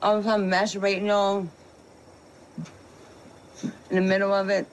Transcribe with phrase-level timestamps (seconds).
[0.00, 1.48] all the time masturbating, you know,
[3.90, 4.66] in the middle of it.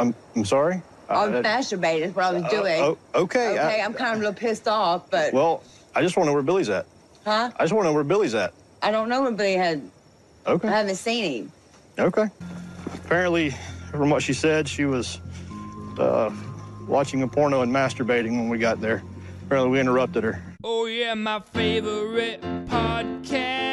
[0.00, 0.82] I'm, I'm sorry?
[1.08, 2.82] I was Uh, masturbating, is what I was uh, doing.
[2.82, 3.56] oh, okay.
[3.56, 5.62] I- Okay, I'm kind of a little pissed off, but, Well,
[5.94, 6.86] I just want to know where Billy's at.
[7.24, 7.50] huh?
[7.56, 8.52] I just want to know where Billy's at.
[8.82, 9.80] I don't know where Billy had,
[10.46, 10.66] Okay.
[10.68, 11.52] I haven't seen him.
[12.00, 12.24] Okay.
[12.94, 13.50] Apparently,
[13.92, 15.20] from what she said, she was
[16.00, 16.30] uh,
[16.88, 19.02] watching a porno and masturbating when we got there.
[19.46, 20.42] Apparently, we interrupted her.
[20.64, 23.67] Oh yeah, my favorite podcast is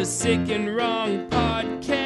[0.00, 1.99] the Sick and Wrong podcast.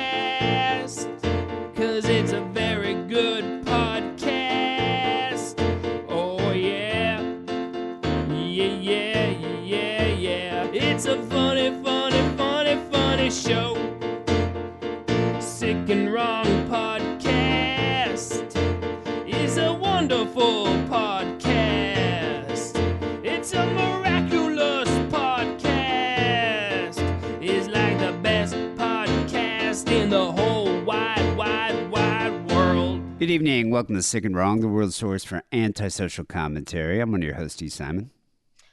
[33.25, 33.71] Good evening.
[33.71, 37.01] Welcome to Sick and Wrong, the world source for antisocial commentary.
[37.01, 38.11] I'm one of your hosts, Steve Simon.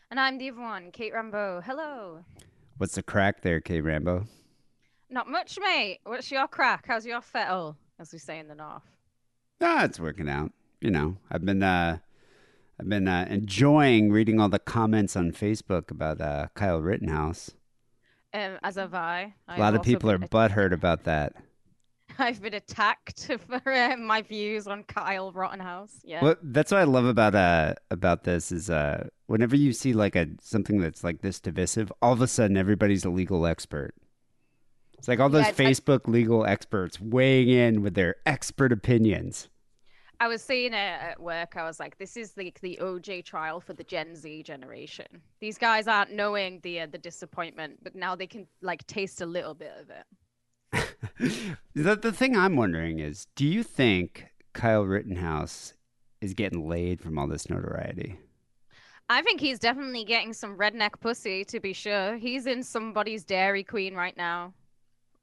[0.10, 1.62] And I'm the other one, Kate Rambo.
[1.66, 2.26] Hello.
[2.76, 4.26] What's the crack there, Kate Rambo?
[5.10, 6.02] Not much, mate.
[6.04, 6.84] What's your crack?
[6.86, 8.84] How's your fettle, as we say in the north?
[9.62, 10.52] Ah, it's working out.
[10.82, 12.00] You know, I've been uh,
[12.78, 17.52] I've been uh, enjoying reading all the comments on Facebook about uh, Kyle Rittenhouse.
[18.34, 19.34] Um, as have I.
[19.48, 21.38] A I've lot of people are butthurt about that.
[22.20, 26.00] I've been attacked for uh, my views on Kyle Rittenhouse.
[26.04, 26.24] Yeah.
[26.24, 30.16] Well, that's what I love about uh about this is uh whenever you see like
[30.16, 33.94] a something that's like this divisive, all of a sudden everybody's a legal expert.
[34.98, 39.50] It's like all those Yeah, I- Facebook legal experts weighing in with their expert opinions.
[40.20, 41.58] I was saying it at work.
[41.58, 45.08] I was like, "This is like the OJ trial for the Gen Z generation.
[45.40, 49.26] These guys aren't knowing the uh, the disappointment, but now they can like taste a
[49.26, 50.06] little bit of it."
[51.74, 55.74] the the thing I'm wondering is, do you think Kyle Rittenhouse
[56.22, 58.18] is getting laid from all this notoriety?
[59.10, 62.16] I think he's definitely getting some redneck pussy, to be sure.
[62.16, 64.54] He's in somebody's Dairy Queen right now.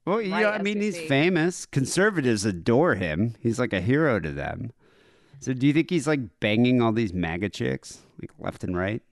[0.05, 1.65] Well, you Right, I mean, he's famous.
[1.65, 3.35] Conservatives adore him.
[3.41, 4.73] He's like a hero to them.
[5.41, 9.03] So, do you think he's like banging all these MAGA chicks, like left and right?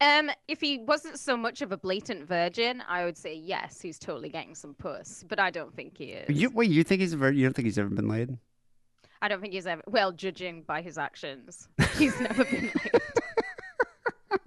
[0.00, 3.98] Um, if he wasn't so much of a blatant virgin, I would say yes, he's
[3.98, 5.24] totally getting some puss.
[5.28, 6.36] But I don't think he is.
[6.36, 8.36] You, wait, you think he's a vir- you don't think he's ever been laid?
[9.22, 9.82] I don't think he's ever.
[9.86, 13.02] Well, judging by his actions, he's never been laid.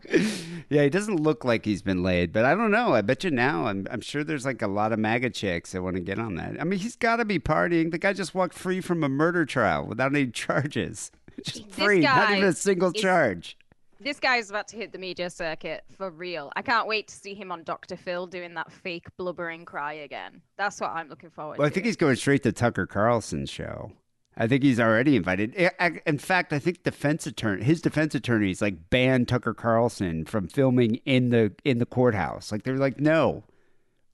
[0.70, 2.94] yeah, he doesn't look like he's been laid, but I don't know.
[2.94, 3.68] I bet you now.
[3.68, 6.36] I'm I'm sure there's like a lot of MAGA chicks that want to get on
[6.36, 6.60] that.
[6.60, 7.92] I mean, he's got to be partying.
[7.92, 11.12] The guy just walked free from a murder trial without any charges.
[11.44, 13.58] Just This free, not even a single is- charge.
[14.00, 16.52] This guy's about to hit the media circuit for real.
[16.56, 17.98] I can't wait to see him on Dr.
[17.98, 20.42] Phil doing that fake blubbering cry again.
[20.58, 21.60] That's what I'm looking forward to.
[21.60, 21.74] Well, I to.
[21.74, 23.92] think he's going straight to Tucker Carlson's show.
[24.40, 25.56] I think he's already invited.
[25.58, 30.26] I- I- In fact, I think defense attorney, his defense attorneys, like banned Tucker Carlson
[30.26, 32.52] from filming in the in the courthouse.
[32.52, 33.44] Like they're like, no,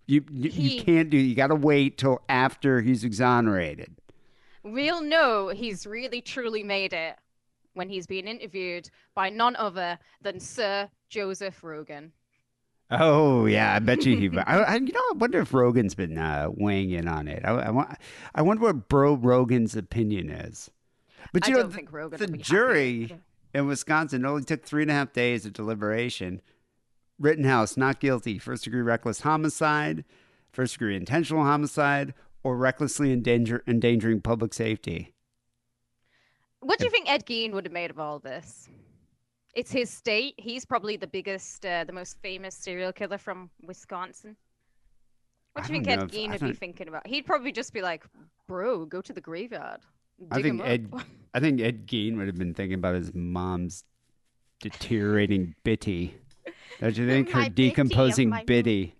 [0.07, 1.17] you you, He- you can't do.
[1.17, 3.95] You got to wait till after he's exonerated.
[4.63, 7.17] We'll know he's really truly made it
[7.73, 12.11] when he's being interviewed by none other than Sir Joseph Rogan.
[12.91, 14.37] Oh yeah, I bet you he.
[14.45, 17.43] I, I, you know, I wonder if Rogan's been uh, weighing in on it.
[17.45, 17.97] I, I, want-
[18.35, 20.69] I wonder what Bro Rogan's opinion is.
[21.31, 22.43] But you know, don't the, think Rogan the be happy.
[22.43, 23.19] jury
[23.53, 26.41] in Wisconsin only took three and a half days of deliberation.
[27.19, 30.03] Rittenhouse not guilty, first degree reckless homicide,
[30.51, 32.13] first degree intentional homicide,
[32.43, 35.12] or recklessly endanger, endangering public safety.
[36.63, 38.69] What do you think Ed Gein would have made of all this?
[39.53, 40.35] It's his state.
[40.37, 44.35] He's probably the biggest, uh, the most famous serial killer from Wisconsin.
[45.53, 47.05] What do you think Ed Gein would be thinking about?
[47.05, 48.03] He'd probably just be like,
[48.47, 49.81] "Bro, go to the graveyard."
[50.31, 50.91] I think Ed.
[51.33, 53.83] I think Ed Gein would have been thinking about his mom's
[54.59, 56.15] deteriorating bitty.
[56.79, 58.95] Don't you think her bitty decomposing my bitty?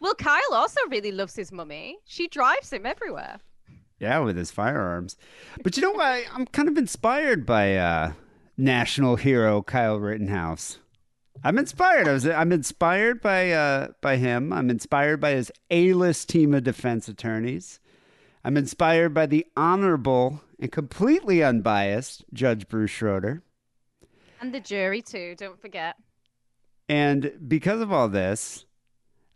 [0.00, 1.98] Well, Kyle also really loves his mummy.
[2.04, 3.38] She drives him everywhere.
[3.98, 5.16] Yeah, with his firearms.
[5.62, 6.24] But you know what?
[6.32, 8.12] I'm kind of inspired by uh,
[8.56, 10.78] national hero Kyle Rittenhouse.
[11.42, 12.08] I'm inspired.
[12.08, 14.52] I was, I'm inspired by uh, by him.
[14.52, 17.80] I'm inspired by his A-list team of defense attorneys.
[18.44, 23.42] I'm inspired by the honorable and completely unbiased Judge Bruce Schroeder.
[24.40, 25.96] And the jury, too, don't forget.
[26.88, 28.64] And because of all this,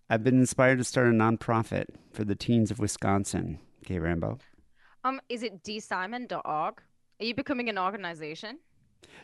[0.09, 3.59] I've been inspired to start a nonprofit for the teens of Wisconsin.
[3.85, 4.39] Okay, Rambo.
[5.05, 6.43] Um, is it dsimon.org?
[7.21, 8.59] Are you becoming an organization?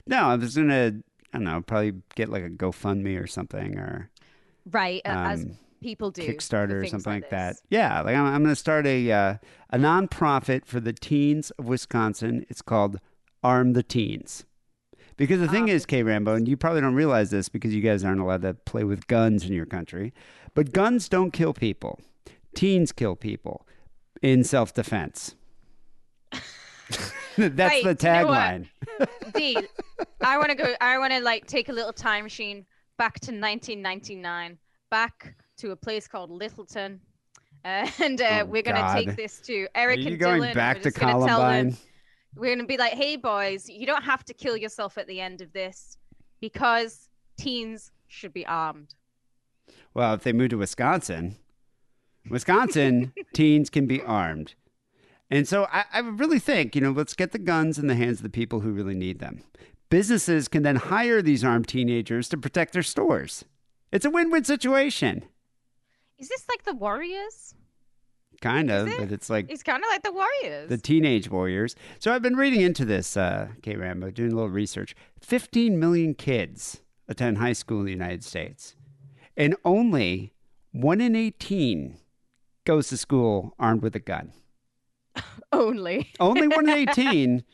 [0.06, 0.93] No, I was gonna,
[1.32, 4.11] I don't know, probably get like a GoFundMe or something, or
[4.70, 6.23] Right, uh, as Um, people do.
[6.23, 7.56] Kickstarter or something like, that.
[7.70, 9.34] Yeah, like I'm, I'm going to start a uh,
[9.70, 12.44] a nonprofit for the teens of Wisconsin.
[12.49, 12.99] It's called
[13.44, 14.44] Arm the Teens.
[15.17, 17.81] Because the thing Arm is, K Rambo, and you probably don't realize this because you
[17.81, 20.12] guys aren't allowed to play with guns in your country,
[20.55, 22.00] but guns don't kill people.
[22.55, 23.67] Teens kill people
[24.20, 25.34] in self defense.
[27.37, 28.69] That's Right, the you know tagline.
[29.35, 29.59] D,
[30.21, 30.75] I want to go.
[30.81, 32.65] I want to like take a little time machine
[32.99, 34.59] back to 1999,
[34.91, 37.00] back to a place called Littleton,
[37.65, 38.94] uh, and uh, Oh, we're gonna God.
[38.94, 40.55] take this to Eric Are you and going Dylan.
[40.55, 41.77] back to tell them-
[42.37, 45.41] we're gonna be like, "Hey boys, you don't have to kill yourself at the end
[45.41, 45.97] of this
[46.41, 48.94] because teens should be armed."
[49.94, 51.37] Well, if they move to Wisconsin,
[52.31, 54.55] Wisconsin teens can be armed.
[55.31, 58.19] And so I, I really think, you know, let's get the guns in the hands
[58.19, 59.43] of the people who really need them.
[59.90, 63.44] Businesses can then hire these armed teenagers to protect their stores.
[63.93, 65.25] It's a win win situation.
[66.19, 67.55] Is this like the Warriors?
[68.40, 68.99] Kind of, it?
[68.99, 70.69] but it's like It's kind of like the Warriors.
[70.69, 71.75] the teenage warriors.
[71.99, 74.94] So I've been reading into this, uh, K Rambo, doing a little research.
[75.20, 78.75] 15 million kids attend high school in the United States,
[79.37, 80.32] and only
[80.73, 81.96] one in 18
[82.64, 84.32] goes to school armed with a gun.
[85.52, 86.12] Only.
[86.20, 87.44] Only one in 18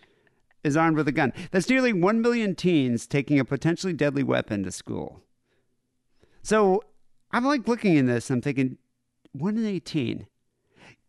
[0.64, 1.32] is armed with a gun.
[1.50, 5.20] That's nearly 1 million teens taking a potentially deadly weapon to school.
[6.42, 6.82] So
[7.30, 8.78] I'm like looking in this, I'm thinking,
[9.32, 10.26] 1 in 18.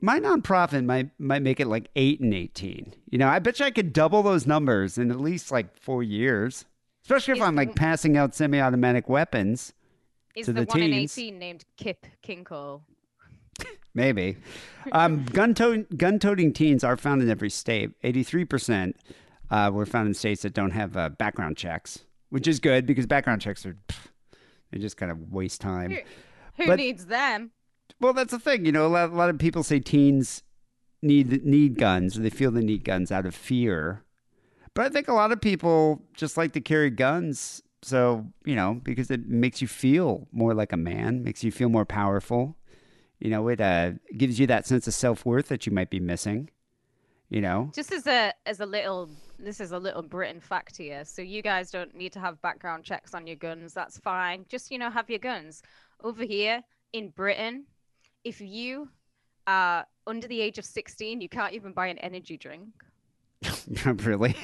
[0.01, 2.93] My nonprofit might might make it like 8 and 18.
[3.09, 6.03] You know, I bet you I could double those numbers in at least like four
[6.03, 6.65] years.
[7.03, 9.73] Especially if Is I'm like the- passing out semi automatic weapons.
[10.35, 12.81] Is to the, the one in 18 named Kip Kinkel?
[13.95, 14.37] Maybe.
[14.91, 17.91] Um, gun to- gun toting teens are found in every state.
[18.03, 18.95] Eighty-three percent
[19.51, 21.99] uh, were found in states that don't have uh, background checks,
[22.29, 24.07] which is good because background checks are pff,
[24.71, 25.91] they just kind of waste time.
[25.91, 25.97] Who,
[26.63, 27.51] who But- needs them?
[28.01, 28.65] Well, that's the thing.
[28.65, 30.41] You know, a lot, a lot of people say teens
[31.01, 34.03] need need guns, or they feel they need guns out of fear.
[34.73, 37.61] But I think a lot of people just like to carry guns.
[37.83, 41.69] So you know, because it makes you feel more like a man, makes you feel
[41.69, 42.57] more powerful.
[43.23, 46.01] You know, it uh, gives you that sense of self worth that you might be
[46.01, 46.49] missing.
[47.29, 49.09] You know, Just as a as a little
[49.39, 51.05] this is a little Britain fact here.
[51.05, 53.73] So you guys don't need to have background checks on your guns.
[53.73, 54.45] That's fine.
[54.49, 55.63] Just you know have your guns.
[56.03, 56.61] Over here
[56.91, 57.63] in Britain,
[58.25, 58.89] if you
[59.47, 62.67] are under the age of 16, you can't even buy an energy drink.
[63.85, 64.35] really.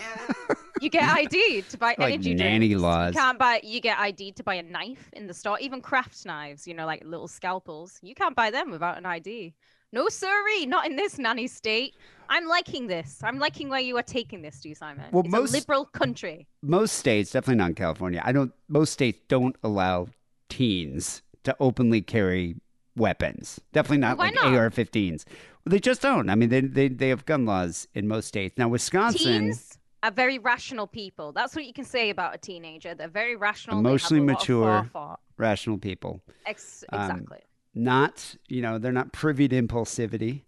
[0.81, 2.81] You get ID to buy Like energy nanny drinks.
[2.81, 3.13] laws.
[3.15, 3.59] You can't buy.
[3.63, 5.57] You get ID to buy a knife in the store.
[5.59, 7.99] Even craft knives, you know, like little scalpels.
[8.01, 9.53] You can't buy them without an ID.
[9.91, 11.95] No, sorry, not in this nanny state.
[12.29, 13.21] I'm liking this.
[13.23, 15.05] I'm liking where you are taking this, to Simon.
[15.11, 16.47] Well, it's most- a liberal country.
[16.61, 18.21] most states, definitely not in California.
[18.23, 18.51] I don't.
[18.67, 20.07] Most states don't allow
[20.47, 22.55] teens to openly carry
[22.95, 23.59] weapons.
[23.73, 24.53] Definitely not Why like not?
[24.53, 25.25] AR-15s.
[25.27, 26.29] Well, they just don't.
[26.29, 28.57] I mean, they, they they have gun laws in most states.
[28.59, 31.31] Now, Wisconsin, Teens are very rational people.
[31.31, 32.95] That's what you can say about a teenager.
[32.95, 33.79] They're very rational.
[33.79, 35.17] Emotionally a lot of mature.
[35.37, 37.39] rational people, Ex- Um, exactly.
[37.75, 40.43] not you know, they're not privy to impulsivity.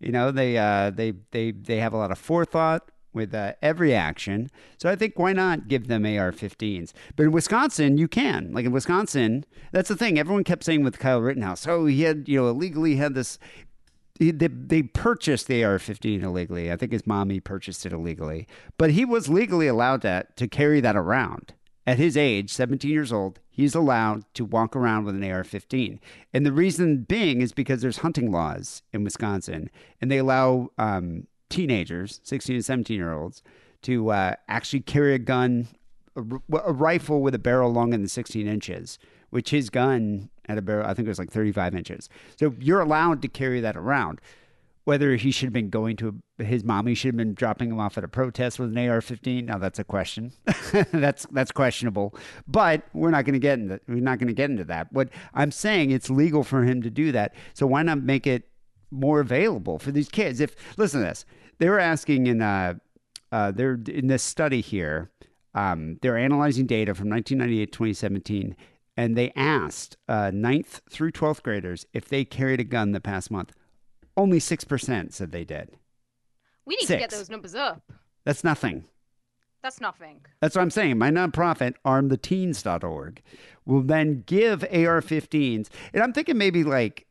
[0.00, 3.94] You know, they uh, they they they have a lot of forethought with uh, every
[3.94, 4.50] action.
[4.76, 6.92] So I think why not give them AR-15s?
[7.16, 8.52] But in Wisconsin, you can.
[8.52, 10.18] Like in Wisconsin, that's the thing.
[10.18, 13.38] Everyone kept saying with Kyle Rittenhouse, oh, he had you know illegally had this.
[14.18, 16.70] He- They, they purchased the AR-15 illegally.
[16.72, 18.46] I think his mommy purchased it illegally,
[18.78, 21.54] but he was legally allowed to to carry that around.
[21.88, 26.00] At his age, 17 years old, he's allowed to walk around with an AR-15,
[26.34, 29.70] and the reason being is because there's hunting laws in Wisconsin,
[30.00, 33.40] and they allow um, teenagers, 16 and 17 year olds,
[33.82, 35.68] to uh, actually carry a gun,
[36.16, 38.98] a rifle with a barrel longer than 16 inches,
[39.30, 42.08] which his gun had a barrel, I think it was like 35 inches.
[42.38, 44.20] So you're allowed to carry that around.
[44.84, 47.98] Whether he should have been going to his mommy should have been dropping him off
[47.98, 49.44] at a protest with an AR-15.
[49.44, 50.32] Now that's a question.
[50.92, 52.14] that's that's questionable.
[52.46, 54.92] But we're not going to get into we're not going to get into that.
[54.92, 57.34] What I'm saying, it's legal for him to do that.
[57.52, 58.48] So why not make it
[58.92, 60.40] more available for these kids?
[60.40, 61.24] If listen to this,
[61.58, 62.74] they were asking in uh,
[63.32, 65.10] uh, they're in this study here.
[65.54, 68.56] Um, they're analyzing data from 1998 2017,
[68.96, 73.30] and they asked uh, 9th through 12th graders if they carried a gun the past
[73.30, 73.52] month.
[74.16, 75.70] Only 6% said they did.
[76.64, 77.92] We need to get those numbers up.
[78.24, 78.84] That's nothing.
[79.62, 80.20] That's nothing.
[80.40, 80.98] That's what I'm saying.
[80.98, 83.22] My nonprofit, armtheteens.org,
[83.64, 85.68] will then give AR 15s.
[85.92, 87.06] And I'm thinking maybe like,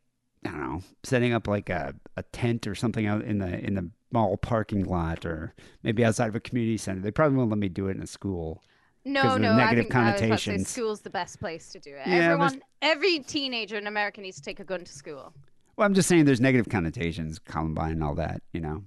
[0.46, 3.76] I don't know, setting up like a, a tent or something out in the in
[3.76, 7.02] the mall parking lot or maybe outside of a community center.
[7.02, 8.64] They probably won't let me do it in a school.
[9.06, 12.08] No, no, I negative think I was say school's the best place to do it.
[12.08, 15.32] Yeah, Everyone, every teenager in America needs to take a gun to school.
[15.78, 18.84] Well, I'm just saying there's negative connotations, Columbine and all that, you know.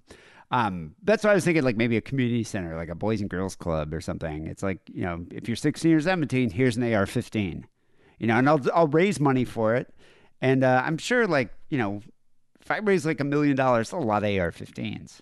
[0.51, 3.29] Um, that's why I was thinking like maybe a community center, like a boys and
[3.29, 4.47] girls club or something.
[4.47, 7.65] It's like, you know, if you're 16 or 17, here's an AR-15,
[8.19, 9.95] you know, and I'll, I'll raise money for it.
[10.41, 12.01] And uh, I'm sure like, you know,
[12.61, 15.21] if I raise like a million dollars, a lot of AR-15s.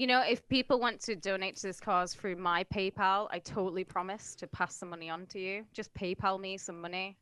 [0.00, 3.84] You know, if people want to donate to this cause through my PayPal, I totally
[3.84, 5.66] promise to pass the money on to you.
[5.74, 7.18] Just PayPal me some money,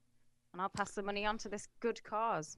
[0.53, 2.57] and I'll pass the money on to this good cause.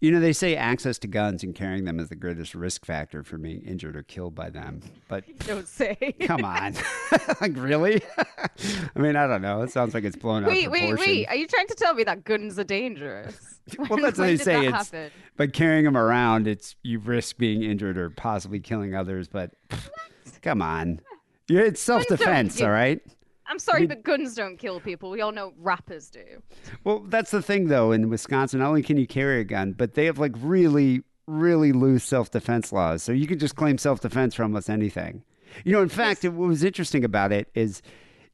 [0.00, 3.22] You know, they say access to guns and carrying them is the greatest risk factor
[3.22, 4.82] for being injured or killed by them.
[5.06, 5.96] But Don't say.
[6.22, 6.74] come on.
[7.40, 8.02] like, really?
[8.18, 9.62] I mean, I don't know.
[9.62, 11.12] It sounds like it's blown out wait, of wait, proportion.
[11.14, 11.26] wait.
[11.28, 13.60] Are you trying to tell me that guns are dangerous?
[13.78, 14.66] Well, When- that's what they say.
[14.66, 15.12] It's happen?
[15.36, 19.28] by carrying them around, it's you risk being injured or possibly killing others.
[19.28, 19.88] But pff,
[20.42, 21.00] come on,
[21.48, 23.00] it's self defense, all right.
[23.52, 25.10] I'm sorry, but guns don't kill people.
[25.10, 26.24] We all know rappers do.
[26.84, 27.92] Well, that's the thing, though.
[27.92, 31.70] In Wisconsin, not only can you carry a gun, but they have like really, really
[31.70, 33.02] loose self defense laws.
[33.02, 35.22] So you can just claim self defense for almost anything.
[35.66, 37.82] You know, in fact, what was interesting about it is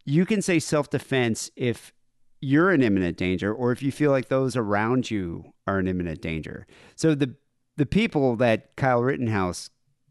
[0.05, 1.93] you can say self defense if
[2.41, 6.23] you're in imminent danger or if you feel like those around you are in imminent
[6.23, 6.65] danger.
[6.95, 7.35] So the
[7.77, 9.71] the people that Kyle Rittenhouse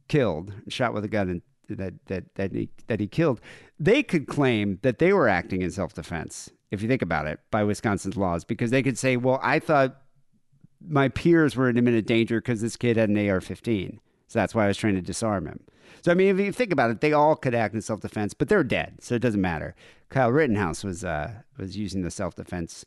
[0.09, 1.41] killed, shot with a gun, and
[1.75, 3.41] that that that he, that he killed,
[3.79, 6.49] they could claim that they were acting in self defense.
[6.71, 10.01] If you think about it, by Wisconsin's laws, because they could say, "Well, I thought
[10.85, 14.65] my peers were in imminent danger because this kid had an AR-15, so that's why
[14.65, 15.61] I was trying to disarm him."
[16.01, 18.33] So I mean, if you think about it, they all could act in self defense,
[18.33, 19.75] but they're dead, so it doesn't matter.
[20.09, 22.85] Kyle Rittenhouse was uh, was using the self defense,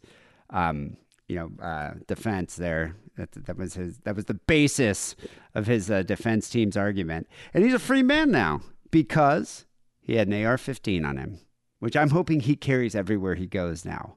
[0.51, 0.97] um,
[1.29, 2.97] you know, uh, defense there.
[3.21, 3.99] That, that was his.
[4.05, 5.15] That was the basis
[5.55, 9.67] of his uh, defense team's argument, and he's a free man now because
[10.01, 11.41] he had an AR-15 on him,
[11.81, 14.17] which I'm hoping he carries everywhere he goes now.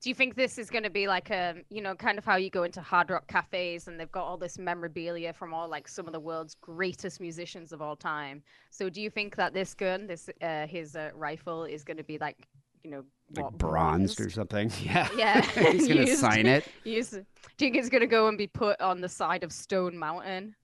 [0.00, 2.36] Do you think this is going to be like a, you know, kind of how
[2.36, 5.88] you go into hard rock cafes and they've got all this memorabilia from all like
[5.88, 8.42] some of the world's greatest musicians of all time?
[8.70, 12.04] So do you think that this gun, this uh, his uh, rifle, is going to
[12.04, 12.46] be like,
[12.86, 14.70] you know, Like bronzed or something.
[14.82, 15.08] Yeah.
[15.16, 15.40] Yeah,
[15.72, 16.64] he's gonna sign it.
[16.84, 17.12] Used.
[17.12, 17.24] Do you
[17.58, 20.54] think it's going to go and be put on the side of Stone Mountain?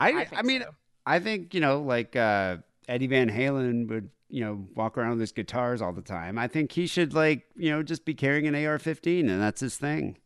[0.00, 0.70] I, I I, mean, so.
[1.06, 2.58] I think you know, like uh,
[2.88, 6.38] Eddie Van Halen would, you know, walk around with his guitars all the time.
[6.38, 9.76] I think he should, like, you know, just be carrying an AR-15, and that's his
[9.76, 10.18] thing.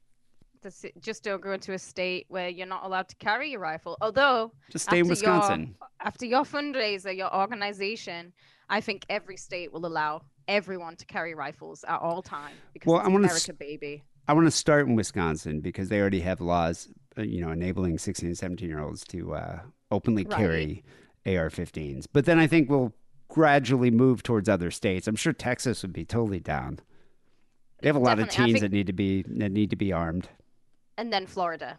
[0.62, 1.00] That's it.
[1.00, 3.96] Just don't go into a state where you're not allowed to carry your rifle.
[4.00, 5.74] Although Just stay in after your- Wisconsin.
[6.00, 8.32] after your fundraiser, your organization,
[8.68, 10.22] I think every state will allow
[10.54, 14.02] everyone to carry rifles at all time because Well, it's I America, baby.
[14.28, 17.98] I want to start in Wisconsin because they already have laws, uh, you know, enabling
[17.98, 20.36] 16 and 17 year olds to uh, openly Right.
[20.36, 20.84] carry
[21.24, 22.06] AR-15s.
[22.12, 22.92] But then I think we'll
[23.28, 25.06] gradually move towards other states.
[25.06, 26.80] I'm sure Texas would be totally down.
[27.80, 28.52] They have a lot of Definitely.
[28.52, 30.28] Teens think- that need to be that need to be armed.
[30.98, 31.78] And then Florida.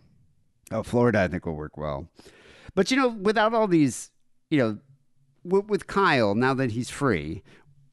[0.71, 2.07] Oh, Florida, I think will work well.
[2.73, 4.09] But you know, without all these,
[4.49, 4.77] you know,
[5.43, 7.43] with, with Kyle now that he's free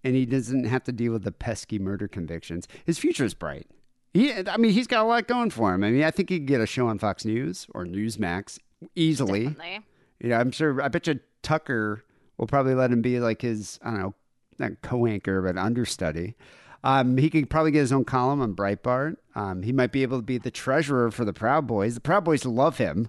[0.05, 3.67] and he doesn't have to deal with the pesky murder convictions, his future is bright.
[4.15, 5.85] He, I mean, he's got a lot going for him.
[5.85, 8.59] I mean, I think he could get a show on Fox News or Newsmax
[8.95, 9.49] easily.
[9.49, 9.81] Definitely.
[10.21, 10.83] You know, I'm sure.
[10.83, 12.05] I bet you Tucker
[12.37, 14.15] will probably let him be like his, I don't know,
[14.59, 16.37] not co-anchor, but understudy.
[16.85, 19.17] Um, he could probably get his own column on Breitbart.
[19.35, 21.95] Um, he might be able to be the treasurer for the Proud Boys.
[21.95, 23.09] The Proud Boys love him.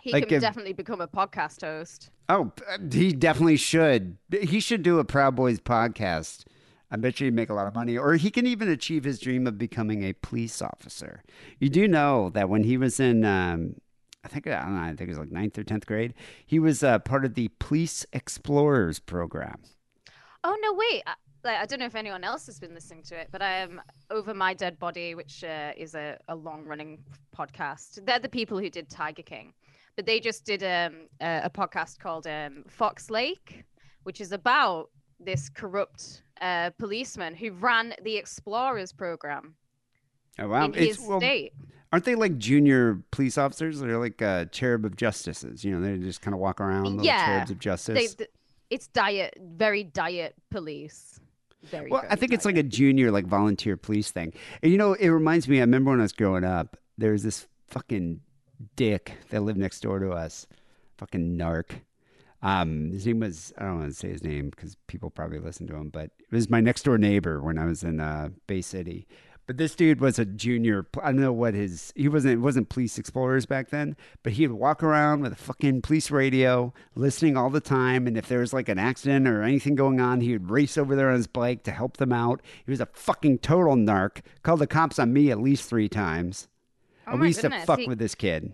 [0.00, 2.10] He Like can if- definitely become a podcast host.
[2.28, 2.52] Oh,
[2.92, 4.18] he definitely should.
[4.30, 6.44] He should do a Proud Boys podcast.
[6.90, 7.96] I bet you he'd make a lot of money.
[7.98, 11.22] Or he can even achieve his dream of becoming a police officer.
[11.58, 13.74] You do know that when he was in, um,
[14.24, 16.14] I think, I don't know, I think it was like ninth or 10th grade,
[16.46, 19.60] he was uh, part of the Police Explorers program.
[20.44, 21.02] Oh no, wait.
[21.06, 21.14] I,
[21.44, 24.34] like, I don't know if anyone else has been listening to it, but um, over
[24.34, 26.98] my dead body, which uh, is a, a long-running
[27.36, 28.04] podcast.
[28.04, 29.52] They're the people who did Tiger King,
[29.98, 33.64] but they just did um, a, a podcast called um, Fox Lake,
[34.04, 39.56] which is about this corrupt uh, policeman who ran the Explorers program
[40.38, 40.66] Oh, wow.
[40.66, 41.52] in his well, state.
[41.92, 43.80] aren't they like junior police officers?
[43.80, 45.64] They're like uh, cherub of justices.
[45.64, 47.26] You know, they just kind of walk around, little Yeah.
[47.26, 47.94] cherubs of justice.
[47.98, 48.30] They, th-
[48.70, 51.18] it's diet, very diet police.
[51.64, 51.90] Very.
[51.90, 54.32] Well, I very think it's like a junior, like volunteer police thing.
[54.62, 55.56] And you know, it reminds me.
[55.56, 58.20] I remember when I was growing up, there was this fucking
[58.76, 60.46] dick that lived next door to us,
[60.96, 61.80] fucking narc.
[62.40, 65.66] Um, his name was I don't want to say his name because people probably listen
[65.68, 68.62] to him, but it was my next door neighbor when I was in uh, Bay
[68.62, 69.08] City.
[69.48, 70.86] But this dude was a junior.
[71.02, 72.42] I don't know what his he wasn't.
[72.42, 73.96] Wasn't police explorers back then.
[74.22, 78.06] But he'd walk around with a fucking police radio, listening all the time.
[78.06, 80.94] And if there was like an accident or anything going on, he would race over
[80.94, 82.42] there on his bike to help them out.
[82.66, 84.20] He was a fucking total narc.
[84.42, 86.48] Called the cops on me at least three times.
[87.12, 88.52] Oh we used goodness, to fuck he- with this kid.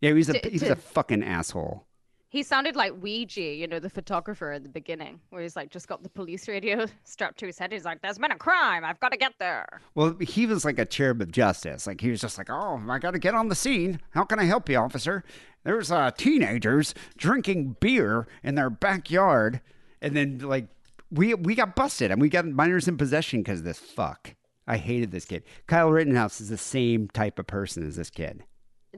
[0.00, 1.86] Yeah, he was a D- he was d- a fucking asshole.
[2.28, 5.88] He sounded like Weegee, you know, the photographer at the beginning, where he's like just
[5.88, 7.72] got the police radio strapped to his head.
[7.72, 8.84] He's like, "There's been a crime.
[8.84, 11.86] I've got to get there." Well, he was like a cherub of justice.
[11.86, 14.00] Like he was just like, "Oh, I got to get on the scene.
[14.10, 15.24] How can I help you, officer?"
[15.64, 19.60] There's uh, teenagers drinking beer in their backyard,
[20.02, 20.68] and then like
[21.10, 24.34] we we got busted and we got minors in possession because of this fuck.
[24.66, 25.44] I hated this kid.
[25.66, 28.44] Kyle Rittenhouse is the same type of person as this kid.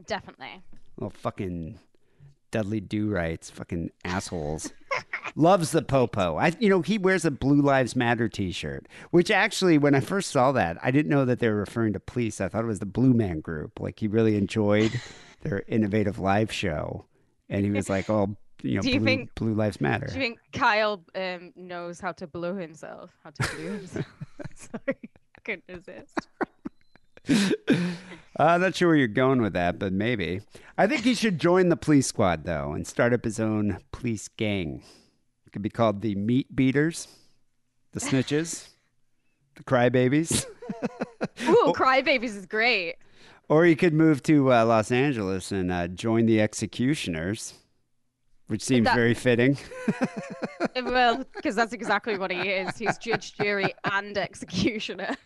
[0.07, 0.63] Definitely.
[0.97, 1.79] Little fucking
[2.51, 4.73] Dudley Do Rights, fucking assholes.
[5.37, 6.37] Loves the popo.
[6.37, 10.31] I, you know, he wears a Blue Lives Matter T-shirt, which actually, when I first
[10.31, 12.41] saw that, I didn't know that they were referring to police.
[12.41, 13.79] I thought it was the Blue Man Group.
[13.79, 14.99] Like he really enjoyed
[15.43, 17.05] their innovative live show,
[17.51, 20.15] and he was like, "Oh, you know, Do you blue, think- Blue Lives Matter." Do
[20.15, 23.11] you think Kyle um, knows how to blow himself?
[23.23, 24.07] How to blow himself?
[24.55, 25.11] Sorry,
[25.49, 26.28] couldn't resist.
[28.37, 30.43] I'm not sure where you're going with that, but maybe.
[30.76, 34.28] I think he should join the police squad though and start up his own police
[34.28, 34.83] gang.
[35.47, 37.09] It could be called the Meat Beaters,
[37.93, 38.69] the Snitches,
[39.57, 40.45] the Crybabies,
[41.49, 42.97] Ooh, Crybabies is great.
[43.49, 47.55] or he could move to uh, Los Angeles and uh, join the Executioners,
[48.49, 49.57] which seems That- very fitting.
[50.83, 52.76] Well, because that's exactly what he is.
[52.76, 55.17] He's judge, jury, and executioner.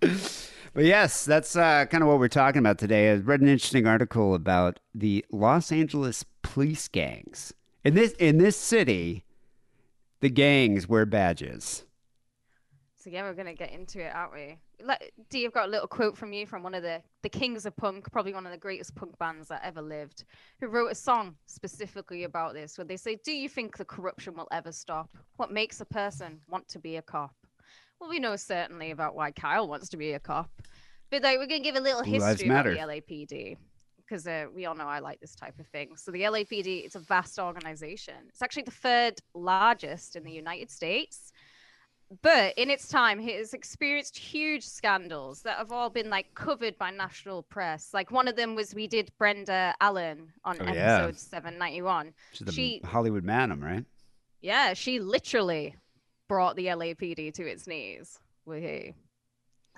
[0.00, 3.10] But yes, that's uh, kind of what we're talking about today.
[3.12, 7.52] I read an interesting article about the Los Angeles police gangs.
[7.84, 9.24] In this in this city,
[10.20, 11.84] the gangs wear badges.
[13.02, 14.58] So yeah, we're gonna get into it, aren't we?
[14.80, 17.66] Like, D, I've got a little quote from you from one of the the kings
[17.66, 20.24] of punk, probably one of the greatest punk bands that ever lived,
[20.60, 24.36] who wrote a song specifically about this, where they say, "Do you think the corruption
[24.36, 25.10] will ever stop?
[25.36, 27.34] What makes a person want to be a cop?"
[27.98, 30.50] Well, we know certainly about why Kyle wants to be a cop,
[31.10, 33.56] but like, we're gonna give a little history about the LAPD
[33.96, 35.96] because uh, we all know I like this type of thing.
[35.96, 38.14] So the LAPD, it's a vast organization.
[38.28, 41.31] It's actually the third largest in the United States
[42.20, 46.76] but in its time it has experienced huge scandals that have all been like covered
[46.78, 51.04] by national press like one of them was we did brenda allen on Oh, yeah.
[51.04, 53.84] episode 791 She's the She- Hollywood Madam, right?
[54.40, 55.74] yeah she literally
[56.28, 58.92] brought the lapd to its knees Woohoo.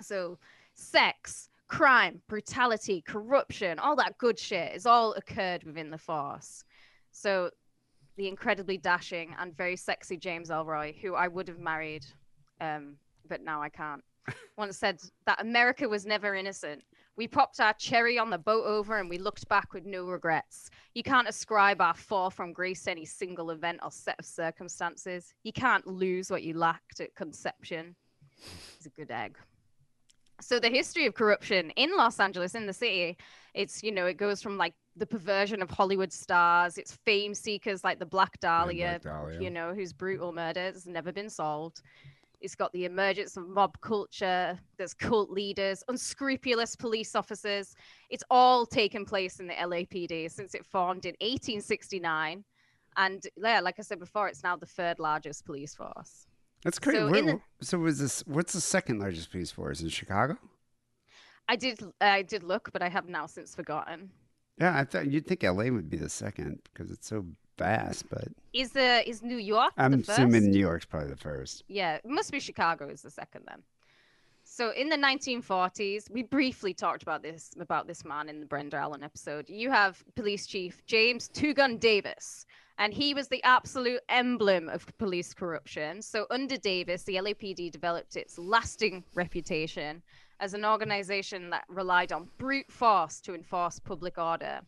[0.01, 0.37] so
[0.73, 6.63] sex crime brutality corruption all that good shit has all occurred within the force
[7.11, 7.49] so
[8.17, 12.05] the incredibly dashing and very sexy James Ellroy, who I would have married,
[12.61, 12.95] um,
[13.27, 14.03] but now I can't,
[14.57, 16.83] once said that America was never innocent.
[17.17, 20.69] We popped our cherry on the boat over and we looked back with no regrets.
[20.93, 25.33] You can't ascribe our fall from grace to any single event or set of circumstances.
[25.43, 27.95] You can't lose what you lacked at conception.
[28.75, 29.37] It's a good egg.
[30.41, 33.17] So the history of corruption in Los Angeles, in the city,
[33.53, 37.83] it's you know it goes from like the perversion of Hollywood stars, it's fame seekers
[37.83, 39.41] like the Black Dahlia, Dahlia.
[39.41, 41.81] you know, whose brutal murder has never been solved.
[42.41, 44.59] It's got the emergence of mob culture.
[44.77, 47.75] There's cult leaders, unscrupulous police officers.
[48.09, 52.43] It's all taken place in the LAPD since it formed in 1869.
[52.97, 56.27] And yeah, like I said before, it's now the third largest police force.
[56.63, 56.97] That's great.
[56.97, 58.21] So Where- the- so was this?
[58.25, 60.37] What's the second largest police force in Chicago?
[61.47, 64.09] I did, I did look, but I have now since forgotten.
[64.59, 67.25] Yeah, I thought you'd think LA would be the second because it's so
[67.57, 68.09] vast.
[68.09, 70.09] But Is the is New York I'm the first?
[70.19, 71.63] assuming New York's probably the first.
[71.67, 73.63] Yeah, it must be Chicago is the second then.
[74.43, 78.77] So in the 1940s, we briefly talked about this about this man in the Brenda
[78.77, 79.49] Allen episode.
[79.49, 82.45] You have Police Chief James Two Gun Davis,
[82.77, 86.01] and he was the absolute emblem of police corruption.
[86.01, 90.01] So under Davis, the LAPD developed its lasting reputation
[90.39, 94.59] as an organization that relied on brute force to enforce public order.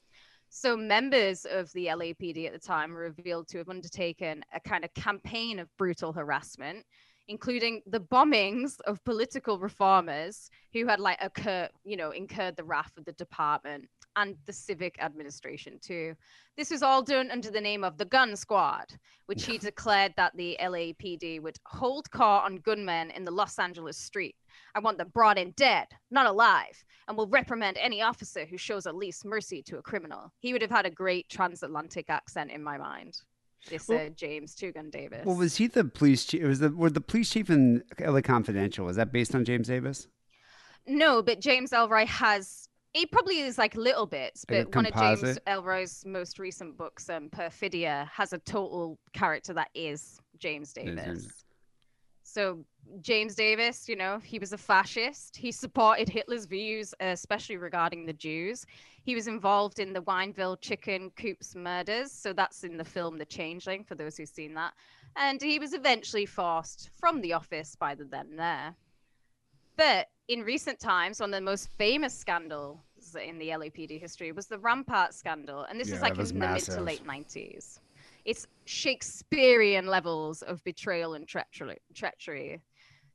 [0.49, 4.83] So members of the LAPD at the time were revealed to have undertaken a kind
[4.85, 6.85] of campaign of brutal harassment,
[7.27, 12.91] including the bombings of political reformers who had like occurred, you know, incurred the wrath
[12.97, 16.15] of the department and the civic administration too.
[16.57, 18.87] This was all done under the name of the Gun Squad,
[19.27, 23.97] which he declared that the LAPD would hold court on gunmen in the Los Angeles
[23.97, 24.35] street.
[24.75, 28.87] I want them brought in dead, not alive, and will reprimand any officer who shows
[28.87, 30.33] at least mercy to a criminal.
[30.39, 33.21] He would have had a great transatlantic accent in my mind.
[33.69, 35.25] This Well- uh, James Gun Davis.
[35.25, 36.43] Well, was he the police chief?
[36.43, 38.85] Was the were the police chief in LA Confidential?
[38.85, 40.07] Was that based on James Davis?
[40.85, 42.69] No, but James Ellroy has.
[42.93, 45.39] He probably is like little bits, but one of James?
[45.45, 50.95] Ellroy's most recent books, um, Perfidia, has a total character that is James Is- is-
[50.95, 51.43] Davis.
[52.23, 52.65] So
[53.01, 55.37] James Davis, you know, he was a fascist.
[55.37, 58.65] He supported Hitler's views, especially regarding the Jews.
[59.03, 62.11] He was involved in the Wineville chicken coops murders.
[62.11, 64.73] So that's in the film The Changeling, for those who've seen that.
[65.15, 68.75] And he was eventually forced from the office by the then there.
[69.77, 72.79] But in recent times, one of the most famous scandals
[73.23, 75.63] in the LAPD history was the Rampart scandal.
[75.63, 77.79] And this Yeah, is like in the mid to late 90s.
[78.25, 81.77] It's Shakespearean levels of betrayal and treachery.
[81.93, 82.61] treachery.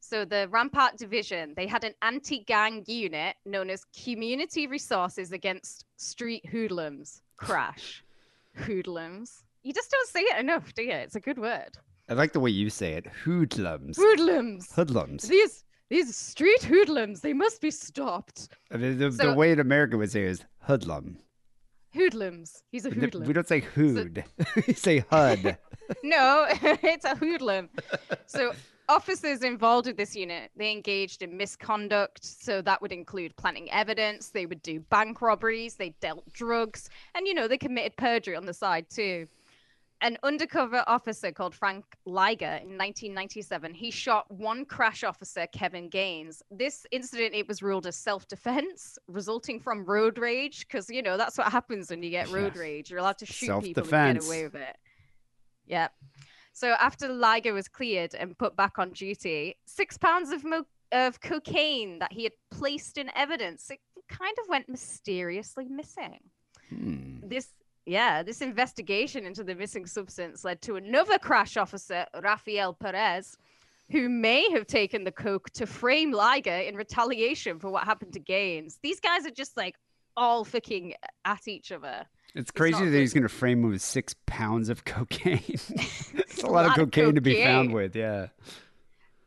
[0.01, 6.45] So the Rampart Division, they had an anti-gang unit known as Community Resources Against Street
[6.47, 7.23] Hoodlums.
[7.37, 8.03] Crash.
[8.55, 9.45] Hoodlums.
[9.63, 10.93] You just don't say it enough, do you?
[10.93, 11.77] It's a good word.
[12.09, 13.07] I like the way you say it.
[13.07, 13.97] Hoodlums.
[13.97, 14.73] Hoodlums.
[14.73, 15.29] Hoodlums.
[15.29, 18.49] These these street hoodlums, they must be stopped.
[18.71, 21.19] I mean, the, the way in America would say is hoodlum.
[21.93, 22.63] Hoodlums.
[22.73, 23.27] He's a hoodlum.
[23.27, 24.25] we don't say hood.
[24.67, 25.59] we say hud.
[26.03, 27.69] No, it's a hoodlum.
[28.25, 28.53] So
[28.89, 32.25] officers involved with this unit, they engaged in misconduct.
[32.25, 34.31] So that would include planting evidence.
[34.31, 35.75] They would do bank robberies.
[35.75, 39.27] They dealt drugs, and you know they committed perjury on the side too.
[40.03, 46.43] An undercover officer called Frank Lyga in 1997, he shot one crash officer, Kevin Gaines.
[46.51, 51.39] This incident, it was ruled as self-defense, resulting from road rage, because you know that's
[51.39, 52.91] what happens when you get road rage.
[52.91, 54.77] You're allowed to shoot people and get away with it.
[55.67, 55.93] Yep.
[56.53, 61.21] So after Lyga was cleared and put back on duty, six pounds of mo- of
[61.21, 66.19] cocaine that he had placed in evidence, it kind of went mysteriously missing.
[66.69, 67.21] Hmm.
[67.23, 67.49] This,
[67.87, 73.37] yeah, this investigation into the missing substance led to another crash officer, Rafael Perez,
[73.91, 78.21] who may have taken the coke to frame Lyga in retaliation for what happened to
[78.21, 78.79] Gaines.
[78.83, 79.77] These guys are just like
[80.17, 82.07] all fucking at each other.
[82.35, 85.43] It's crazy that he's going to frame him with six pounds of cocaine.
[85.49, 85.71] it's
[86.15, 87.95] It's a lot, of cocaine to be found with.
[87.95, 88.29] Yeah.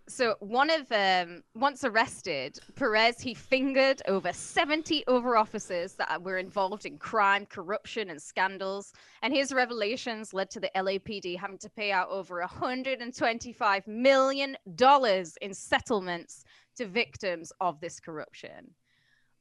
[0.07, 6.37] So one of them, once arrested, Perez he fingered over 70 other officers that were
[6.37, 8.93] involved in crime, corruption, and scandals.
[9.23, 15.37] And his revelations led to the LAPD having to pay out over 125 million dollars
[15.41, 16.43] in settlements
[16.75, 18.75] to victims of this corruption.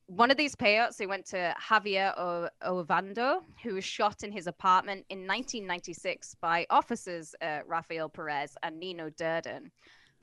[0.06, 4.46] One of these payouts, they went to Javier o- Ovando, who was shot in his
[4.46, 9.70] apartment in 1996 by officers uh, Rafael Perez and Nino Durden.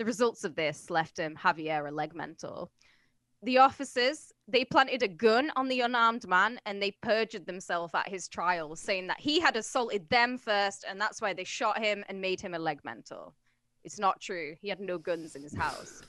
[0.01, 2.71] The results of this left him Javier a leg mental.
[3.43, 8.09] The officers they planted a gun on the unarmed man and they perjured themselves at
[8.09, 12.03] his trial, saying that he had assaulted them first and that's why they shot him
[12.09, 13.35] and made him a leg mental.
[13.83, 14.55] It's not true.
[14.59, 16.01] He had no guns in his house.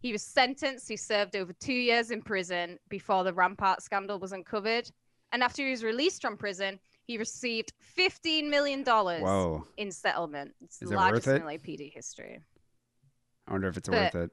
[0.00, 0.86] He was sentenced.
[0.86, 4.90] He served over two years in prison before the Rampart scandal was uncovered.
[5.32, 9.66] And after he was released from prison, he received $15 million Whoa.
[9.78, 10.52] in settlement.
[10.60, 11.36] It's Is the it worth largest it?
[11.36, 12.40] in LAPD history.
[13.50, 14.30] I wonder if it's But- worth it.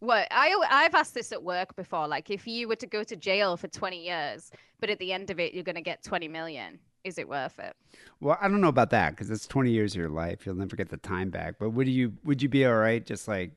[0.00, 2.08] Well, I I've asked this at work before.
[2.08, 4.50] Like, if you were to go to jail for 20 years,
[4.80, 7.60] but at the end of it you're going to get 20 million, is it worth
[7.60, 7.76] it?
[8.18, 10.44] Well, I don't know about that because it's 20 years of your life.
[10.44, 11.54] You'll never get the time back.
[11.60, 13.52] But would you would you be all right just like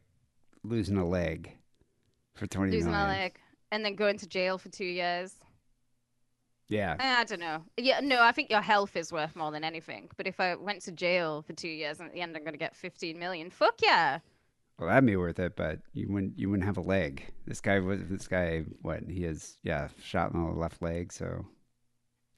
[0.64, 1.52] losing a leg
[2.36, 3.10] for 20 Losing million?
[3.10, 3.40] a leg
[3.72, 5.34] and then going to jail for two years.
[6.68, 6.96] Yeah.
[7.00, 7.64] Eh, I don't know.
[7.78, 10.10] Yeah, no, I think your health is worth more than anything.
[10.18, 12.54] But if I went to jail for two years and at the end I'm going
[12.54, 14.20] to get 15 million, fuck yeah.
[14.80, 17.26] Well, that'd be worth it, but you wouldn't you wouldn't have a leg.
[17.48, 21.14] This guy was this guy what he has yeah shot in the left leg.
[21.14, 21.46] So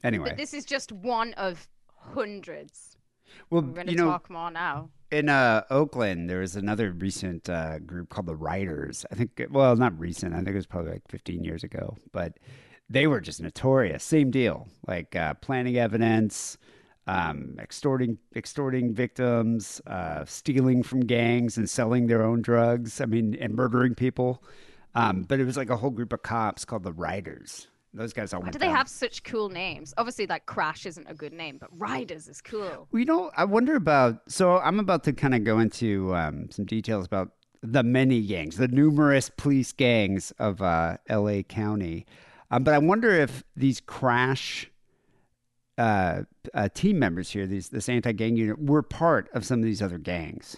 [0.04, 1.68] anyway, But this is just one of
[2.14, 2.96] hundreds.
[3.50, 4.90] well We're going to you know talk more now.
[5.12, 9.06] in uh, Oakland there was another recent uh, group called the Riders.
[9.12, 10.34] I think well not recent.
[10.34, 12.38] I think it was probably like 15 years ago, but
[12.90, 14.04] they were just notorious.
[14.04, 16.58] Same deal, like uh, planting evidence.
[17.10, 23.00] Um, extorting extorting victims, uh, stealing from gangs and selling their own drugs.
[23.00, 24.44] I mean, and murdering people.
[24.94, 27.68] Um, but it was like a whole group of cops called the Riders.
[27.94, 28.76] Those guys all Why do they down.
[28.76, 29.94] have such cool names?
[29.98, 32.88] Obviously, like Crash isn't a good name, but Riders is cool.
[32.92, 34.30] Well, you know, I wonder about.
[34.30, 37.32] So I'm about to kind of go into um, some details about
[37.64, 41.44] the many gangs, the numerous police gangs of uh, L.A.
[41.44, 42.06] County.
[42.50, 44.72] Um, but I wonder if these crash
[45.78, 49.82] uh, uh, team members here, these this anti-gang unit, were part of some of these
[49.82, 50.58] other gangs.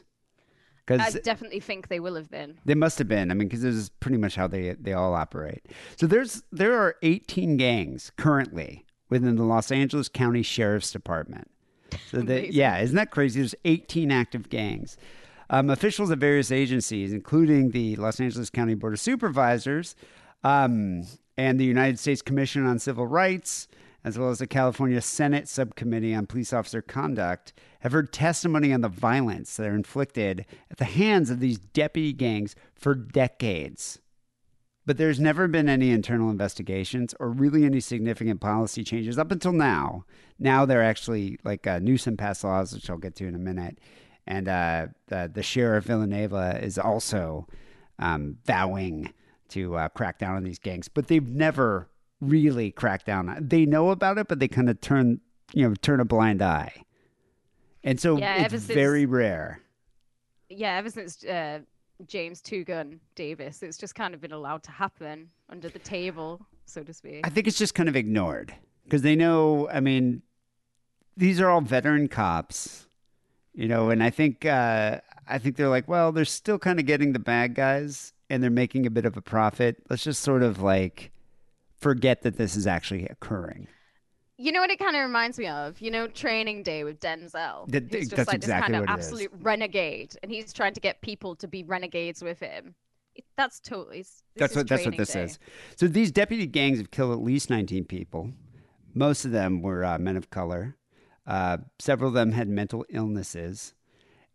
[0.91, 2.57] I definitely think they will have been.
[2.65, 3.29] they must have been.
[3.29, 5.67] I mean, because this is pretty much how they they all operate.
[5.97, 11.49] So there's there are 18 gangs currently within the Los Angeles County Sheriff's Department.
[12.11, 13.39] So they, yeah, isn't that crazy?
[13.39, 14.97] There's 18 active gangs.
[15.51, 19.95] Um, officials of various agencies, including the Los Angeles County Board of Supervisors
[20.43, 21.03] um,
[21.39, 23.69] and the United States Commission on Civil Rights,
[24.03, 28.81] as well as the California Senate Subcommittee on Police Officer Conduct, have heard testimony on
[28.81, 33.99] the violence that are inflicted at the hands of these deputy gangs for decades.
[34.85, 39.53] But there's never been any internal investigations or really any significant policy changes up until
[39.53, 40.03] now.
[40.39, 43.79] Now they're actually like uh, Newsom passed laws, which I'll get to in a minute,
[44.27, 47.47] and uh, the, the sheriff Villanueva is also
[47.97, 49.13] um, vowing
[49.49, 50.87] to uh, crack down on these gangs.
[50.87, 51.89] But they've never
[52.21, 53.29] really cracked down.
[53.29, 55.21] on They know about it, but they kind of turn
[55.53, 56.83] you know turn a blind eye,
[57.83, 59.61] and so Yeah, it's since- very rare.
[60.49, 61.59] Yeah, ever since uh,
[62.07, 66.45] James Two Gun Davis, it's just kind of been allowed to happen under the table,
[66.65, 67.25] so to speak.
[67.25, 69.69] I think it's just kind of ignored because they know.
[69.69, 70.21] I mean,
[71.17, 72.87] these are all veteran cops,
[73.53, 76.85] you know, and I think uh, I think they're like, well, they're still kind of
[76.85, 79.77] getting the bad guys, and they're making a bit of a profit.
[79.89, 81.11] Let's just sort of like
[81.79, 83.67] forget that this is actually occurring.
[84.37, 85.81] You know what it kind of reminds me of?
[85.81, 87.69] You know, Training Day with Denzel.
[87.71, 89.05] That- He's just that's like exactly this kind of it is.
[89.05, 92.75] absolute renegade, and he's trying to get people to be renegades with him.
[93.35, 94.05] That's totally.
[94.37, 95.23] That's what that's what this Day.
[95.23, 95.39] is.
[95.75, 98.31] So these deputy gangs have killed at least 19 people.
[98.93, 100.77] Most of them were uh, men of color.
[101.27, 103.73] Uh, several of them had mental illnesses,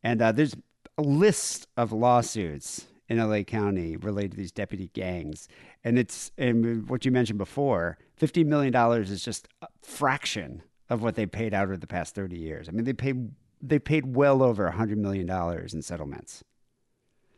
[0.02, 0.54] and uh, there's
[0.98, 5.48] a list of lawsuits in LA County related to these deputy gangs.
[5.82, 7.98] And it's and what you mentioned before.
[8.16, 12.14] Fifty million dollars is just a fraction of what they paid out over the past
[12.14, 12.68] 30 years.
[12.68, 16.44] I mean, they paid they paid well over hundred million dollars in settlements.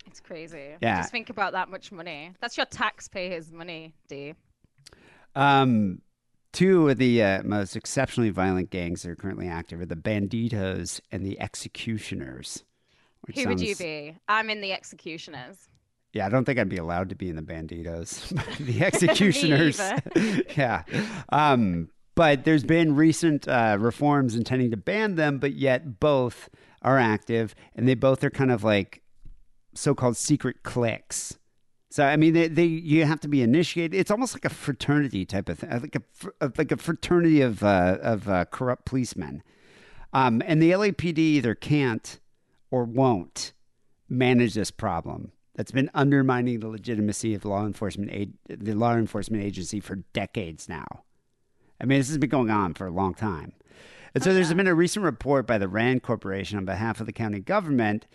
[0.07, 0.77] It's crazy.
[0.81, 1.01] Yeah.
[1.01, 2.33] Just think about that much money.
[2.41, 4.35] That's your taxpayers' money, D.
[5.35, 6.01] Um,
[6.53, 11.01] two of the uh, most exceptionally violent gangs that are currently active are the Banditos
[11.11, 12.65] and the Executioners.
[13.35, 14.17] Who would you be?
[14.29, 15.69] I'm in the executioners.
[16.13, 18.29] Yeah, I don't think I'd be allowed to be in the Banditos.
[18.65, 19.79] the Executioners.
[20.57, 20.83] yeah.
[21.31, 26.49] Um, but there's been recent uh, reforms intending to ban them, but yet both
[26.81, 29.03] are active, and they both are kind of like
[29.75, 31.39] so-called secret cliques.
[31.91, 33.99] So I mean, they, they you have to be initiated.
[33.99, 36.03] It's almost like a fraternity type of thing, like a
[36.41, 39.43] uh, like a fraternity of uh, of uh, corrupt policemen.
[40.13, 42.21] Um, and the LAPD either can't
[42.77, 43.55] or won't
[44.07, 49.81] manage this problem that's been undermining the legitimacy of law enforcement the law enforcement agency
[49.81, 50.87] for decades now.
[51.81, 53.55] I mean, this has been going on for a long time.
[54.15, 57.13] And so there's been a recent report by the RAND Corporation on behalf of the
[57.13, 58.07] county government,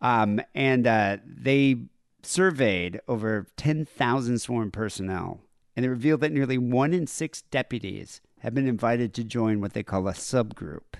[0.00, 1.76] um, and uh, they
[2.22, 5.40] surveyed over 10,000 sworn personnel,
[5.76, 9.72] and it revealed that nearly one in six deputies have been invited to join what
[9.72, 10.94] they call a subgroup,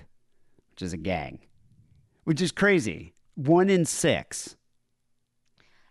[0.71, 1.39] which is a gang,
[2.23, 3.13] which is crazy.
[3.35, 4.55] One in six.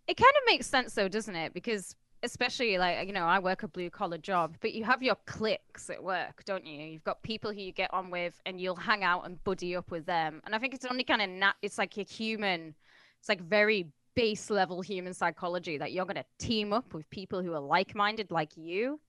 [0.06, 1.54] It kind of makes sense though, doesn't it?
[1.54, 5.16] Because especially like you know, I work a blue collar job, but you have your
[5.26, 6.82] cliques at work, don't you?
[6.82, 9.90] You've got people who you get on with, and you'll hang out and buddy up
[9.90, 10.40] with them.
[10.44, 12.74] And I think it's only kind of nat- it's like a human,
[13.18, 17.54] it's like very base level human psychology that you're gonna team up with people who
[17.54, 19.00] are like minded like you.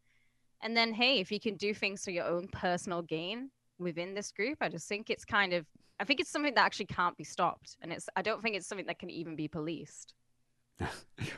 [0.61, 3.49] And then hey, if you can do things for your own personal gain
[3.81, 5.65] within this group, I just think it's kind of
[5.99, 7.77] I think it's something that actually can't be stopped.
[7.81, 10.13] And it's I don't think it's something that can even be policed.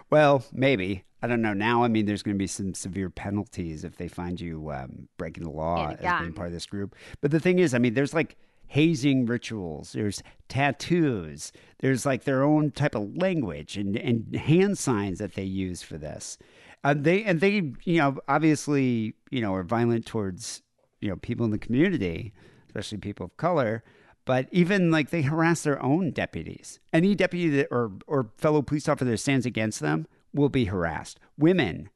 [0.10, 1.04] Well, maybe.
[1.24, 1.54] I don't know.
[1.54, 5.08] Now, I mean, there's going to be some severe penalties if they find you um,
[5.18, 6.96] breaking the law In a as being part of this group.
[7.20, 12.44] But the thing is, I mean, there's like hazing rituals, there's tattoos, there's like their
[12.44, 16.38] own type of language and, and hand signs that they use for this.
[16.84, 20.63] Uh, they and they, you know, obviously, you know, are violent towards
[21.04, 22.34] you know people in the community,
[22.66, 23.84] especially people of color.
[24.26, 26.80] But even like they harass their own deputies.
[26.94, 31.20] Any deputy that, or or fellow police officer that stands against them will be harassed.
[31.38, 31.90] Women,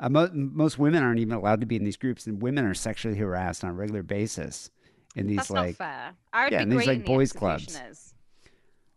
[0.00, 2.74] uh, mo- most women aren't even allowed to be in these groups, and women are
[2.74, 4.70] sexually harassed on a regular basis
[5.14, 6.12] in these That's like not fair.
[6.32, 7.64] I yeah, and these, like, in the boys' clubs.
[7.64, 8.14] executioners.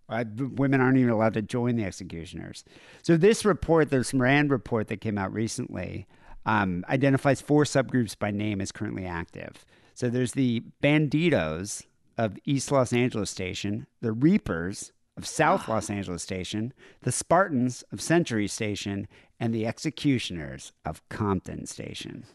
[0.09, 0.23] Uh,
[0.55, 2.63] women aren't even allowed to join the executioners.
[3.01, 6.07] So this report, this Rand report that came out recently,
[6.47, 9.65] um, identifies four subgroups by name as currently active.
[9.93, 11.83] So there's the Banditos
[12.17, 18.01] of East Los Angeles Station, the Reapers of South Los Angeles Station, the Spartans of
[18.01, 19.07] Century Station,
[19.39, 22.25] and the Executioners of Compton Station.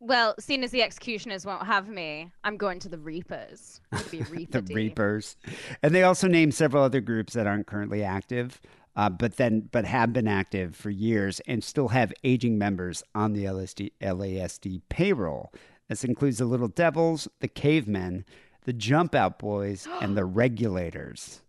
[0.00, 3.80] Well, seeing as the executioners won't have me, I'm going to the Reapers.
[3.90, 4.60] I'm gonna be Reaper.
[4.62, 4.74] the.
[4.74, 5.36] Reapers,
[5.82, 8.60] and they also name several other groups that aren't currently active,
[8.98, 13.32] uh, but then but have been active for years and still have aging members on
[13.32, 15.52] the LSD, LASD payroll.
[15.88, 18.24] This includes the Little Devils, the Cavemen,
[18.64, 21.42] the Jump Out Boys, and the Regulators.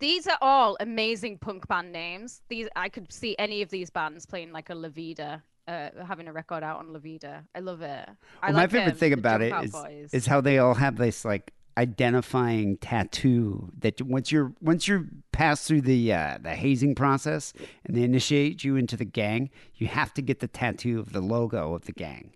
[0.00, 2.42] These are all amazing punk band names.
[2.48, 6.26] These I could see any of these bands playing like a La Vida, uh, having
[6.26, 7.44] a record out on La Vida.
[7.54, 8.08] I love it.
[8.42, 11.24] I Well, my favorite um, thing about it is is how they all have this
[11.24, 17.52] like identifying tattoo that once you're once you're passed through the uh, the hazing process
[17.84, 21.20] and they initiate you into the gang, you have to get the tattoo of the
[21.20, 22.32] logo of the gang.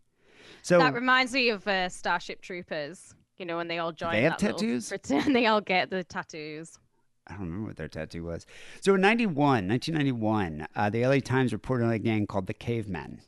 [0.62, 3.14] So That reminds me of uh, Starship Troopers.
[3.38, 4.12] You know, when they all join.
[4.12, 4.88] they have that tattoos?
[4.90, 6.78] fraternity, they all get the tattoos.
[7.26, 8.44] I don't remember what their tattoo was.
[8.80, 13.20] So in 91, 1991, uh, the LA Times reported on a gang called the Cavemen.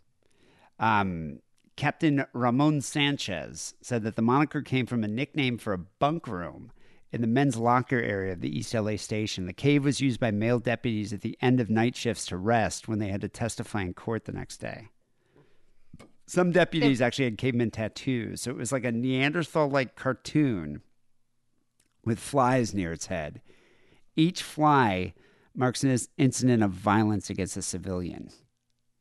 [0.78, 1.38] Um,
[1.76, 6.70] Captain Ramon Sanchez said that the moniker came from a nickname for a bunk room
[7.10, 9.46] in the men's locker area of the East LA station.
[9.46, 12.88] The cave was used by male deputies at the end of night shifts to rest
[12.88, 14.88] when they had to testify in court the next day.
[16.26, 20.80] Some deputies actually had caveman tattoos, so it was like a Neanderthal like cartoon
[22.04, 23.42] with flies near its head.
[24.16, 25.14] Each fly
[25.54, 28.30] marks an incident of violence against a civilian.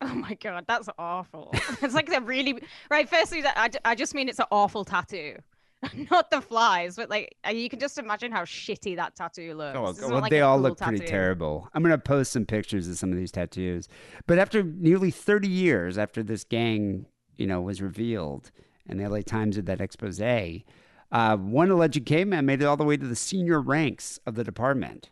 [0.01, 1.51] Oh my god, that's awful.
[1.81, 3.07] it's like a really right.
[3.07, 5.37] Firstly, that I just mean it's an awful tattoo,
[6.11, 10.01] not the flies, but like you can just imagine how shitty that tattoo looks.
[10.01, 11.69] Oh, well, like they all cool look pretty terrible.
[11.73, 13.87] I'm going to post some pictures of some of these tattoos.
[14.27, 17.05] But after nearly 30 years after this gang,
[17.37, 18.51] you know, was revealed,
[18.87, 22.85] and the LA Times did that expose, uh, one alleged caveman made it all the
[22.85, 25.09] way to the senior ranks of the department.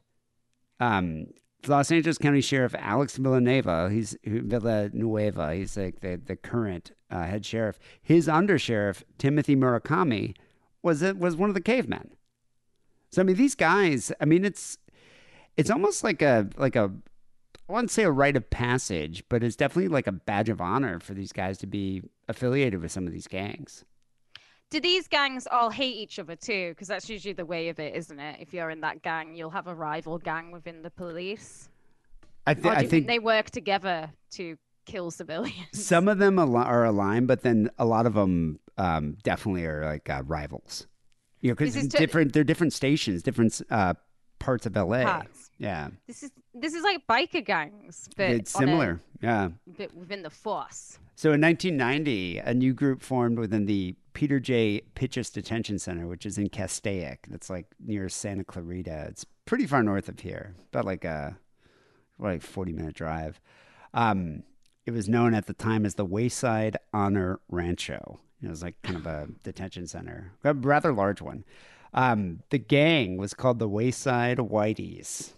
[0.80, 1.28] Um,
[1.67, 7.45] Los Angeles County Sheriff Alex Villanueva, he's Villanueva, he's like the the current uh, head
[7.45, 7.80] sheriff.
[8.02, 10.36] His undersheriff Timothy Murakami
[10.82, 12.12] was it was one of the cavemen.
[13.12, 14.12] So I mean, these guys.
[14.22, 14.78] I mean, it's
[15.58, 16.91] it's almost like a like a
[17.67, 21.00] I wouldn't say a rite of passage, but it's definitely like a badge of honor
[21.00, 23.86] for these guys to be affiliated with some of these gangs.
[24.70, 26.70] Do these gangs all hate each other too?
[26.70, 28.38] Because that's usually the way of it, isn't it?
[28.40, 31.70] If you're in that gang, you'll have a rival gang within the police.
[32.46, 35.56] I, th- I think think they work together to kill civilians?
[35.74, 40.10] some of them are aligned, but then a lot of them um, definitely are like
[40.10, 40.88] uh, rivals.
[41.42, 42.34] You know, because different.
[42.34, 43.94] They're different stations, different uh,
[44.40, 45.04] parts of LA.
[45.04, 45.49] Parts.
[45.60, 49.02] Yeah, This is this is like biker gangs, but it's on a- similar.
[49.22, 49.50] Yeah.
[49.67, 50.98] but within the force.
[51.15, 54.82] So in 1990, a new group formed within the Peter J.
[54.95, 57.28] Pitchess Detention Center, which is in Castaic.
[57.30, 59.08] That's like near Santa Clarita.
[59.10, 61.38] It's pretty far north of here, about like a
[62.17, 63.41] like 40 minute drive.
[63.93, 64.43] Um,
[64.86, 68.19] it was known at the time as the Wayside Honor Rancho.
[68.41, 71.43] It was like kind of a detention center, a rather large one.
[71.93, 75.34] Um, the gang was called the Wayside Whiteys.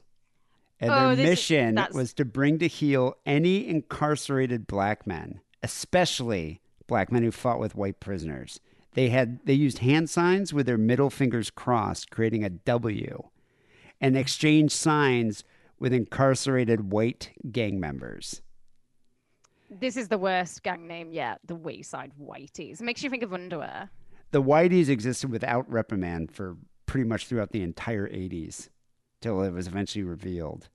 [0.81, 5.39] And Oh, their this is- mission was to bring to heel any incarcerated black men,
[5.61, 8.59] especially black men who fought with white prisoners.
[8.93, 13.23] They had they used hand signs with their middle fingers crossed, creating a W,
[14.01, 15.43] and exchanged signs
[15.79, 18.41] with incarcerated white gang members.
[19.69, 21.39] This is the worst gang name yet.
[21.45, 22.81] The Wayside Whiteys.
[22.81, 23.89] It makes you think of underwear.
[24.31, 28.69] The Whiteys existed without reprimand for pretty much throughout the entire 80s
[29.21, 30.69] till it was eventually revealed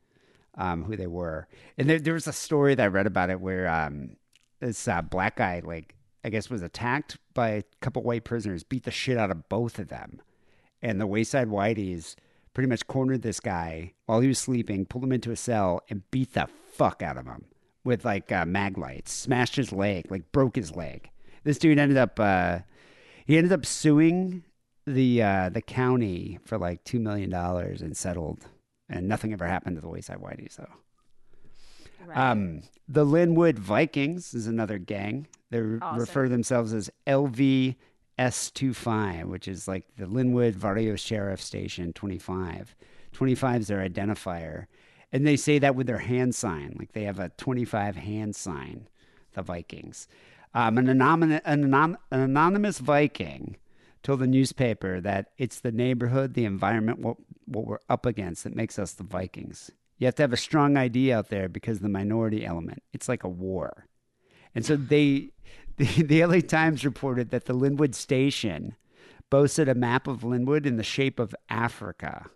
[0.57, 1.49] um, who they were.
[1.77, 4.17] And there, there was a story that I read about it where um,
[4.61, 8.85] this uh, black guy, like, I guess, was attacked by a couple white prisoners, beat
[8.85, 10.21] the shit out of both of them.
[10.83, 12.15] And the Wayside Whiteys
[12.55, 16.11] pretty much cornered this guy while he was sleeping, pulled him into a cell, and
[16.11, 17.47] beat the fuck out of him
[17.85, 21.11] with like uh, mag lights, smashed his leg, like broke his leg.
[21.45, 22.61] This dude ended up uh,
[23.27, 24.43] he ended up suing
[24.87, 28.47] the uh, the county for like two million dollars and settled,
[28.89, 30.69] and nothing ever happened to the Wayside Whiteys though.
[32.07, 32.17] Right.
[32.17, 35.27] Um, the Lynwood Vikings is another gang.
[35.51, 35.99] They Awesome.
[35.99, 36.89] refer themselves as
[38.19, 42.75] LVS25, which is like the Lynwood Barrio Sheriff Station 25.
[43.13, 44.67] 25 is their identifier.
[45.13, 48.89] And they say that with their hand sign, like they have a 25 hand sign,
[49.33, 50.09] the Vikings.
[50.55, 53.57] Um, an, an, anon- an anonymous Viking
[54.07, 57.17] told the newspaper that it's the neighborhood, the environment, what,
[57.47, 59.69] what we're up against that makes us the Vikings.
[59.99, 62.85] You have to have a strong idea out there because the minority element.
[62.93, 63.89] It's like a war.
[64.55, 65.31] And so they,
[65.77, 68.77] the, the LA Times reported that the Lynwood station
[69.29, 72.27] boasted a map of Lynwood in the shape of Africa.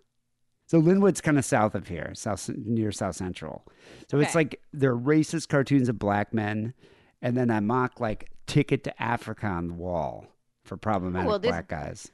[0.67, 3.65] So Lynwood's kind of south of here, south near South Central.
[4.09, 6.73] So it's like they're racist cartoons of black men,
[7.21, 10.27] and then I mock like "Ticket to Africa" on the wall
[10.63, 12.11] for problematic well, this- black guys.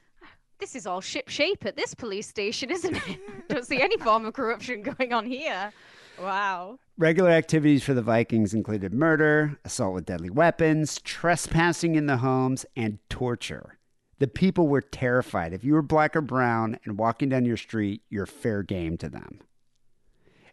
[0.58, 3.18] this is all ship shape at this police station, isn't it?
[3.48, 5.72] Don't see any form of corruption going on here.
[6.20, 6.78] Wow.
[6.96, 12.66] Regular activities for the Vikings included murder, assault with deadly weapons, trespassing in the homes,
[12.74, 13.78] and torture.
[14.18, 15.52] The people were terrified.
[15.52, 19.08] If you were black or brown and walking down your street, you're fair game to
[19.08, 19.40] them.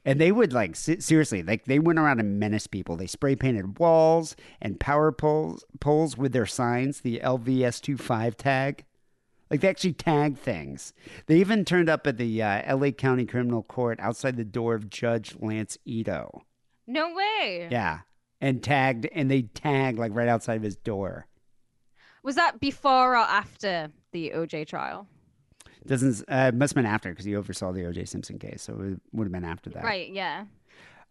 [0.06, 2.96] And they would like seriously, like they went around and menaced people.
[2.96, 8.86] They spray painted walls and power poles poles with their signs, the LVS25 tag.
[9.50, 10.94] Like they actually tagged things.
[11.26, 14.90] They even turned up at the uh, LA County Criminal Court outside the door of
[14.90, 16.44] Judge Lance Ito.
[16.88, 17.68] No way.
[17.72, 18.00] Yeah.
[18.42, 21.28] And tagged, and they tagged like right outside of his door.
[22.22, 25.08] Was that before or after the OJ trial?
[25.86, 28.06] Doesn't uh, it must have been after because he oversaw the O.J.
[28.06, 29.84] Simpson case, so it would have been after that.
[29.84, 30.12] Right.
[30.12, 30.46] Yeah.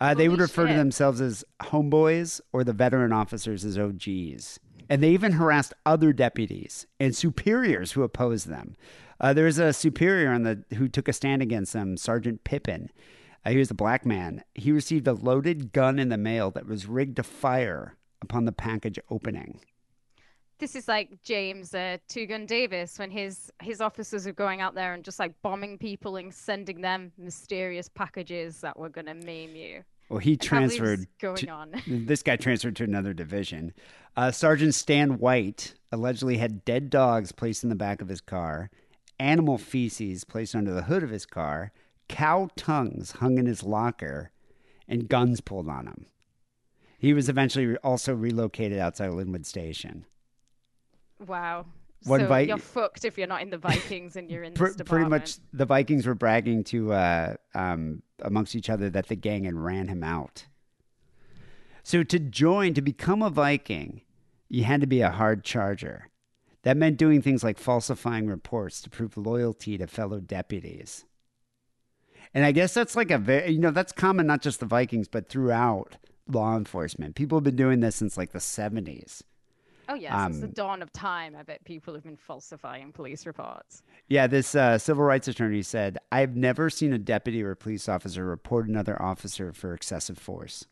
[0.01, 4.59] Uh, they would refer to themselves as homeboys or the veteran officers as OGs.
[4.89, 8.77] And they even harassed other deputies and superiors who opposed them.
[9.21, 12.91] Uh, there was a superior on the who took a stand against them, Sergeant Pippin.
[13.45, 14.43] Uh, he was a black man.
[14.55, 18.53] He received a loaded gun in the mail that was rigged to fire upon the
[18.53, 19.61] package opening.
[20.59, 24.75] This is like James uh, Two Gun Davis when his his officers are going out
[24.75, 29.57] there and just like bombing people and sending them mysterious packages that were gonna maim
[29.57, 29.83] you.
[30.09, 30.99] Well, he I can't believe transferred.
[31.01, 31.73] this going to- on.
[32.07, 33.73] this guy transferred to another division.
[34.17, 38.71] Uh, Sergeant Stan White allegedly had dead dogs placed in the back of his car,
[39.19, 41.73] animal feces placed under the hood of his car,
[42.09, 44.31] cow tongues hung in his locker,
[44.87, 46.07] and guns pulled on him.
[46.99, 50.05] He was eventually also relocated outside of Lynwood Station.
[51.27, 51.67] Wow.
[52.05, 54.73] One so Vi- you're fucked if you're not in the Vikings and you're in Pr-
[54.85, 59.45] pretty much, the Vikings were bragging to uh, um, amongst each other that the gang
[59.45, 60.47] had ran him out.
[61.83, 64.03] So to join, to become a Viking,
[64.49, 66.11] you had to be a hard charger.
[66.63, 71.05] That meant doing things like falsifying reports to prove loyalty to fellow deputies.
[72.33, 75.09] And I guess that's like a very, you know, that's common not just the Vikings,
[75.09, 75.97] but throughout
[76.27, 77.15] law enforcement.
[77.15, 79.23] People have been doing this since like the 70s.
[79.89, 81.37] Oh yes, it's the um, dawn of time.
[81.37, 83.83] I bet people have been falsifying police reports.
[84.09, 88.25] Yeah, this uh, civil rights attorney said, I've never seen a deputy or police officer
[88.25, 90.67] report another officer for excessive force.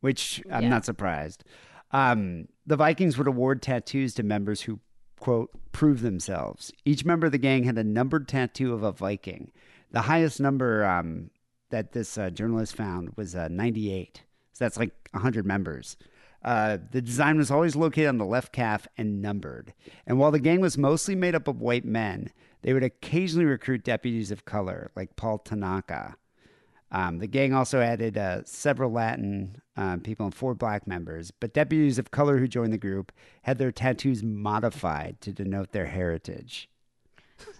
[0.00, 0.68] Which I'm Yeah.
[0.68, 1.44] not surprised.
[1.92, 4.80] Um, the Vikings would award tattoos to members who,
[5.20, 6.72] quote, prove themselves.
[6.84, 9.52] Each member of the gang had a numbered tattoo of a Viking.
[9.90, 11.30] The highest number um,
[11.70, 14.22] that this uh, journalist found was uh, 98.
[14.54, 15.96] So that's like 100 members.
[16.44, 19.72] Uh, the design was always located on the left calf and numbered.
[20.06, 22.30] And while the gang was mostly made up of white men,
[22.62, 26.16] they would occasionally recruit deputies of color, like Paul Tanaka.
[26.90, 31.54] Um, the gang also added uh, several Latin um, people and four black members, but
[31.54, 33.12] deputies of color who joined the group
[33.42, 36.68] had their tattoos modified to denote their heritage.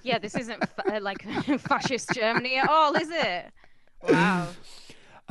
[0.03, 1.22] Yeah, this isn't fa- uh, like
[1.61, 3.47] fascist Germany at all, is it?
[4.09, 4.49] Wow.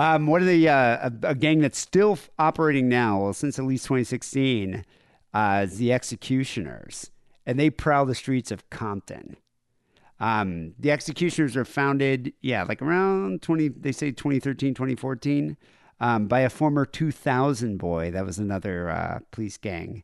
[0.02, 3.66] Um, one of the uh, a, a gang that's still operating now, well, since at
[3.66, 4.84] least 2016,
[5.32, 7.12] uh, is the Executioners,
[7.45, 9.38] and they prowl the streets of Compton.
[10.20, 15.56] Um, the Executioners were founded, yeah, like around 20, they say 2013, 2014,
[15.99, 18.10] um, by a former 2000 boy.
[18.10, 20.02] That was another uh, police gang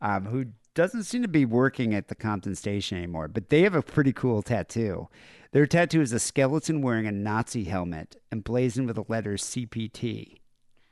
[0.00, 0.44] um, who
[0.74, 4.12] doesn't seem to be working at the Compton station anymore, but they have a pretty
[4.12, 5.08] cool tattoo.
[5.52, 10.36] Their tattoo is a skeleton wearing a Nazi helmet emblazoned with the letters CPT.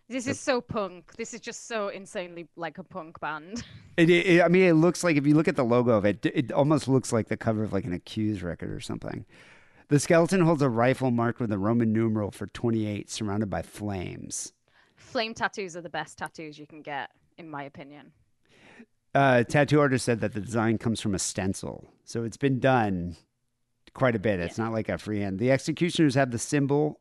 [0.09, 1.15] This is so punk.
[1.17, 3.63] This is just so insanely like a punk band.
[3.99, 6.25] It, it, I mean, it looks like if you look at the logo of it,
[6.25, 9.27] it almost looks like the cover of like an Accused record or something.
[9.89, 14.53] The skeleton holds a rifle marked with a Roman numeral for 28, surrounded by flames.
[14.95, 18.13] Flame tattoos are the best tattoos you can get, in my opinion.
[19.17, 23.17] Uh, tattoo artist said that the design comes from a stencil, so it's been done
[23.99, 24.41] quite a bit.
[24.41, 25.39] It's not like a freehand.
[25.39, 27.01] The executioners have the symbol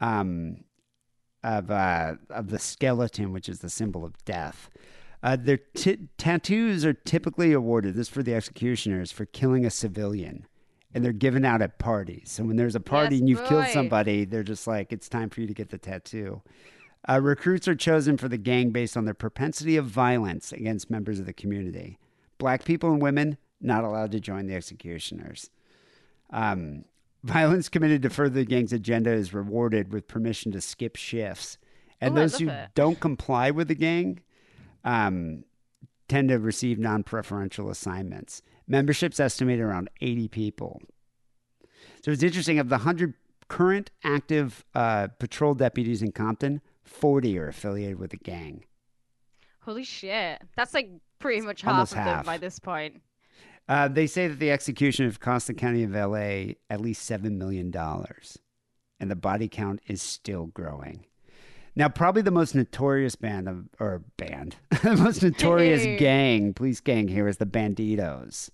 [0.00, 0.64] um,
[1.44, 4.70] of uh, of the skeleton, which is the symbol of death.
[5.22, 7.94] Uh, their t- tattoos are typically awarded.
[7.94, 10.46] This is for the executioners for killing a civilian,
[10.94, 12.30] and they're given out at parties.
[12.30, 15.28] So when there's a party Yes, and you've killed somebody, they're just like, it's time
[15.28, 16.40] for you to get the tattoo.
[17.06, 21.20] Uh, recruits are chosen for the gang based on their propensity of violence against members
[21.20, 21.98] of the community.
[22.38, 25.50] Black people and women not allowed to join the executioners.
[26.32, 26.84] Um,
[27.22, 31.58] violence committed to further the gang's agenda is rewarded with permission to skip shifts,
[32.00, 32.70] and Ooh, those who it.
[32.74, 34.20] don't comply with the gang
[34.84, 35.44] um,
[36.08, 38.42] tend to receive non-preferential assignments.
[38.66, 40.80] Membership's estimated around 80 people.
[42.04, 42.58] So it's interesting.
[42.58, 43.14] Of the 100
[43.48, 48.64] current active uh, patrol deputies in Compton, 40 are affiliated with the gang.
[49.60, 50.40] Holy shit.
[50.56, 53.02] That's like pretty much half almost of them by this point.
[53.70, 57.36] Uh, they say that the execution of cost the county of LA at least $7
[57.36, 57.72] million,
[58.98, 61.06] and the body count is still growing.
[61.76, 67.06] Now, probably the most notorious band of, or band, the most notorious gang, police gang
[67.06, 68.50] here is the Banditos.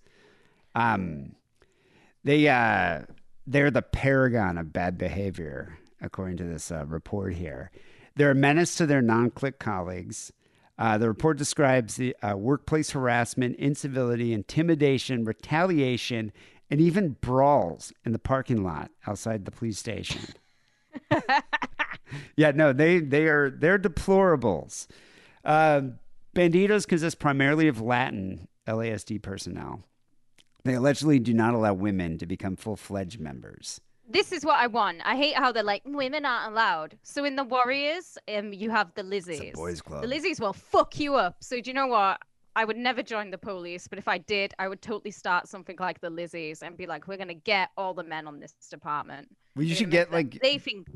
[0.75, 1.35] Um,
[2.23, 3.05] they uh,
[3.47, 7.71] they're the paragon of bad behavior, according to this uh, report here.
[8.17, 10.31] They're a menace to their non click colleagues.
[10.79, 16.33] Uh, the report describes the uh, workplace harassment, incivility, intimidation, retaliation,
[16.70, 20.22] and even brawls in the parking lot outside the police station.
[22.37, 24.87] yeah, no, they they are they're deplorables.
[25.45, 25.83] Uh,
[26.35, 29.83] banditos consist primarily of Latin LASD personnel.
[30.64, 33.81] They allegedly do not allow women to become full fledged members.
[34.09, 35.01] This is what I want.
[35.05, 36.97] I hate how they're like women aren't allowed.
[37.03, 39.55] So in the Warriors, um, you have the Lizzies.
[39.55, 40.03] boys' club.
[40.03, 41.37] The Lizzies will fuck you up.
[41.41, 42.21] So do you know what?
[42.55, 45.77] I would never join the police, but if I did, I would totally start something
[45.79, 49.29] like the Lizzies and be like, "We're gonna get all the men on this department."
[49.55, 50.89] Well, you should get like they think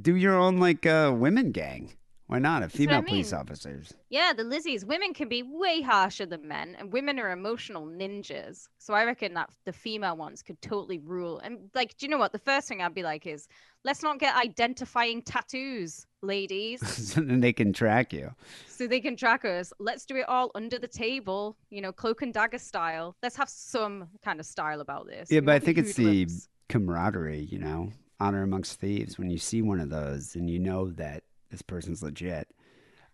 [0.00, 1.92] do your own like uh, women gang.
[2.32, 2.62] Why not?
[2.62, 3.92] A what I female police officers.
[4.08, 4.86] Yeah, the Lizzies.
[4.86, 8.68] Women can be way harsher than men, and women are emotional ninjas.
[8.78, 11.40] So I reckon that the female ones could totally rule.
[11.40, 12.32] And like, do you know what?
[12.32, 13.48] The first thing I'd be like is,
[13.84, 16.80] let's not get identifying tattoos, ladies,
[17.12, 18.30] so then they can track you.
[18.66, 19.70] so they can track us.
[19.78, 23.14] Let's do it all under the table, you know, cloak and dagger style.
[23.22, 25.30] Let's have some kind of style about this.
[25.30, 26.26] Yeah, We but I think it's the
[26.70, 29.18] camaraderie, you know, honor amongst thieves.
[29.18, 32.48] When you see one of those and you know that this person's legit.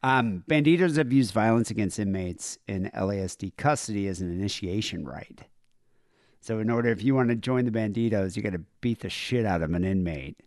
[0.03, 5.43] Um, banditos have used violence against inmates in LASD custody as an initiation rite.
[6.41, 9.11] So, in order, if you want to join the banditos, you got to beat the
[9.11, 10.41] shit out of an inmate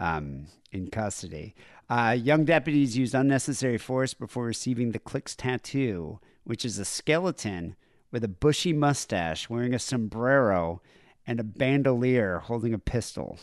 [0.00, 1.54] um, in custody.
[1.88, 7.76] Uh, young deputies used unnecessary force before receiving the Clicks tattoo, which is a skeleton
[8.10, 10.80] with a bushy mustache, wearing a sombrero,
[11.26, 13.38] and a bandolier holding a pistol.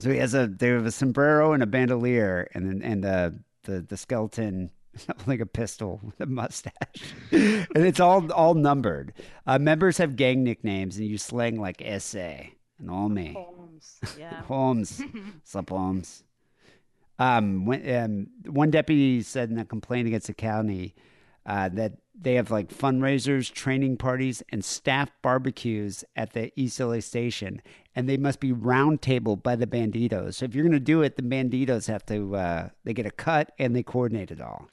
[0.00, 3.40] So he has a they have a sombrero and a bandolier, and then and the
[3.64, 4.70] the the skeleton
[5.18, 6.72] holding a pistol with a mustache,
[7.32, 9.12] and it's all all numbered.
[9.46, 14.00] Uh, members have gang nicknames and you slang like SA and "all me." Holmes.
[14.18, 14.42] Yeah.
[14.44, 15.02] Holmes,
[15.44, 16.24] sup Holmes.
[17.20, 20.94] Um, when, um, one deputy said in a complaint against the county
[21.44, 27.00] uh, that they have like fundraisers, training parties, and staff barbecues at the East LA
[27.00, 27.62] station,
[27.98, 30.34] and they must be roundtabled by the banditos.
[30.34, 33.10] So if you're going to do it, the banditos have to uh, they get a
[33.10, 34.68] cut and they coordinate it all.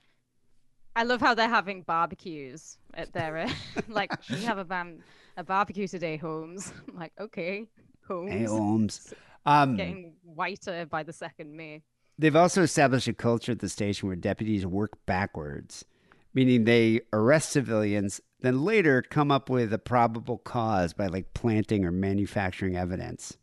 [0.95, 3.49] I love how they're having barbecues at their uh,
[3.88, 4.99] like we have a bam-
[5.38, 6.71] a barbecue today, Holmes.
[6.88, 7.65] I'm like, okay,
[8.07, 8.32] Holmes.
[8.32, 9.13] Hey, Holmes.
[9.47, 11.82] Um, Getting whiter by the second me.
[12.19, 15.84] They've also established a culture at the station where deputies work backwards,
[16.36, 21.83] meaning they arrest civilians, then later come up with a probable cause by like planting
[21.83, 23.38] or manufacturing evidence.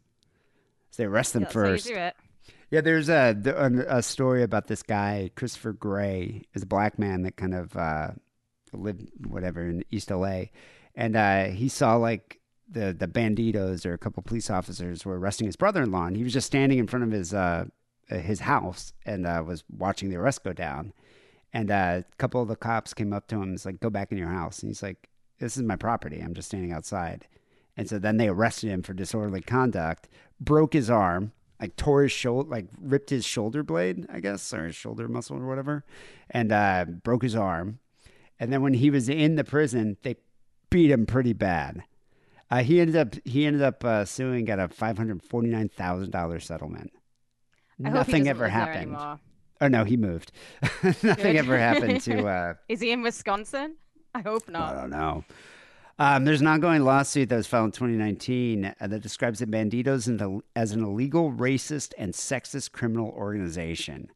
[0.91, 1.89] So they arrest them That's first.
[1.89, 2.15] how you do it.
[2.71, 7.37] Yeah, there's a, a story about this guy, Christopher Gray, is a black man that
[7.37, 8.13] kind of uh,
[8.73, 10.45] lived whatever in East LA,
[10.95, 15.47] and uh, he saw like the the banditos or a couple police officers were arresting
[15.47, 17.67] his brother-in-law, and he was just standing in front of his uh,
[18.11, 20.95] uh, his house and uh, was watching the arrest go down,
[21.53, 23.91] and uh, a couple of the cops came up to him, and was like, "Go
[23.91, 26.21] back in your house," and he's like, "This is my property.
[26.21, 27.27] I'm just standing outside."
[27.77, 32.13] And so then they arrested him for disorderly conduct, broke his arm, like tore his
[32.13, 35.85] shoulder, like ripped his shoulder blade, I guess, or his shoulder muscle or whatever,
[36.31, 37.79] and uh, broke his arm.
[38.39, 40.17] And then when he was in the prison, they
[40.71, 41.85] beat him pretty bad.
[42.51, 45.69] Uh, he ended up he ended up uh, suing, got a five hundred forty nine
[45.69, 46.93] thousand dollars settlement.
[47.83, 48.97] I Nothing ever happened.
[49.63, 50.33] Oh no, he moved.
[51.03, 52.27] Nothing ever happened to.
[52.33, 53.77] Uh, Is he in Wisconsin?
[54.15, 54.75] I hope not.
[54.77, 55.25] I don't know.
[55.99, 60.41] Um, there's an ongoing lawsuit that was filed in 2019 uh, that describes the the-
[60.57, 64.11] as an illegal, racist, and sexist criminal organization.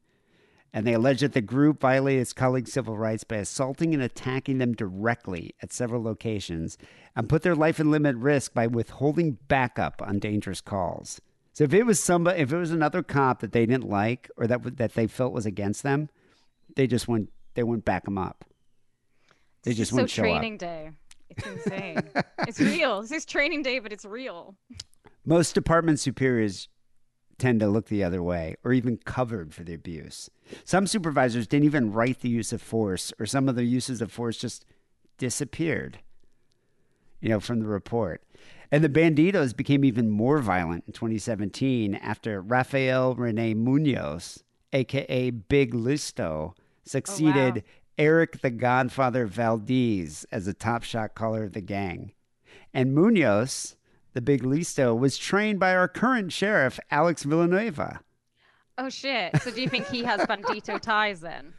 [0.73, 4.57] And they allege that the group violated its colleagues' civil rights by assaulting and attacking
[4.57, 6.77] them directly at several locations
[7.15, 11.21] and put their life and limb at risk by withholding backup on dangerous calls.
[11.57, 14.45] So if it was somebody, if it was another cop that they didn't like or
[14.45, 16.07] that that they felt was against them,
[16.75, 18.45] they just went they wouldn't back them up.
[19.63, 20.27] They just is so wouldn't show up.
[20.27, 20.91] training day.
[21.31, 22.03] It's insane.
[22.47, 23.01] it's real.
[23.01, 24.53] This is training day, but it's real.
[25.25, 26.69] Most department superiors
[27.39, 30.29] tend to look the other way or even covered for the abuse.
[30.63, 34.11] Some supervisors didn't even write the use of force, or some of the uses of
[34.11, 34.63] force just
[35.17, 35.97] disappeared,
[37.19, 38.21] you know, from the report.
[38.71, 44.43] And the banditos became even more violent in 2017 after Rafael Rene Munoz,
[44.73, 46.53] aka Big Listo,
[46.83, 52.11] succeeded oh, Eric the Godfather Valdez as a top shot caller of the gang.
[52.73, 53.75] And Munoz,
[54.13, 58.01] the big listo, was trained by our current sheriff, Alex Villanueva.
[58.77, 59.41] Oh shit.
[59.41, 61.53] So do you think he has bandito ties then?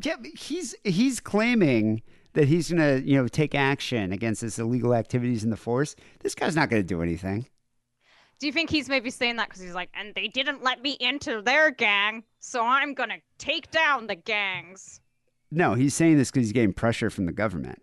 [0.00, 2.02] Yeah, he's he's claiming
[2.34, 5.96] that he's gonna, you know, take action against this illegal activities in the force.
[6.20, 7.46] This guy's not gonna do anything.
[8.38, 10.96] Do you think he's maybe saying that because he's like, and they didn't let me
[10.98, 15.00] into their gang, so I'm gonna take down the gangs?
[15.50, 17.80] No, he's saying this because he's getting pressure from the government.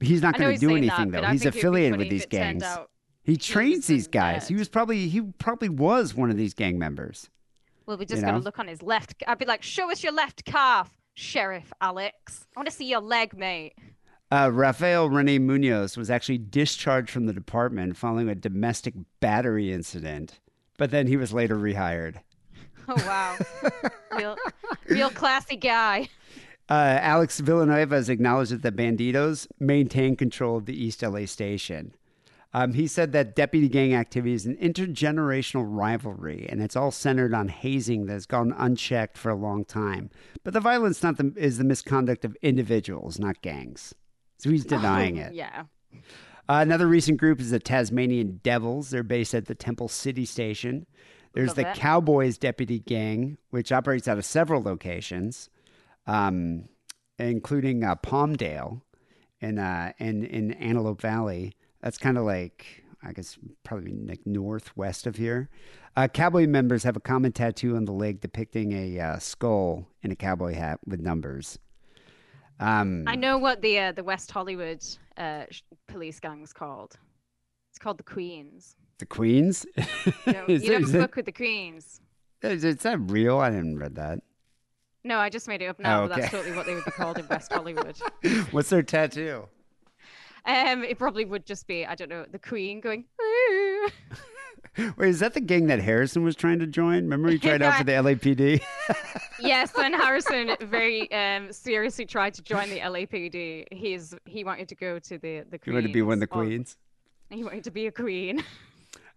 [0.00, 1.28] He's not going to do anything that, though.
[1.28, 2.64] He's think it'd be affiliated with these gangs.
[3.22, 4.48] He trains these guys.
[4.48, 7.30] He was probably he probably was one of these gang members.
[7.86, 9.22] Well, we just You gotta look on his left.
[9.26, 12.46] I'd be like, show us your left calf, Sheriff Alex.
[12.56, 13.74] I want to see your leg, mate.
[14.30, 20.40] Uh, Rafael Rene Munoz was actually discharged from the department following a domestic battery incident,
[20.76, 22.16] but then he was later rehired.
[22.86, 23.38] Oh wow,
[24.14, 24.36] real,
[24.90, 26.06] real classy guy.
[26.68, 31.94] Uh, Alex Villanueva has acknowledged that the Bandidos maintain control of the East LA station.
[32.56, 37.34] Um, he said that deputy gang activity is an intergenerational rivalry, and it's all centered
[37.34, 40.08] on hazing that has gone unchecked for a long time.
[40.44, 43.92] But the violence not the, is the misconduct of individuals, not gangs.
[44.38, 45.34] So he's denying it.
[45.34, 45.64] Yeah.
[46.48, 48.90] Uh, another recent group is the Tasmanian Devils.
[48.90, 50.86] They're based at the Temple City Station.
[51.32, 51.76] There's Love the it.
[51.76, 55.50] Cowboys Deputy Gang, which operates out of several locations,
[56.06, 56.68] um,
[57.18, 58.82] including uh, Palmdale
[59.40, 61.56] and uh, and in Antelope Valley.
[61.84, 65.50] That's kind of like I guess probably like northwest of here.
[65.94, 70.10] Uh, cowboy members have a common tattoo on the leg depicting a uh, skull in
[70.10, 71.58] a cowboy hat with numbers.
[72.58, 74.82] Um, I know what the uh, the West Hollywood
[75.18, 75.44] uh,
[75.86, 76.96] police gang's called.
[77.70, 78.76] It's called the Queens.
[78.98, 79.66] the Queens.
[80.26, 82.00] You don't, you don't it- fuck with the Queens.
[82.42, 83.38] Is, is that real?
[83.40, 84.20] I didn't read that.
[85.02, 86.04] No, I just made it up now.
[86.04, 87.96] Oh, but That's totally what they would be called in West Hollywood.
[88.52, 89.48] What's their tattoo?
[90.46, 93.04] Um, it probably would just be I don't know the Queen going.
[93.20, 93.88] "Ooh."
[94.96, 97.04] Wait, is that the gang that Harrison was trying to join?
[97.04, 98.60] Remember he tried out for the LAPD?
[99.38, 104.74] yes, when Harrison very um, seriously tried to join the LAPD, he's he wanted to
[104.74, 106.76] go to the the he wanted to be one of the queens.
[107.30, 108.42] He wanted to be a queen.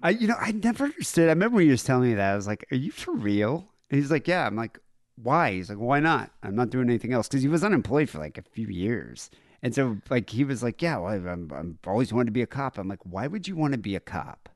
[0.01, 1.25] I, you know, I never understood.
[1.25, 2.34] I remember when he was telling me that.
[2.34, 4.78] I was like, "Are you for real?" And he's like, "Yeah." I'm like,
[5.21, 6.32] "Why?" He's like, "Why not?
[6.43, 9.32] I'm not doing anything else." Because he was unemployed for like a few years,
[9.64, 12.41] and so like he was like, "Yeah, well, I'm, I'm I've always wanted to be
[12.41, 14.49] a cop." I'm like, "Why would you want to be a cop?"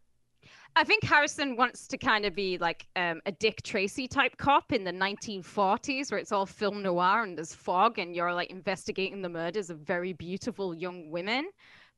[0.76, 4.72] I think Harrison wants to kind of be like um, a Dick Tracy type cop
[4.72, 9.22] in the 1940s, where it's all film noir and there's fog, and you're like investigating
[9.22, 11.50] the murders of very beautiful young women.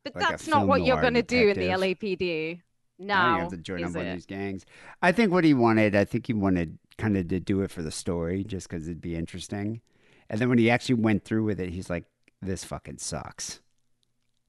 [0.03, 1.67] But Like that's not what you're going to do in the.
[1.67, 2.61] LAPD.
[2.99, 4.65] Now, you have to join up one of these gangs.
[5.01, 7.81] I think what he wanted, I think he wanted kind of to do it for
[7.81, 9.81] the story, just because it'd be interesting.
[10.29, 12.05] And then when he actually went through with it, he's like,
[12.45, 13.59] "This fucking sucks."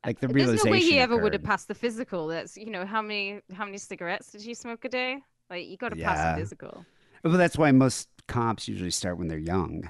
[0.03, 0.67] Uh, like the There's realization.
[0.71, 2.27] no way he ever would have passed the physical.
[2.29, 5.19] That's you know how many how many cigarettes did you smoke a day?
[5.51, 6.33] Like you got to pass Yeah.
[6.35, 6.85] the physical.
[7.23, 9.89] Well, that's why most cops usually start when they're young.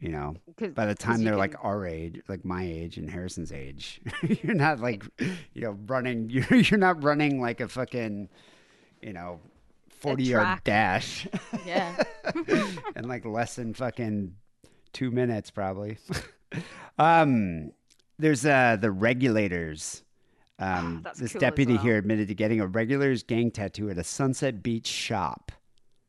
[0.00, 0.34] You know,
[0.74, 4.00] by the time they're can- like our age, like my age and Harrison's age,
[4.42, 6.28] you're not like, you know, running.
[6.30, 8.28] You're you're not running like a fucking,
[9.00, 9.40] you know,
[9.88, 11.26] forty yard dash.
[11.64, 12.02] yeah.
[12.96, 14.34] in like less than fucking
[14.92, 15.96] two minutes, probably.
[16.98, 17.72] um,
[18.18, 20.02] there's uh the regulators.
[20.58, 21.82] Um, That's this cool deputy well.
[21.82, 25.52] here admitted to getting a regulars gang tattoo at a Sunset Beach shop.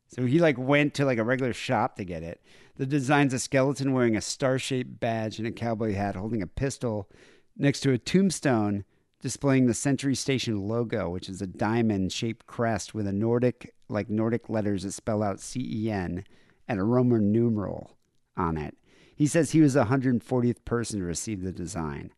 [0.07, 2.41] So he like went to like a regular shop to get it.
[2.77, 7.09] The design's a skeleton wearing a star-shaped badge and a cowboy hat, holding a pistol
[7.57, 8.83] next to a tombstone
[9.21, 14.49] displaying the Century Station logo, which is a diamond-shaped crest with a Nordic like Nordic
[14.49, 16.23] letters that spell out CEN
[16.67, 17.97] and a Roman numeral
[18.35, 18.75] on it.
[19.16, 22.11] He says he was the 140th person to receive the design.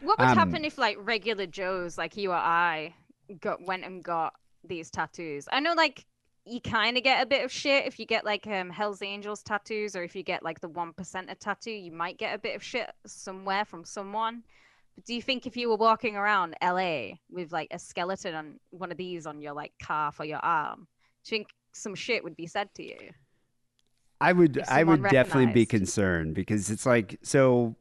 [0.00, 2.94] What would Um, happen if like regular Joes like you or I
[3.40, 4.34] got went and got
[4.64, 5.46] these tattoos?
[5.52, 6.06] I know like
[6.46, 9.42] you kind of get a bit of shit if you get like um Hell's Angels
[9.42, 12.56] tattoos or if you get like the one percenter tattoo, you might get a bit
[12.56, 14.42] of shit somewhere from someone.
[14.94, 18.60] But do you think if you were walking around LA with like a skeleton on
[18.70, 20.88] one of these on your like calf or your arm,
[21.24, 23.10] do you think some shit would be said to you?
[24.20, 27.76] I would I would someone definitely be concerned because it's like so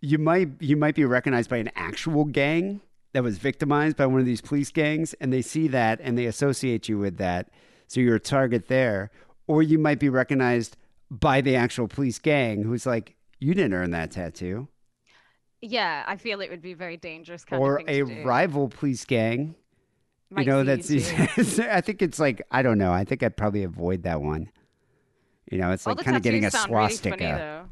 [0.00, 2.80] you might you might be recognized by an actual gang
[3.12, 6.26] that was victimized by one of these police gangs and they see that and they
[6.26, 7.48] associate you with that.
[7.88, 9.10] So you're a target there.
[9.48, 10.76] Or you might be recognized
[11.10, 14.68] by the actual police gang who's like you didn't earn that tattoo.
[15.60, 19.56] Yeah, I feel it would be very dangerous kind or a rival police gang.
[20.30, 20.86] Might you know that's
[21.56, 21.66] too.
[21.68, 22.92] I think it's like I don't know.
[22.92, 24.50] I think I'd probably avoid that one
[25.50, 27.64] you know it's All like kind of getting a really swastika funny, though.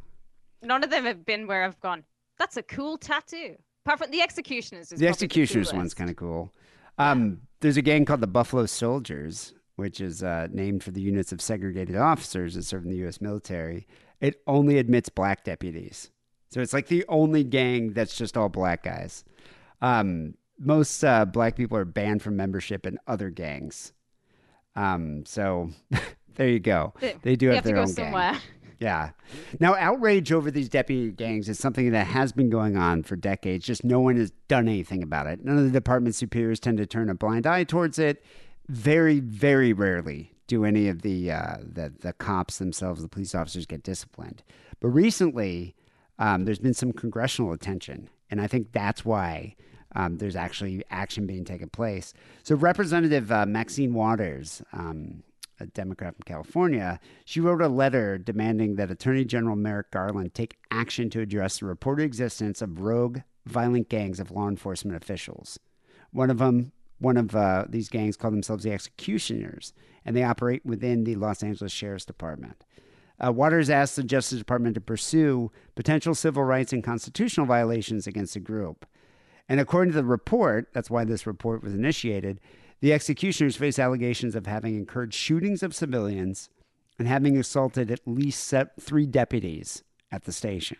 [0.62, 2.04] None of them have been where I've gone.
[2.38, 3.56] That's a cool tattoo.
[3.84, 4.92] Apart from the executioners.
[4.92, 6.52] Is the executioners one's kind of cool.
[6.98, 11.32] Um, there's a gang called the Buffalo Soldiers, which is uh, named for the units
[11.32, 13.20] of segregated officers that serve in the U.S.
[13.20, 13.86] military.
[14.20, 16.10] It only admits black deputies,
[16.50, 19.24] so it's like the only gang that's just all black guys.
[19.80, 23.92] Um, most uh, black people are banned from membership in other gangs.
[24.74, 25.70] Um, so
[26.38, 26.94] there you go.
[27.22, 28.32] They do You have, have to their go own somewhere.
[28.32, 28.40] gang.
[28.80, 29.10] Yeah.
[29.58, 33.66] Now, outrage over these deputy gangs is something that has been going on for decades.
[33.66, 35.44] Just no one has done anything about it.
[35.44, 38.24] None of the department superiors tend to turn a blind eye towards it.
[38.68, 43.66] Very, very rarely do any of the uh, the, the cops themselves, the police officers,
[43.66, 44.42] get disciplined.
[44.80, 45.74] But recently,
[46.18, 49.56] um, there's been some congressional attention, and I think that's why
[49.96, 52.14] um, there's actually action being taken place.
[52.44, 55.22] So, Representative uh, Maxine Waters, um,
[55.60, 60.56] a Democrat from California, she wrote a letter demanding that Attorney General Merrick Garland take
[60.70, 65.58] action to address the reported existence of rogue, violent gangs of law enforcement officials.
[66.12, 69.72] One of them, one of uh, these gangs, call themselves the Executioners,
[70.04, 72.64] and they operate within the Los Angeles Sheriff's Department.
[73.24, 78.34] Uh, Waters asked the Justice Department to pursue potential civil rights and constitutional violations against
[78.34, 78.86] the group.
[79.48, 82.40] And according to the report, that's why this report was initiated,
[82.80, 86.48] the executioners face allegations of having encouraged shootings of civilians
[86.98, 90.78] and having assaulted at least three deputies at the station.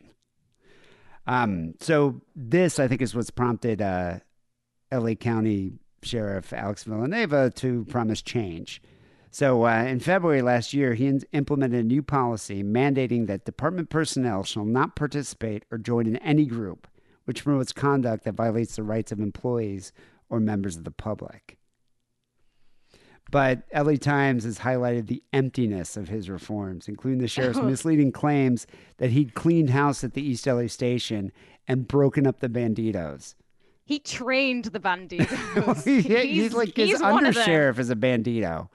[1.26, 4.20] Um, so this, I think, is what's prompted uh,
[4.90, 5.72] LA County
[6.02, 8.80] Sheriff Alex Villanueva to promise change.
[9.30, 13.90] So, uh, in February last year, he in- implemented a new policy mandating that department
[13.90, 16.88] personnel shall not participate or join in any group
[17.28, 19.92] which promotes conduct that violates the rights of employees
[20.30, 21.57] or members of the public.
[23.30, 28.66] But LA Times has highlighted the emptiness of his reforms, including the sheriff's misleading claims
[28.96, 31.30] that he'd cleaned house at the East LA station
[31.66, 33.34] and broken up the banditos.
[33.84, 35.84] He trained the banditos.
[36.02, 36.02] He-
[36.40, 37.44] he's, like his he's one of them.
[37.46, 38.68] undersheriff is a bandito.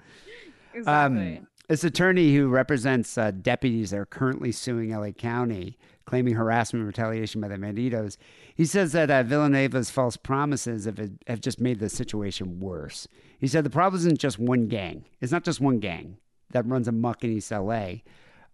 [0.74, 1.38] Exactly.
[1.38, 6.82] Um, this attorney who represents uh, deputies that are currently suing LA County, claiming harassment
[6.82, 8.18] and retaliation by the Banditos,
[8.56, 13.08] he says that uh, Villanueva's false promises have, have just made the situation worse.
[13.40, 15.06] He said the problem isn't just one gang.
[15.22, 16.18] It's not just one gang
[16.52, 17.96] that runs amok in East LA.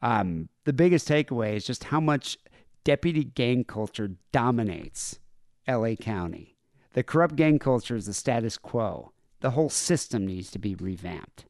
[0.01, 2.37] Um, the biggest takeaway is just how much
[2.83, 5.19] deputy gang culture dominates
[5.67, 6.55] LA County.
[6.93, 9.11] The corrupt gang culture is the status quo.
[9.41, 11.45] The whole system needs to be revamped.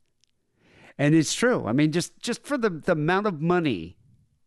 [0.98, 1.66] And it's true.
[1.66, 3.96] I mean, just just for the, the amount of money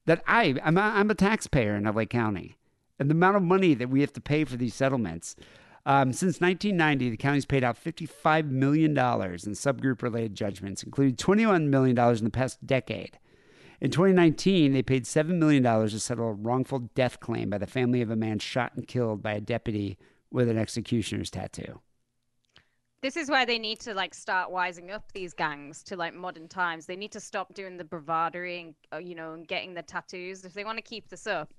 [0.06, 2.56] that I I'm a, I'm a taxpayer in LA County,
[2.98, 5.36] and the amount of money that we have to pay for these settlements.
[5.84, 11.16] Um, since 1990, the county's paid out 55 million dollars in subgroup related judgments, including
[11.16, 13.18] 21 million dollars in the past decade.
[13.80, 18.00] In 2019, they paid $7 million to settle a wrongful death claim by the family
[18.00, 19.98] of a man shot and killed by a deputy
[20.30, 21.80] with an executioner's tattoo.
[23.02, 26.46] This is where they need to like start wising up these gangs to like modern
[26.46, 26.86] times.
[26.86, 30.44] They need to stop doing the bravado and uh, you know and getting the tattoos
[30.44, 31.52] if they want to keep this up,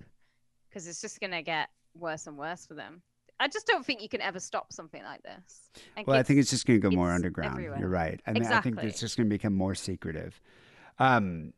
[0.68, 3.02] because it's just gonna get worse and worse for them.
[3.40, 5.70] I just don't think you can ever stop something like this.
[5.96, 7.54] And Well, I think it's just going to go more underground.
[7.54, 7.80] everywhere.
[7.80, 8.20] You're right.
[8.26, 10.40] I mean, I think it's just going to become more secretive.
[11.00, 11.52] Um,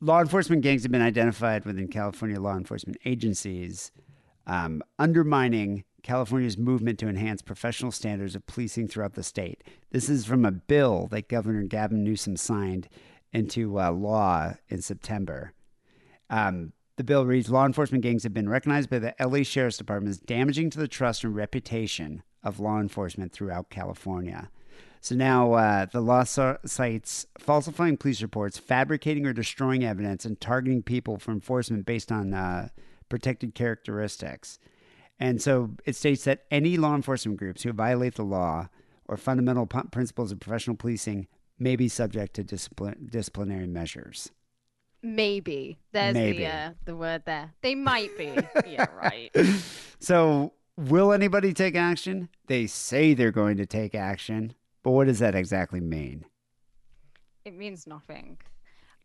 [0.00, 3.90] law enforcement gangs have been identified within California law enforcement agencies,
[4.46, 9.64] um, undermining California's movement to enhance professional standards of policing throughout the state.
[9.90, 12.88] This is from a bill that Governor Gavin Newsom signed
[13.32, 15.52] into uh, law in September.
[16.30, 20.10] Um, the bill reads Law enforcement gangs have been recognized by the LA Sheriff's Department
[20.10, 24.48] as damaging to the trust and reputation of law enforcement throughout California.
[25.00, 30.40] So now uh, the law so- cites falsifying police reports, fabricating or destroying evidence, and
[30.40, 32.68] targeting people for enforcement based on uh,
[33.08, 34.60] protected characteristics.
[35.18, 38.68] And so it states that any law enforcement groups who violate the law
[39.06, 41.26] or fundamental p- principles of professional policing
[41.58, 44.30] may be subject to discipline- disciplinary measures.
[45.02, 46.38] maybe there's Maybe.
[46.38, 47.52] the uh, the word there.
[47.62, 48.24] They might be.
[48.66, 49.30] yeah, right.
[50.00, 52.28] So, will anybody take action?
[52.48, 56.24] They say they're going to take action, but what does that exactly mean?
[57.44, 58.38] It means nothing.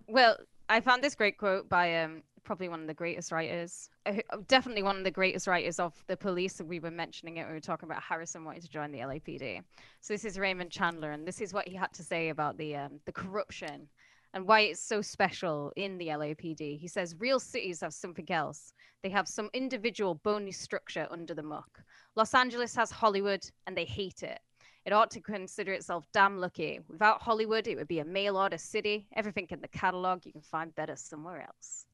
[0.08, 0.38] Well,
[0.68, 4.14] I found this great quote by um probably one of the greatest writers, uh,
[4.48, 6.62] definitely one of the greatest writers of the police.
[6.62, 9.62] We were mentioning it when we were talking about Harrison wanting to join the LAPD.
[10.02, 12.76] So this is Raymond Chandler, and this is what he had to say about the
[12.76, 13.88] um, the corruption
[14.34, 16.80] and why it's so special in the LAPD.
[16.80, 18.74] He says real cities have something else.
[19.04, 21.84] They have some individual bony structure under the muck.
[22.16, 24.40] Los Angeles has Hollywood, and they hate it.
[24.86, 26.80] It ought to consider itself damn lucky.
[26.88, 29.06] Without Hollywood, it would be a mail order city.
[29.16, 31.86] Everything in the catalog you can find better somewhere else.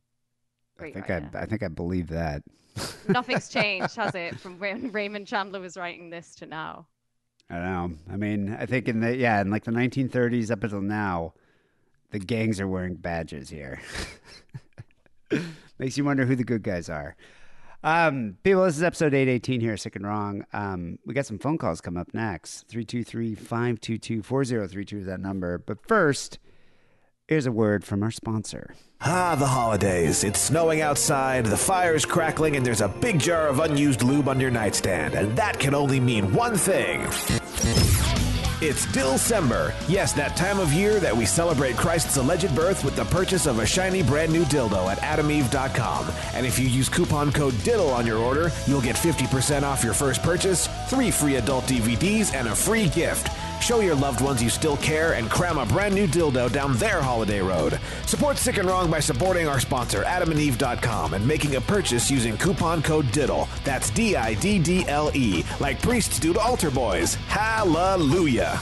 [0.79, 1.29] I think writer.
[1.33, 2.43] I, I think I believe that.
[3.07, 6.87] Nothing's changed, has it, from when Raymond Chandler was writing this to now?
[7.49, 7.91] I don't know.
[8.11, 11.33] I mean, I think in the yeah, in like the 1930s up until now,
[12.11, 13.81] the gangs are wearing badges here.
[15.79, 17.15] Makes you wonder who the good guys are.
[17.83, 20.43] Um, people, this is episode 818 here, Sick and Wrong.
[20.51, 22.67] Um, we got some phone calls come up next.
[22.67, 25.57] 323 522 4032 is that number.
[25.57, 26.39] But first,
[27.27, 28.73] here's a word from our sponsor.
[29.01, 30.23] Ah, the holidays.
[30.23, 34.39] It's snowing outside, the fire's crackling, and there's a big jar of unused lube on
[34.39, 35.13] your nightstand.
[35.13, 37.01] And that can only mean one thing.
[38.59, 39.71] It's Dilsember.
[39.87, 43.59] Yes, that time of year that we celebrate Christ's alleged birth with the purchase of
[43.59, 46.11] a shiny brand new dildo at adameve.com.
[46.33, 49.93] And if you use coupon code DIDDLE on your order, you'll get 50% off your
[49.93, 53.27] first purchase, three free adult DVDs, and a free gift.
[53.67, 57.01] Show your loved ones you still care and cram a brand new dildo down their
[57.01, 57.77] holiday road.
[58.05, 62.81] Support Sick and Wrong by supporting our sponsor, adamandeve.com, and making a purchase using coupon
[62.81, 63.45] code DIDDLE.
[63.65, 67.15] That's D I D D L E, like priests do to altar boys.
[67.15, 68.57] Hallelujah.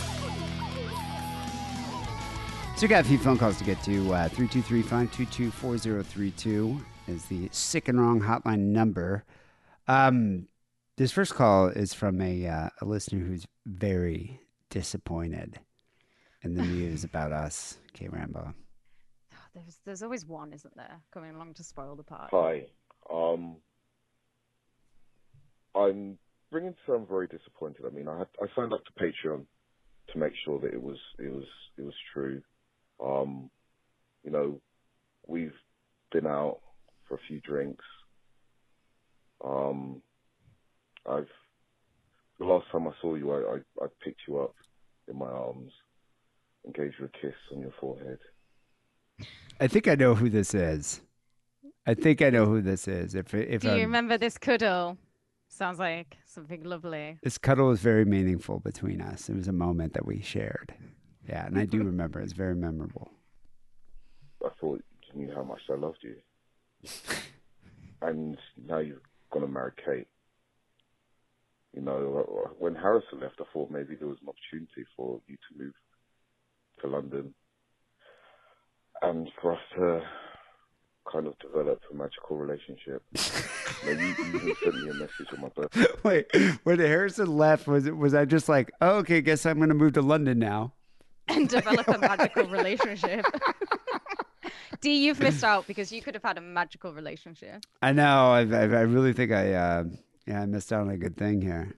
[2.75, 4.11] So we got a few phone calls to get to.
[4.11, 9.23] Uh, 323 522 4032 is the Sick and Wrong hotline number.
[9.87, 10.47] Um,
[10.97, 14.39] this first call is from a, uh, a listener who's very
[14.75, 15.57] disappointed
[16.41, 18.53] in the news about us, K Rambo.
[19.53, 22.35] There's there's always one, isn't there, coming along to spoil the party.
[22.35, 22.63] Hi.
[23.09, 23.55] Um,
[25.73, 26.17] I'm
[26.51, 27.85] bringing to say I'm very disappointed.
[27.85, 29.45] I mean, I had, I signed up to Patreon
[30.11, 31.45] to make sure that it was it was
[31.77, 32.41] it was true.
[33.01, 33.49] Um,
[34.25, 34.59] you know,
[35.25, 35.55] we've
[36.11, 36.59] been out
[37.07, 37.85] for a few drinks.
[39.41, 40.01] Um,
[41.09, 41.29] I've
[42.39, 44.53] the last time I saw you, I, I, I picked you up
[45.07, 45.71] in my arms
[46.63, 48.19] and gave you a kiss on your forehead.
[49.59, 51.01] I think I know who this is.
[51.87, 53.15] I think I know who this is.
[53.15, 54.97] If if Do you I'm- remember this cuddle?
[55.47, 57.17] Sounds like something lovely.
[57.23, 59.29] this cuddle was very meaningful between us.
[59.29, 60.73] It was a moment that we shared.
[61.29, 61.87] Yeah, and I do mm-hmm.
[61.87, 62.19] remember.
[62.19, 63.09] It's very memorable.
[64.43, 64.83] I thought
[65.13, 66.15] you knew how much I loved you.
[68.01, 68.37] and
[68.67, 69.01] now you're
[69.31, 70.07] going to marry Kate.
[71.75, 75.63] You know, when Harrison left, I thought maybe there was an opportunity for you to
[75.63, 75.73] move
[76.81, 77.33] to London
[79.01, 79.99] and for us to
[81.11, 83.03] kind of develop a magical relationship.
[83.85, 85.85] you, know, you, you even sent me a message on my birthday.
[86.03, 86.27] Wait,
[86.63, 89.93] when Harrison left, was it was I just like, oh, okay, guess I'm gonna move
[89.93, 90.71] to London now?
[91.27, 93.25] and develop a magical relationship.
[94.81, 97.65] D, you've missed out because you could have had a magical relationship.
[97.81, 98.31] I know.
[98.31, 99.83] I I, I really think I uh,
[100.25, 101.75] yeah I missed out on a good thing here.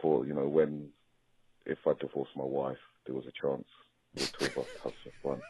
[0.00, 0.88] For, you know, when,
[1.64, 3.66] if I divorce my wife, there was a chance
[4.14, 5.40] the two of us have some fun.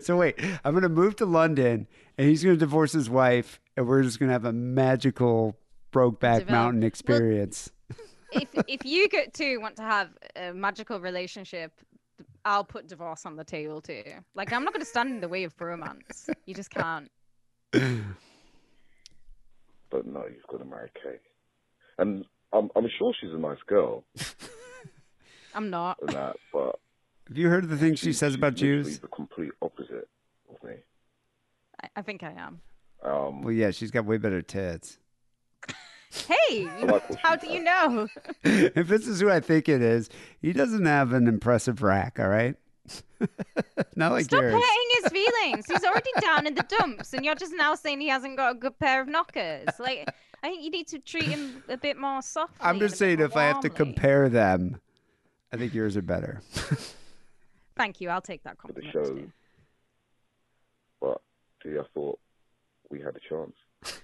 [0.00, 1.86] So wait, I'm gonna move to London,
[2.16, 5.54] and he's gonna divorce his wife, and we're just gonna have a magical
[5.92, 7.70] Brokeback Develop- Mountain Well- experience.
[8.32, 11.72] If if you get to want to have a magical relationship,
[12.44, 14.02] I'll put divorce on the table too.
[14.34, 16.28] Like I'm not going to stand in the way of romance.
[16.46, 17.10] You just can't.
[19.96, 21.20] But no, you've got to marry Kate.
[21.96, 24.04] And I'm, I'm sure she's a nice girl
[25.54, 25.96] I'm not.
[26.02, 26.78] and that, but
[27.28, 28.98] Have you heard the things she says about literally Jews?
[28.98, 30.06] the complete opposite
[30.50, 30.74] of me.
[31.82, 32.60] I, I think I am.
[33.02, 34.98] Um, Well, yeah, she's got way better tits.
[36.10, 38.08] Hey, like what how she do you know?
[38.44, 40.08] if this is who I think it is,
[40.40, 42.18] he doesn't have an impressive rack.
[42.20, 42.54] All right,
[43.96, 44.52] not like Stop yours.
[44.54, 45.66] hurting his feelings.
[45.66, 48.54] He's already down in the dumps, and you're just now saying he hasn't got a
[48.58, 49.68] good pair of knockers.
[49.78, 50.08] Like,
[50.42, 52.56] I think you need to treat him a bit more softly.
[52.60, 54.80] I'm just saying, more if I have to compare them,
[55.52, 56.40] I think yours are better.
[57.76, 58.08] Thank you.
[58.08, 59.06] I'll take that for the compliment.
[59.08, 59.14] show.
[59.14, 59.32] too.
[61.00, 61.20] But,
[61.62, 62.18] see, I thought
[62.90, 63.54] we had a chance.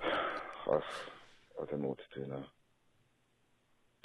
[0.02, 2.44] I, I don't know what to do now.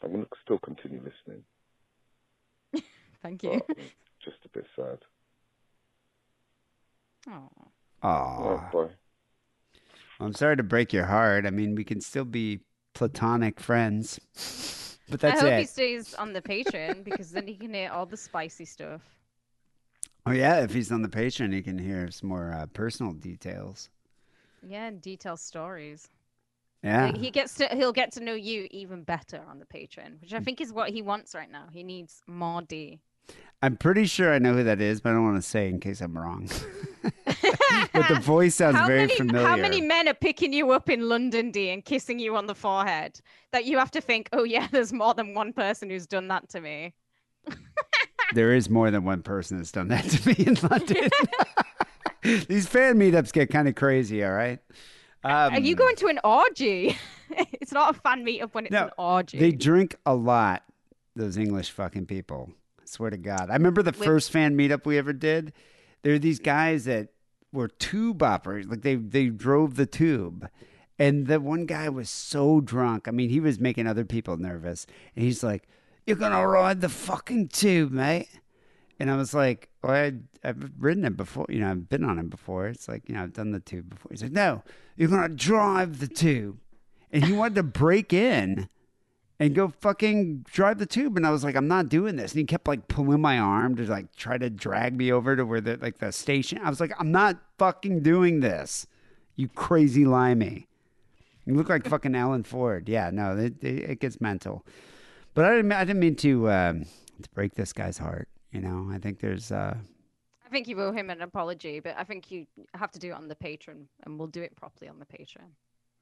[0.04, 1.44] I'm going to still continue listening,
[3.26, 3.60] Thank you.
[3.68, 3.78] but
[4.24, 5.00] just a bit sad.
[7.28, 7.50] Oh.
[8.04, 8.90] Aw, Right, bye.
[10.20, 11.48] I'm sorry to break your heart.
[11.48, 12.60] I mean, we can still be
[12.94, 14.20] platonic friends,
[15.10, 15.60] but that's I hope it.
[15.62, 19.02] he stays on the Patreon because then he can hear all the spicy stuff.
[20.28, 23.90] Oh yeah, if he's on the Patreon, he can hear some more uh, personal details.
[24.68, 26.10] Yeah, and detailed stories.
[26.84, 30.22] Yeah, Like, he gets to he'll get to know you even better on the Patreon,
[30.22, 31.66] which I think is what he wants right now.
[31.72, 33.00] He needs more D.
[33.62, 35.80] I'm pretty sure I know who that is, but I don't want to say in
[35.80, 36.50] case I'm wrong.
[37.04, 39.48] but the voice sounds how very many, familiar.
[39.48, 42.54] How many men are picking you up in London, D, and kissing you on the
[42.54, 43.20] forehead
[43.52, 46.50] that you have to think, oh yeah, there's more than one person who's done that
[46.50, 46.94] to me.
[48.34, 51.10] There is more than one person that's done that to me in London.
[52.48, 54.24] These fan meetups get kind of crazy.
[54.24, 54.60] All right.
[55.24, 56.98] Um, are you going to an orgy?
[57.30, 59.38] it's not a fan meetup when it's No, an orgy.
[59.38, 60.64] They drink a lot.
[61.16, 62.52] Those English fucking people.
[62.88, 63.50] Swear to God.
[63.50, 65.54] I remember the With- first fan meetup we ever did.
[66.04, 67.10] there are these guys that
[67.52, 70.48] were tube operators, like they they drove the tube.
[70.98, 73.08] And the one guy was so drunk.
[73.08, 74.86] I mean, he was making other people nervous.
[75.16, 75.68] And he's like,
[76.06, 78.30] You're gonna ride the fucking tube, mate.
[79.00, 80.14] And I was like, Well, I,
[80.44, 81.48] I've ridden it before.
[81.50, 82.68] You know, I've been on it before.
[82.68, 84.10] It's like, you know, I've done the tube before.
[84.12, 84.64] He's like, No,
[84.96, 86.60] you're gonna drive the tube.
[87.12, 88.70] And he wanted to break in
[89.40, 91.18] and go fucking drive the tube.
[91.18, 92.32] And I was like, I'm not doing this.
[92.32, 95.46] And he kept like pulling my arm to like try to drag me over to
[95.46, 96.60] where the like the station.
[96.64, 98.88] I was like, I'm not fucking doing this.
[99.36, 100.68] You crazy limey.
[101.46, 102.90] You look like fucking Alan Ford.
[102.90, 104.66] Yeah, no, it, it, it gets mental.
[105.34, 105.72] But I didn't.
[105.74, 106.86] I didn't mean to um,
[107.22, 108.28] to break this guy's heart.
[108.52, 109.52] You know, I think there's.
[109.52, 109.76] Uh,
[110.46, 113.14] I think you owe him an apology, but I think you have to do it
[113.14, 115.50] on the Patreon, and we'll do it properly on the Patreon.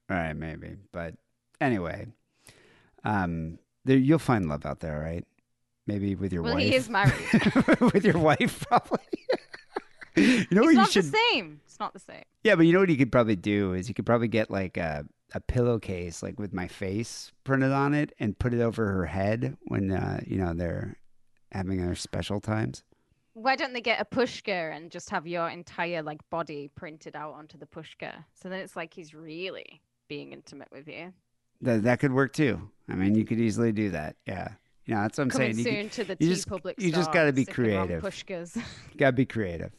[0.09, 0.75] all right, maybe.
[0.91, 1.15] But
[1.59, 2.05] anyway,
[3.03, 5.25] um, there, you'll find love out there, right?
[5.87, 6.63] Maybe with your Well, wife.
[6.63, 7.13] he is married.
[7.93, 8.99] with your wife, probably.
[10.15, 11.05] you know what it's you not should.
[11.05, 11.59] the same.
[11.65, 12.23] It's not the same.
[12.43, 14.77] Yeah, but you know what you could probably do is you could probably get like
[14.77, 19.07] a a pillowcase like with my face printed on it and put it over her
[19.07, 20.95] head when uh, you know they're
[21.51, 22.83] having their special times.
[23.33, 27.33] Why don't they get a pushka and just have your entire like body printed out
[27.33, 28.23] onto the pushka?
[28.35, 31.13] So then it's like he's really being intimate with you.
[31.63, 32.69] That that could work too.
[32.89, 34.15] I mean, you could easily do that.
[34.27, 34.49] Yeah,
[34.85, 35.65] you know that's what I'm Coming saying.
[35.67, 38.03] You soon to the you T just- Public you just gotta be sticking on creative.
[38.03, 38.61] Pushkas.
[38.97, 39.71] Gotta be creative.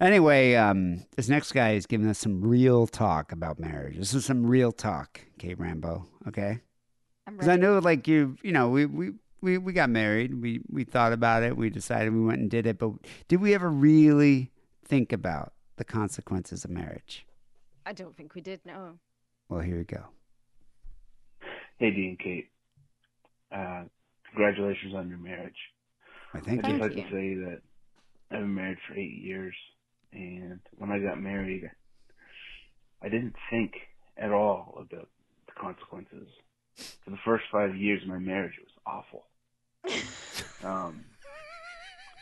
[0.00, 3.96] Anyway, um, this next guy is giving us some real talk about marriage.
[3.96, 6.08] This is some real talk, Kate Rambo.
[6.26, 6.60] Okay.
[7.26, 10.42] I'm Because I know, like you, you know, we, we we we got married.
[10.42, 11.56] We we thought about it.
[11.56, 12.78] We decided we went and did it.
[12.78, 12.92] But
[13.28, 14.50] did we ever really
[14.84, 17.24] think about the consequences of marriage?
[17.86, 18.60] I don't think we did.
[18.66, 18.98] No.
[19.48, 20.04] Well, here we go.
[21.82, 22.46] Hey, Dean Kate.
[23.50, 23.82] Uh,
[24.30, 25.56] congratulations on your marriage.
[26.32, 26.78] I thank I'd you.
[26.78, 27.02] Thank like you.
[27.02, 27.58] to say that
[28.30, 29.52] I've been married for eight years,
[30.12, 31.68] and when I got married,
[33.02, 33.72] I didn't think
[34.16, 35.08] at all about
[35.46, 36.28] the consequences.
[37.04, 39.24] For the first five years of my marriage, it was awful.
[40.64, 41.04] Um,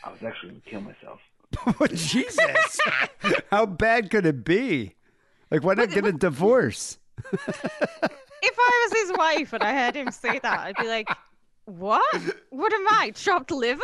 [0.03, 1.19] I was actually going to kill myself.
[1.79, 2.79] Oh, Jesus,
[3.51, 4.95] how bad could it be?
[5.51, 6.97] Like, why not get a divorce?
[8.41, 11.09] If I was his wife and I heard him say that, I'd be like,
[11.65, 12.21] "What?
[12.49, 13.11] What am I?
[13.11, 13.83] Chopped liver?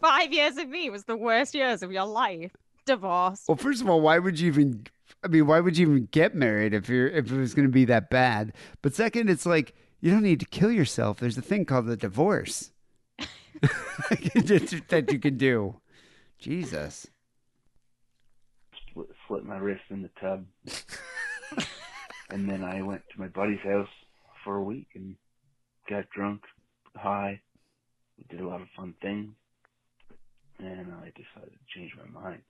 [0.00, 2.52] Five years of me was the worst years of your life.
[2.84, 3.44] Divorce.
[3.48, 4.86] Well, first of all, why would you even?
[5.24, 7.72] I mean, why would you even get married if you're if it was going to
[7.72, 8.52] be that bad?
[8.82, 11.18] But second, it's like you don't need to kill yourself.
[11.18, 12.70] There's a thing called the divorce
[13.60, 15.80] that you can do.
[16.38, 17.08] Jesus.
[18.92, 20.44] Slip, slit my wrist in the tub.
[22.30, 23.88] and then I went to my buddy's house
[24.44, 25.16] for a week and
[25.88, 26.42] got drunk,
[26.94, 27.40] high.
[28.18, 29.32] We did a lot of fun things.
[30.58, 32.42] And I decided to change my mind.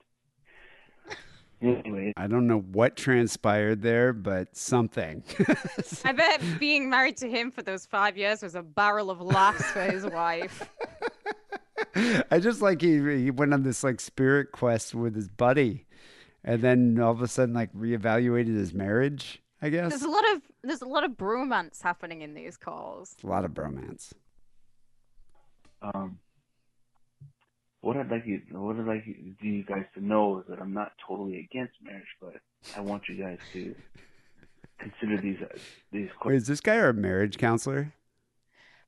[1.59, 5.23] Anyway, I don't know what transpired there, but something.
[6.05, 9.63] I bet being married to him for those five years was a barrel of laughs
[9.71, 10.69] for his wife.
[12.29, 15.87] I just like he he went on this like spirit quest with his buddy,
[16.43, 19.41] and then all of a sudden like reevaluated his marriage.
[19.61, 23.15] I guess There's a lot of there's a lot of bromance happening in these calls.
[23.23, 24.13] a lot of bromance.
[25.81, 26.19] um,
[27.81, 30.73] what I'd like you, what I'd like you, you guys to know is that I'm
[30.73, 32.33] not totally against marriage, but
[32.75, 33.73] I want you guys to
[34.79, 35.57] consider these uh,
[35.91, 37.93] these Wait, is this guy our marriage counselor?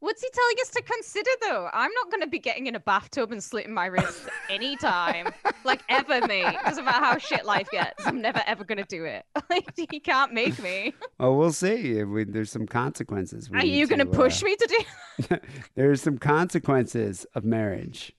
[0.01, 1.69] What's he telling us to consider though?
[1.73, 5.33] I'm not going to be getting in a bathtub and slitting my wrists anytime,
[5.65, 6.55] like ever, mate.
[6.63, 8.05] Doesn't matter how shit life gets.
[8.07, 9.25] I'm never ever going to do it.
[9.49, 10.93] Like he can't make me.
[11.19, 12.03] Oh, we'll see.
[12.03, 13.49] We, there's some consequences.
[13.49, 14.85] we Are you going to push uh, me to
[15.27, 15.37] do?
[15.75, 18.13] There's some consequences of marriage.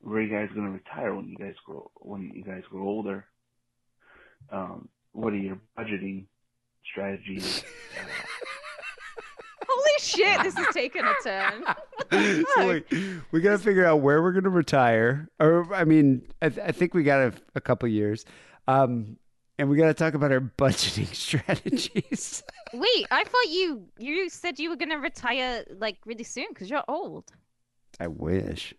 [0.00, 2.88] Where are you guys going to retire when you guys grow when you guys grow
[2.88, 3.26] older?
[4.50, 6.24] Um, what are your budgeting
[6.90, 7.62] strategies?
[7.96, 8.49] Uh, Holy
[9.98, 10.42] shit!
[10.42, 11.64] This is taking a turn.
[12.56, 15.28] So we, we got to figure out where we're going to retire.
[15.38, 18.24] Or, I mean, I, th- I think we got a, a couple years.
[18.66, 19.16] Um,
[19.58, 22.42] and we got to talk about our budgeting strategies.
[22.72, 26.70] Wait, I thought you you said you were going to retire like really soon because
[26.70, 27.30] you're old.
[28.00, 28.74] I wish.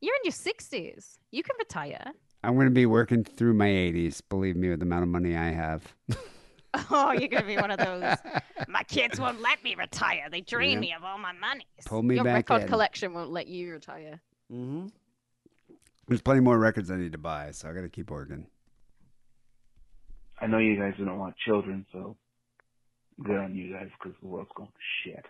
[0.00, 1.18] You're in your sixties.
[1.30, 2.12] You can retire.
[2.42, 5.36] I'm going to be working through my 80s, believe me, with the amount of money
[5.36, 5.94] I have.
[6.90, 8.16] Oh, you're gonna be one of those.
[8.68, 10.28] My kids won't let me retire.
[10.30, 10.80] They drain Yeah.
[10.80, 11.66] me of all my money.
[11.84, 12.68] Pull me Your back record in.
[12.68, 14.20] collection won't let you retire.
[14.52, 14.86] Mm-hmm.
[16.08, 18.46] There's plenty more records I need to buy, so I got to keep working.
[20.40, 22.16] I know you guys don't want children, so
[23.22, 25.26] good on you guys because the world's going to shit.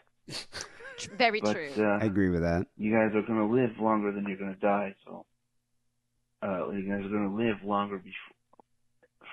[1.19, 1.71] Very But true.
[1.79, 2.67] uh, I agree with that.
[2.77, 5.25] you guys are going to live longer than you're going to die, so
[6.43, 8.65] uh, you guys are going to live longer before,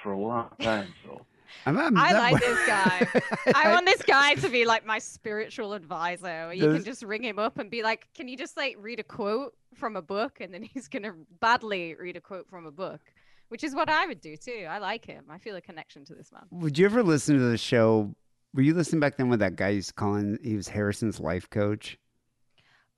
[0.04, 0.94] for a long time.
[1.06, 1.26] So
[1.66, 3.08] I'm, I'm I like this guy.
[3.56, 6.54] I want this guy to be like my spiritual advisor.
[6.54, 9.04] You can just ring him up and be like, "Can you just like read a
[9.04, 13.02] quote from a book?" And then he's gonna badly read a quote from a book,
[13.50, 14.68] which is what I would do too.
[14.70, 15.26] I like him.
[15.30, 16.44] I feel a connection to this man.
[16.52, 18.16] Would you ever listen to the show?
[18.54, 20.40] Were you listening back then when that guy used to call in?
[20.44, 21.98] He was Harrison's life coach.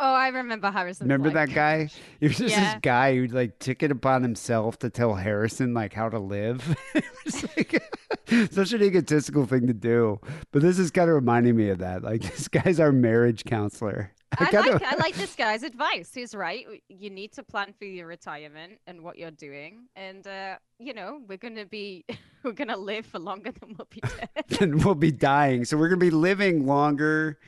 [0.01, 1.07] Oh, I remember Harrison.
[1.07, 1.89] Remember that guy?
[2.21, 2.73] He was just Yeah.
[2.73, 6.77] this guy who like took it upon himself to tell Harrison like how to live.
[6.95, 7.83] it was like
[8.51, 10.19] such an egotistical thing to do.
[10.51, 12.01] But this is kind of reminding me of that.
[12.03, 14.13] Like this guy's our marriage counselor.
[14.37, 16.11] I kinda- like I like this guy's advice.
[16.13, 16.65] He's right.
[16.87, 21.19] You need to plan for your retirement and what you're doing, and uh, you know
[21.27, 22.05] we're gonna be
[22.43, 24.29] we're gonna live for longer than we'll be dead.
[24.47, 25.65] then we'll be dying.
[25.65, 27.39] So we're gonna be living longer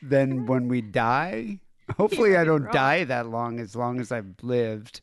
[0.00, 1.58] than when we die.
[1.96, 2.72] Hopefully, I don't wrong.
[2.72, 3.58] die that long.
[3.60, 5.00] As long as I've lived,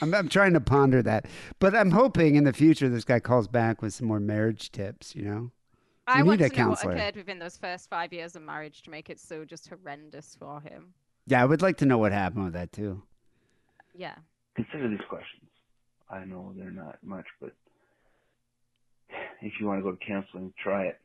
[0.00, 1.26] I'm, I'm trying to ponder that.
[1.58, 5.14] But I'm hoping in the future this guy calls back with some more marriage tips.
[5.14, 5.50] You know,
[6.06, 8.82] I You want to a know what occurred within those first five years of marriage
[8.82, 10.94] to make it so just horrendous for him.
[11.26, 13.02] yeah, I would like to know what happened with that too.
[13.94, 14.14] Yeah.
[14.56, 15.50] consider these questions.
[16.10, 17.52] I know they're not much, but
[19.42, 21.00] if you want to go to counseling, try it.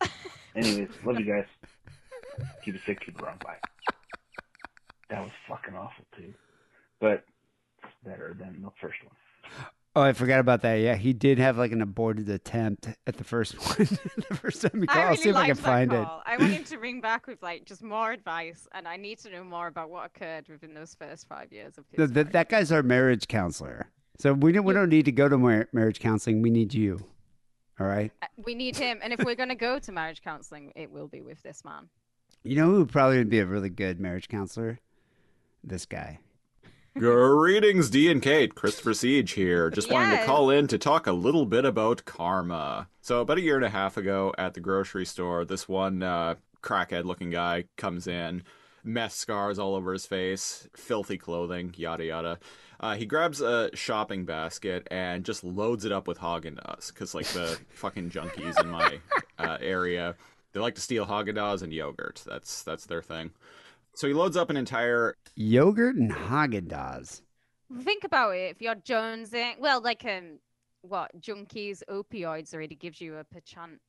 [0.56, 1.44] Anyways, love you guys.
[2.64, 3.36] Keep it sick, keep it wrong.
[3.44, 3.56] Bye.
[5.10, 6.34] That was fucking awful too,
[7.00, 7.24] but
[7.82, 9.66] it's better than the first one.
[9.96, 10.74] Oh, I forgot about that.
[10.74, 13.88] Yeah, he did have like an aborted attempt at the first one.
[14.28, 14.98] the first time he called.
[15.06, 16.08] I I'll see if I can find that it.
[16.26, 19.30] I want him to ring back with like just more advice, and I need to
[19.30, 21.96] know more about what occurred within those first five years of his.
[22.10, 23.86] Th- th- that guy's our marriage counselor.
[24.18, 26.42] So we don't we don't need to go to mar- marriage counseling.
[26.42, 26.98] We need you.
[27.80, 28.12] All right.
[28.20, 31.22] Uh, We need him, and if we're gonna go to marriage counseling, it will be
[31.22, 31.88] with this man.
[32.44, 34.78] You know who probably would be a really good marriage counselor?
[35.64, 36.20] This guy.
[36.96, 38.54] Greetings, D and Kate.
[38.54, 39.70] Christopher Siege here.
[39.70, 42.88] Just wanted to call in to talk a little bit about karma.
[43.00, 46.36] So, about a year and a half ago at the grocery store, this one uh,
[46.62, 48.42] crackhead looking guy comes in,
[48.82, 52.38] mess scars all over his face, filthy clothing, yada yada.
[52.80, 57.14] Uh, he grabs a shopping basket and just loads it up with Haagen Dazs because,
[57.14, 59.00] like, the fucking junkies in my
[59.38, 60.14] uh, area,
[60.58, 62.24] they like to steal Haagen Dazs and yogurt.
[62.26, 63.30] That's that's their thing.
[63.94, 67.22] So he loads up an entire Yogurt and Haagen Dazs.
[67.82, 68.50] Think about it.
[68.56, 70.40] If you're jonesing, well, like um,
[70.82, 73.80] what junkies, opioids already gives you a perchance.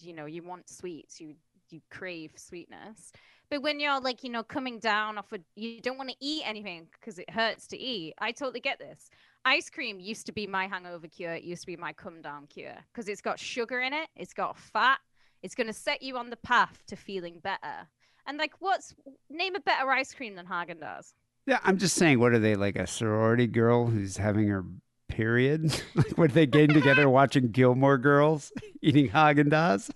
[0.00, 1.36] You know, you want sweets, you
[1.70, 3.12] you crave sweetness.
[3.48, 6.42] But when you're like, you know, coming down off a, you don't want to eat
[6.44, 8.14] anything because it hurts to eat.
[8.18, 9.08] I totally get this.
[9.44, 11.34] Ice cream used to be my hangover cure.
[11.34, 14.08] It used to be my come down cure because it's got sugar in it.
[14.16, 14.98] It's got fat.
[15.42, 17.88] It's going to set you on the path to feeling better.
[18.26, 18.94] And like, what's
[19.30, 21.14] name a better ice cream than Haagen Dazs?
[21.46, 22.20] Yeah, I'm just saying.
[22.20, 22.76] What are they like?
[22.76, 24.64] A sorority girl who's having her
[25.08, 25.64] period?
[25.94, 29.90] like, what are they getting together watching Gilmore Girls, eating Haagen Dazs?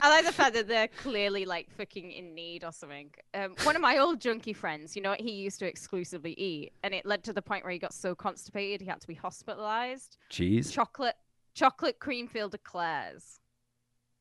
[0.00, 3.10] I like the fact that they're clearly like fucking in need or something.
[3.32, 6.72] Um, one of my old junkie friends, you know what he used to exclusively eat,
[6.82, 9.14] and it led to the point where he got so constipated he had to be
[9.14, 10.18] hospitalized.
[10.28, 10.70] Cheese.
[10.70, 11.16] Chocolate,
[11.54, 13.40] chocolate cream filled eclairs.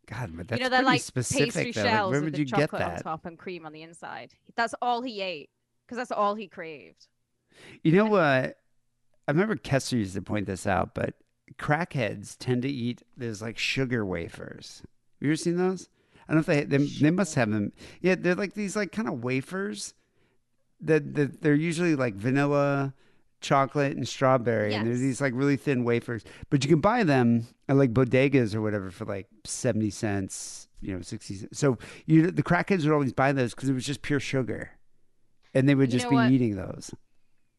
[0.09, 1.53] God, but that's you know, pretty like specific.
[1.53, 1.81] pastry though.
[1.81, 3.03] Like, shells where would you get chocolate on that?
[3.03, 4.33] top and cream on the inside.
[4.55, 5.49] That's all he ate
[5.85, 7.07] because that's all he craved.
[7.83, 8.57] You know what?
[9.27, 11.15] I remember Kessler used to point this out, but
[11.57, 14.81] crackheads tend to eat there's like sugar wafers.
[14.81, 14.89] Have
[15.21, 15.89] you ever seen those?
[16.27, 17.71] I don't know if they they, they must have them.
[18.01, 19.93] Yeah, they're like these like kind of wafers
[20.81, 22.93] that, that they're usually like vanilla,
[23.41, 26.23] chocolate, and strawberry, and they're these like really thin wafers.
[26.49, 30.95] But you can buy them at like bodegas or whatever for like seventy cents, you
[30.95, 31.35] know, sixty.
[31.35, 31.59] Cents.
[31.59, 34.71] So you the crackheads would always buy those because it was just pure sugar,
[35.53, 36.31] and they would You just know be what?
[36.31, 36.91] eating those.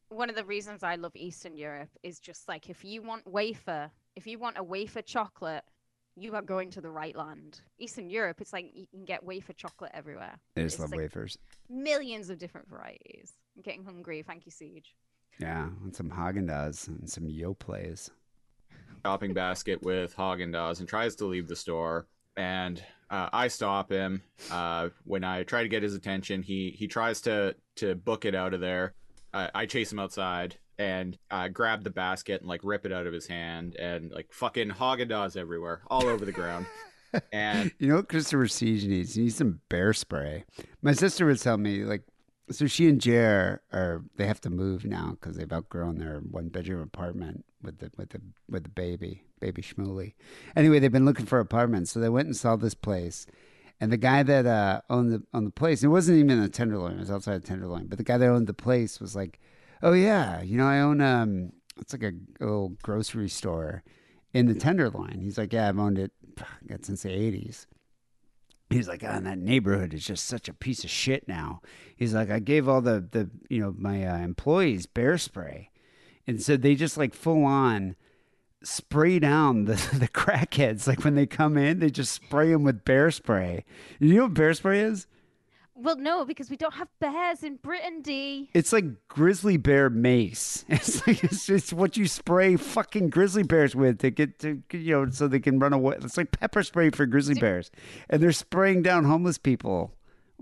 [0.08, 3.90] one of the reasons I love Eastern Europe is just like if you want wafer,
[4.16, 5.64] if you want a wafer chocolate,
[6.16, 7.60] you are going to the right land.
[7.78, 10.38] Eastern Europe, it's like you can get wafer chocolate everywhere.
[10.56, 11.36] I just It's love like wafers.
[11.68, 13.32] Millions of different varieties.
[13.56, 14.22] I'm getting hungry.
[14.22, 14.94] Thank you, Siege.
[15.40, 18.10] Yeah, and some Haagen Dazs and some Yoplaits.
[19.04, 22.06] Shopping basket with Haagen Dazs and tries to leave the store.
[22.36, 24.22] And uh, I stop him.
[24.50, 28.34] Uh, when I try to get his attention, he he tries to to book it
[28.34, 28.94] out of there.
[29.32, 33.06] Uh, I chase him outside and uh, grab the basket and like rip it out
[33.06, 36.66] of his hand and like fucking Haagen Dazs everywhere, all over the ground.
[37.32, 39.14] And You know what Christopher Siege needs?
[39.14, 40.44] He needs some bear spray.
[40.82, 42.02] My sister would tell me, like,
[42.50, 46.48] so she and Jer are they have to move now because they've outgrown their one
[46.48, 50.14] bedroom apartment with the with the with the baby baby Shmuley.
[50.56, 53.26] Anyway, they've been looking for apartments, so they went and saw this place.
[53.80, 56.94] And the guy that uh, owned the owned the place, it wasn't even a Tenderloin;
[56.94, 57.86] it was outside of Tenderloin.
[57.86, 59.40] But the guy that owned the place was like,
[59.82, 63.82] Oh yeah, you know I own um, it's like a little grocery store
[64.32, 65.20] in the Tenderloin.
[65.20, 66.12] He's like, yeah, I've owned it
[66.66, 67.66] God, since the '80s.
[68.70, 71.60] He's like, oh, that neighborhood is just such a piece of shit now.
[71.96, 75.70] He's like, I gave all the the you know my uh, employees bear spray,
[76.26, 77.96] and so they just like full on
[78.62, 80.86] spray down the the crackheads.
[80.86, 83.64] Like when they come in, they just spray them with bear spray.
[84.00, 85.06] You know what bear spray is?
[85.76, 88.48] Well, no, because we don't have bears in Britain, D.
[88.54, 90.64] It's like grizzly bear mace.
[90.74, 94.92] It's like it's just what you spray fucking grizzly bears with to get to you
[94.92, 95.96] know so they can run away.
[96.00, 97.70] It's like pepper spray for grizzly bears,
[98.08, 99.92] and they're spraying down homeless people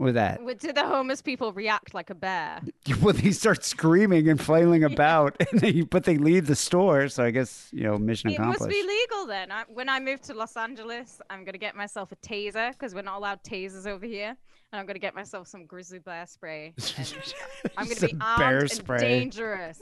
[0.02, 0.42] with that.
[0.42, 2.60] Would- Do the homeless people react like a bear?
[3.00, 7.08] Well, they start screaming and flailing about, and they, but they leave the store.
[7.08, 9.50] So I guess you know mission It must be legal then.
[9.50, 13.02] I, when I move to Los Angeles, I'm gonna get myself a taser because we're
[13.02, 14.28] not allowed tasers over here,
[14.72, 16.74] and I'm gonna get myself some grizzly bear spray.
[16.78, 17.04] Uh,
[17.76, 18.98] I'm gonna be armed bear and spray.
[18.98, 19.80] dangerous.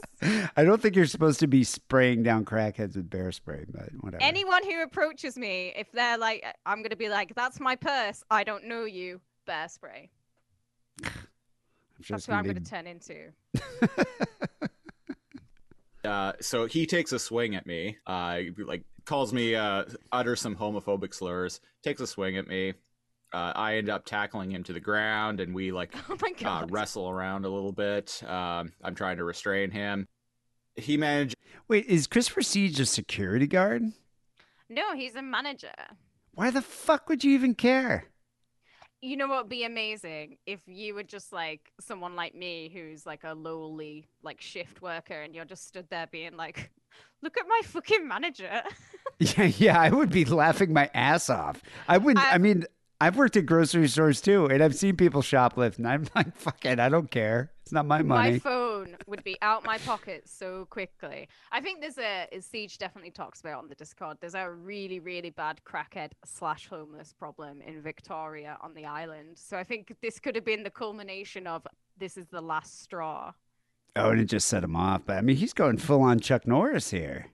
[0.55, 4.23] I don't think you're supposed to be spraying down crackheads with bear spray, but whatever.
[4.23, 8.23] Anyone who approaches me, if they're like, I'm gonna be like, "That's my purse.
[8.31, 10.09] I don't know you." Bear spray.
[11.03, 11.11] I'm
[12.09, 13.31] That's what I'm gonna turn into.
[16.03, 17.97] Uh, so he takes a swing at me.
[18.07, 22.73] Uh, like calls me, uh, utters some homophobic slurs, takes a swing at me.
[23.33, 27.09] Uh, I end up tackling him to the ground, and we like Oh uh, wrestle
[27.09, 28.21] around a little bit.
[28.27, 30.07] Um, I'm trying to restrain him.
[30.75, 31.35] He managed.
[31.67, 33.83] Wait, is Christopher Siege a security guard?
[34.69, 35.71] No, he's a manager.
[36.33, 38.05] Why the fuck would you even care?
[39.01, 43.03] You know what would be amazing if you were just like someone like me who's
[43.05, 46.69] like a lowly like shift worker and you're just stood there being like,
[47.23, 48.61] look at my fucking manager.
[49.19, 51.61] Yeah, yeah, I would be laughing my ass off.
[51.87, 52.25] I wouldn't.
[52.25, 52.65] I, I- mean,
[52.99, 56.65] I've worked at grocery stores too, and I've seen people shoplift, and I'm like, fuck
[56.65, 57.51] it, I don't care.
[57.61, 58.31] It's not my money.
[58.33, 58.60] My phone
[59.07, 61.27] would be out my pocket so quickly.
[61.51, 64.17] I think there's a Siege definitely talks about on the Discord.
[64.19, 69.37] There's a really really bad crackhead slash homeless problem in Victoria on the island.
[69.37, 71.65] So I think this could have been the culmination of
[71.97, 73.33] this is the last straw.
[73.95, 75.03] oh, and it just set him off.
[75.05, 77.27] But I mean, he's going full on Chuck Norris here.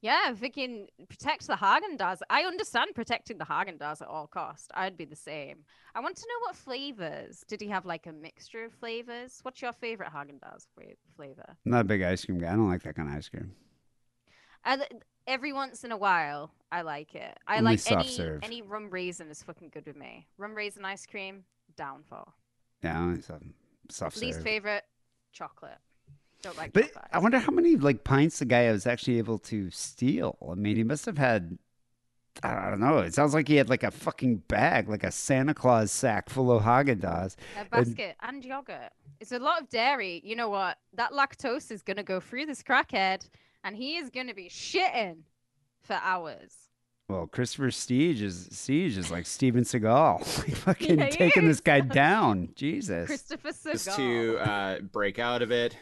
[0.00, 4.06] Yeah, if we can protect the Haagen Dazs, I understand protecting the Haagen Dazs at
[4.06, 4.70] all cost.
[4.74, 5.64] I'd be the same.
[5.94, 7.44] I want to know what flavors.
[7.48, 9.40] Did he have like a mixture of flavors?
[9.42, 10.66] What's your favorite Haagen Dazs
[11.16, 11.44] flavor?
[11.48, 12.52] I'm not a big ice cream guy.
[12.52, 13.50] I don't like that kind of ice cream.
[14.64, 14.86] I,
[15.26, 17.36] every once in a while, I like it.
[17.48, 18.40] I Only like soft any serve.
[18.44, 20.28] any rum raisin is fucking good with me.
[20.36, 21.42] Rum raisin ice cream,
[21.76, 22.34] downfall.
[22.84, 23.42] Yeah, I like soft,
[23.90, 24.44] soft Least serve.
[24.44, 24.84] favorite,
[25.32, 25.78] chocolate.
[26.42, 27.04] Don't like But chocolate.
[27.12, 30.36] I wonder how many like pints the guy was actually able to steal.
[30.48, 31.58] I mean, he must have had.
[32.40, 32.98] I don't know.
[32.98, 36.52] It sounds like he had like a fucking bag, like a Santa Claus sack full
[36.52, 37.34] of Haagen Dazs.
[37.60, 38.92] A basket and yogurt.
[39.18, 40.20] It's a lot of dairy.
[40.24, 40.78] You know what?
[40.94, 43.28] That lactose is gonna go through this crackhead,
[43.64, 45.22] and he is gonna be shitting
[45.82, 46.52] for hours.
[47.08, 51.60] Well, Christopher Siege is Siege is like Steven Seagal, like fucking Yeah, he taking this
[51.60, 52.50] guy down.
[52.54, 53.06] Jesus.
[53.06, 53.96] Christopher Just Seagal.
[53.96, 55.80] to uh, break out of it and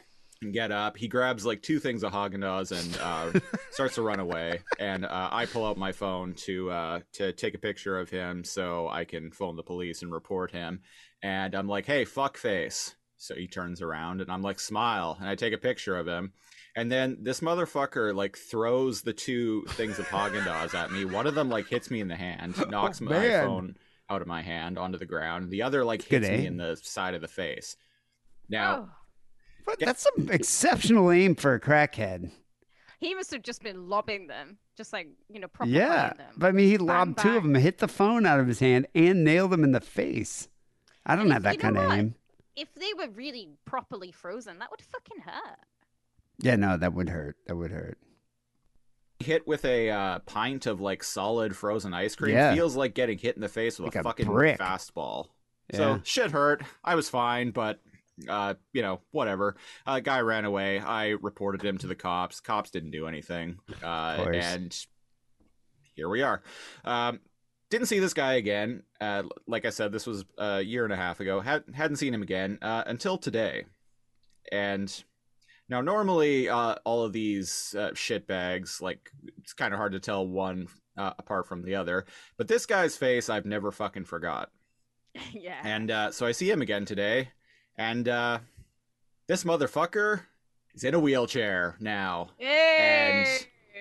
[0.53, 0.97] get up.
[0.97, 3.41] He grabs like two things of Haagen Dazs and uh,
[3.71, 4.61] starts to run away.
[4.79, 8.45] And uh, I pull out my phone to uh, to take a picture of him
[8.45, 10.81] so I can phone the police and report him.
[11.23, 15.29] And I'm like, "Hey, fuck face." So he turns around and I'm like, "Smile," and
[15.29, 16.33] I take a picture of him.
[16.77, 21.07] And then this motherfucker like throws the two things of Haagen Dazs at me.
[21.07, 23.45] One of them like hits me in the hand, knocks my Oh, man.
[23.47, 23.77] phone
[24.11, 25.51] out of my hand onto the ground.
[25.51, 27.77] The other like Good hits me in the side of the face.
[28.51, 28.91] Now, Oh,
[29.67, 32.31] But that's some exceptional aim for a crackhead.
[33.01, 36.35] he must have just been lobbing them, just like you know, proper Yeah, them.
[36.37, 38.61] but I mean, he Bang, lobbed two of them, hit the phone out of his
[38.61, 40.49] hand, and nailed him in the face.
[41.05, 41.99] I don't And have that kind of what?
[41.99, 42.15] aim.
[42.57, 45.59] If they were really properly frozen, that would fucking hurt.
[46.39, 47.37] Yeah, no, that would hurt.
[47.47, 47.99] That would hurt.
[49.19, 52.55] hit with a uh, pint of like solid frozen ice cream Yeah.
[52.55, 54.59] feels like getting hit in the face with Like a a fucking brick.
[54.59, 55.29] fastball.
[55.73, 55.77] Yeah.
[55.79, 56.63] So shit hurt.
[56.85, 57.81] I was fine, but
[58.29, 59.57] uh, you know, whatever.
[59.87, 60.81] Uh, guy ran away.
[60.81, 62.41] I reported him to the cops.
[62.41, 63.59] Cops didn't do anything.
[63.83, 64.77] Uh, and
[65.95, 66.43] here we are.
[66.85, 67.21] Um,
[67.71, 68.83] didn't see this guy again.
[69.01, 71.41] Uh, like I said, this was a year and a half ago.
[71.41, 73.65] Had, hadn't seen him again uh, until today.
[74.53, 74.93] And
[75.69, 80.01] now, normally, uh, all of these uh, shit bags, like, it's kind of hard to
[80.01, 82.07] tell one uh, apart from the other.
[82.37, 84.51] But this guy's face, I've never fucking forgot.
[85.33, 85.61] yeah.
[85.65, 87.31] And uh, so I see him again today,
[87.79, 88.39] and uh,
[89.27, 90.23] this motherfucker
[90.75, 92.31] is in a wheelchair now.
[92.39, 93.39] Yay!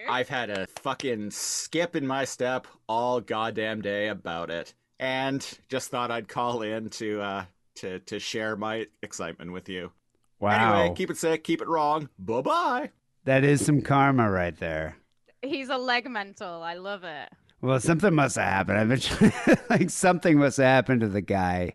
[0.09, 5.89] I've had a fucking skip in my step all goddamn day about it, and just
[5.89, 7.45] thought I'd call in to uh,
[7.75, 9.91] to to share my excitement with you.
[10.39, 10.81] Wow.
[10.81, 12.09] Anyway, keep it sick, keep it wrong.
[12.19, 12.89] Bye bye.
[13.23, 14.97] that is some karma right there.
[15.41, 16.61] He's a leg mental.
[16.61, 17.29] I love it.
[17.61, 18.77] Well, something must have happened.
[18.77, 21.73] I bet like something must have happened to the guy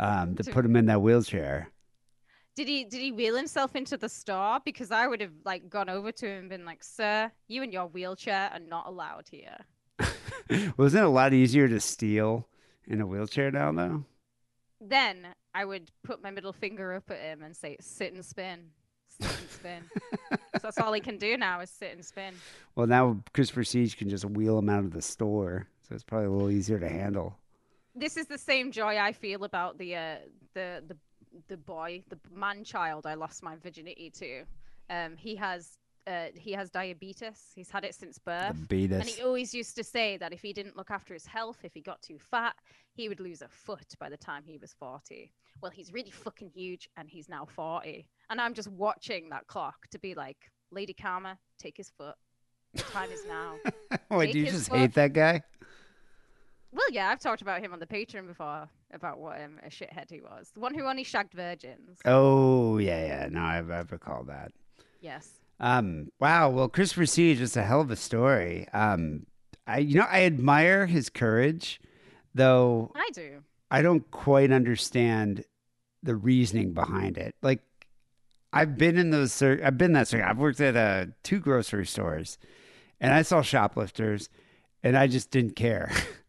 [0.00, 1.68] um, to put him in that wheelchair.
[2.56, 4.58] Did he did he wheel himself into the store?
[4.64, 7.72] Because I would have like gone over to him and been like, "Sir, you and
[7.72, 9.58] your wheelchair are not allowed here."
[10.76, 12.48] Wasn't it a lot easier to steal
[12.86, 14.04] in a wheelchair now, though?
[14.80, 18.70] Then I would put my middle finger up at him and say, "Sit and spin,
[19.06, 19.82] sit and spin."
[20.32, 22.34] so that's all he can do now is sit and spin.
[22.74, 26.26] Well, now Christopher Siege can just wheel him out of the store, so it's probably
[26.26, 27.36] a little easier to handle.
[27.94, 30.16] This is the same joy I feel about the uh,
[30.54, 30.96] the the
[31.48, 34.44] the boy, the man child I lost my virginity to.
[34.88, 37.52] Um, he has uh, he has diabetes.
[37.54, 38.56] He's had it since birth.
[38.56, 38.98] Diabetes.
[38.98, 41.72] And he always used to say that if he didn't look after his health, if
[41.74, 42.54] he got too fat,
[42.94, 45.32] he would lose a foot by the time he was 40.
[45.62, 48.06] Well, he's really fucking huge and he's now 40.
[48.30, 50.38] And I'm just watching that clock to be like,
[50.72, 52.14] Lady Karma, take his foot.
[52.74, 53.56] The time is now.
[54.10, 54.78] Wait, do you just foot.
[54.78, 55.42] hate that guy?
[56.72, 60.10] Well, yeah, I've talked about him on the Patreon before about what um, a shithead
[60.10, 60.50] he was.
[60.54, 61.98] The one who only shagged virgins.
[62.04, 63.28] Oh, yeah, yeah.
[63.30, 64.52] No, I, I recall that.
[65.00, 65.28] Yes.
[65.58, 66.48] Um, wow.
[66.48, 68.68] Well, Christopher Siege is just a hell of a story.
[68.72, 69.26] Um,
[69.66, 71.80] I, you know, I admire his courage,
[72.34, 73.42] though I do.
[73.70, 75.44] I don't quite understand
[76.02, 77.34] the reasoning behind it.
[77.42, 77.60] Like,
[78.52, 80.12] I've been in those, I've been that.
[80.12, 82.38] I've worked at uh, two grocery stores,
[83.00, 84.28] and I saw shoplifters,
[84.82, 85.92] and I just didn't care.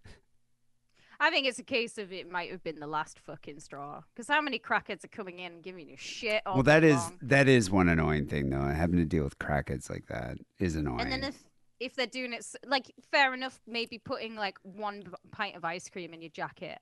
[1.21, 4.01] I think it's a case of it might have been the last fucking straw.
[4.11, 6.95] Because how many crackheads are coming in and giving you shit all well, that is
[6.95, 7.19] long?
[7.21, 8.59] that is one annoying thing, though.
[8.59, 11.01] Having to deal with crackheads like that is annoying.
[11.01, 11.43] And then if
[11.79, 16.11] if they're doing it like fair enough, maybe putting like one pint of ice cream
[16.15, 16.79] in your jacket.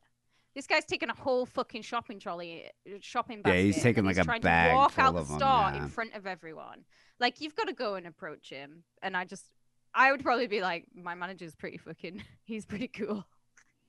[0.55, 4.23] This guy's taking a whole fucking shopping trolley, uh, shopping Yeah, he's taking, like, a
[4.23, 5.83] trying bag to walk out of the store yeah.
[5.83, 6.85] in front of everyone.
[7.19, 8.83] Like you've got to go and approach him.
[9.03, 9.45] And I just,
[9.93, 13.25] I would probably be like, my manager's pretty fucking, he's pretty cool.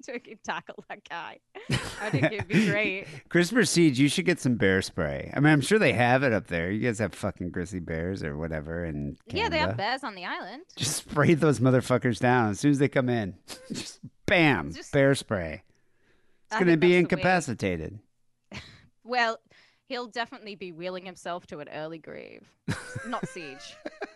[0.04, 1.38] to fucking tackle that guy.
[2.00, 3.06] I think it'd be great.
[3.28, 5.30] Christopher Siege, you should get some bear spray.
[5.34, 6.70] I mean, I'm sure they have it up there.
[6.70, 10.24] You guys have fucking grizzly bears or whatever, and Yeah, they have bears on the
[10.24, 10.62] island.
[10.76, 13.34] Just spray those motherfuckers down as soon as they come in.
[13.68, 15.62] Just bam, Just- bear spray.
[16.46, 17.98] It's I gonna be that's the way- incapacitated.
[19.04, 19.38] Well,
[19.88, 22.46] he'll definitely be wheeling himself to an early grave.
[23.06, 23.74] Not Siege.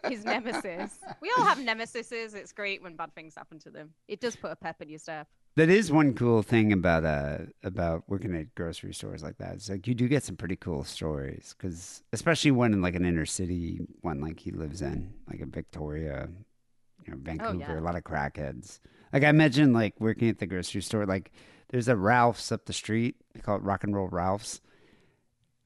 [0.08, 0.98] His nemesis.
[1.20, 2.34] We all have nemesises.
[2.34, 3.90] It's great when bad things happen to them.
[4.06, 5.26] It does put a pep in your step.
[5.56, 9.54] That is one cool thing about uh about working at grocery stores like that.
[9.54, 13.04] It's like you do get some pretty cool stories because especially when in like an
[13.04, 16.28] inner city one like he lives in, like in Victoria,
[17.06, 17.78] you know, Vancouver, yeah.
[17.78, 18.80] a lot of crackheads.
[19.12, 21.30] Like I imagine like working at the grocery store, like
[21.68, 23.16] there's a Ralph's up the street.
[23.32, 24.60] They call it Rock and Roll Ralph's.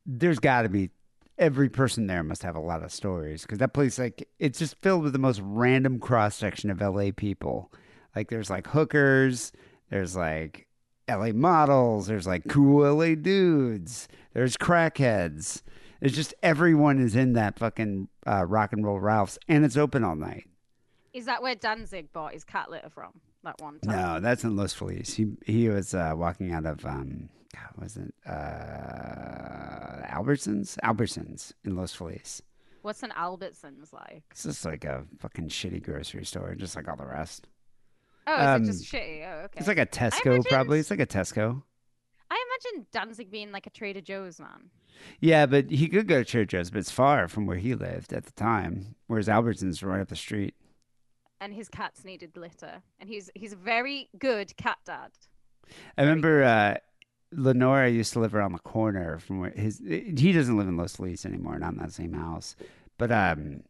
[0.05, 0.91] There's got to be
[1.39, 4.77] every person there must have a lot of stories because that place like it's just
[4.77, 7.73] filled with the most random cross section of LA people.
[8.15, 9.53] Like there's like hookers,
[9.91, 10.67] there's like
[11.09, 15.63] LA models, there's like cool LA dudes, there's crackheads.
[16.01, 20.05] It's just everyone is in that fucking uh, rock and roll Ralph's, and it's open
[20.05, 20.49] all night.
[21.13, 23.21] Is that where Danzig bought his cat litter from?
[23.43, 23.97] That one time?
[23.97, 25.15] No, that's in Los Feliz.
[25.15, 27.29] He he was uh, walking out of um,
[27.81, 30.77] was it uh, Albertsons?
[30.85, 32.43] Albertsons in Los Feliz.
[32.83, 34.25] What's an Albertsons like?
[34.31, 37.49] It's just like a fucking shitty grocery store, just like all the rest.
[38.29, 39.27] Oh, is Um, it just shitty?
[39.27, 39.59] Oh, okay.
[39.59, 40.79] It's like a Tesco, probably.
[40.81, 41.63] It's like a Tesco.
[42.31, 42.45] I
[42.75, 44.71] imagine Danzig being like a Trader Joe's man.
[45.21, 48.13] Yeah, but he could go to Trader Joe's, but it's far from where he lived
[48.13, 48.97] at the time.
[49.07, 50.55] Whereas Albertsons right up the street.
[51.41, 55.13] and his cats needed litter, and he's he's a very good cat dad.
[55.97, 56.75] I remember uh,
[57.33, 59.79] Lenora used to live around the corner from where his.
[59.87, 62.57] He doesn't live in Los Feliz anymore, not in that same house.
[62.99, 63.63] But um,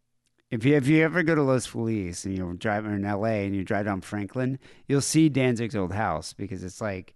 [0.51, 3.47] if you if you ever go to Los Feliz and you're driving in L.A.
[3.47, 7.15] and you drive down Franklin, you'll see Danzig's old house because it's like,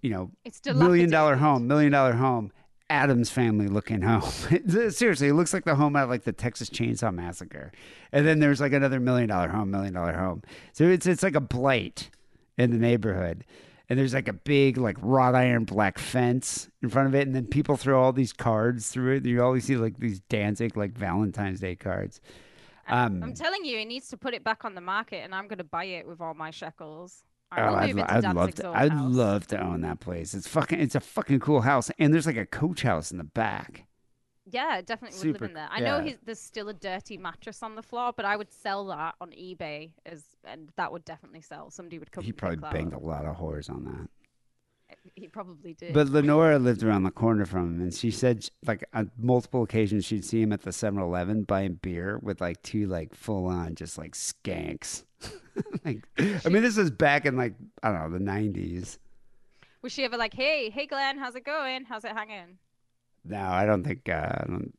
[0.00, 2.52] you know, It's million dollar home, million dollar home.
[2.90, 4.30] Addams family looking home.
[4.52, 7.72] Uh, seriously, it looks like the home out of like the Texas Chainsaw Massacre.
[8.12, 10.42] And then there's like another million dollar home, million dollar home.
[10.74, 12.10] So it's it's like a blight
[12.58, 13.44] in the neighborhood.
[13.92, 17.36] And there's like a big like wrought iron black fence in front of it, and
[17.36, 19.26] then people throw all these cards through it.
[19.26, 22.22] You always see like these Danzig like Valentine's Day cards.
[22.88, 25.46] Um, I'm telling you, he needs to put it back on the market, and I'm
[25.46, 27.22] going to buy it with all my shekels.
[27.50, 28.68] I Oh, I'd, move lo- into I'd love to.
[28.70, 29.14] I'd house.
[29.14, 30.32] love to own that place.
[30.32, 30.80] It's fucking.
[30.80, 33.84] It's a fucking cool house, and there's like a coach house in the back.
[34.52, 35.68] Yeah, definitely would Super live in there.
[35.70, 36.04] I know yeah.
[36.04, 39.30] he's, there's still a dirty mattress on the floor, but I would sell that on
[39.30, 41.70] eBay as, and that would definitely sell.
[41.70, 42.22] Somebody would come.
[42.22, 43.02] He and probably that banged up.
[43.02, 44.08] a lot of whores on that.
[44.90, 45.94] Eh, he probably did.
[45.94, 50.04] But Lenora lived around the corner from him, and she said, like, on multiple occasions,
[50.04, 53.74] she'd see him at the 7 Eleven buying beer with, like, two, like, full on,
[53.74, 55.04] just like skanks.
[55.84, 58.98] like, I mean, this was back in, like, I don't know, the 90s.
[59.80, 61.86] was she ever like, "Hey, hey, Glenn, how's it going?
[61.86, 62.58] How's it hanging?"
[63.24, 64.76] No, I don't think, uh, I don't,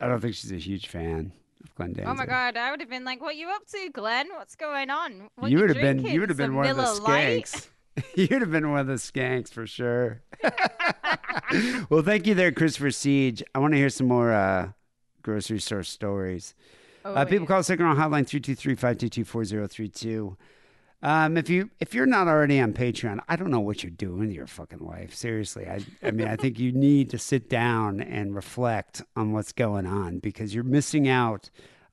[0.00, 1.32] I don't think she's a huge fan
[1.62, 2.08] of Glenn Danzig.
[2.08, 4.28] Oh my god, I would have been like, "What you up to, Glenn?
[4.34, 5.28] What's going on?
[5.36, 7.68] What you would have been, you would have been one of the skanks.
[8.14, 10.22] You'd have been one of the skanks for sure.
[11.90, 13.42] well, thank you there, Christopher Siege.
[13.54, 14.70] I want to hear some more uh,
[15.22, 16.54] grocery store stories.
[17.04, 17.48] Oh, uh, people yeah.
[17.48, 20.36] call us on hotline 323-522-4032.
[21.02, 24.24] Um, if you if you're not already on Patreon, I don't know what you're doing
[24.24, 25.14] in your fucking life.
[25.14, 29.52] Seriously, I I mean I think you need to sit down and reflect on what's
[29.52, 31.48] going on because you're missing out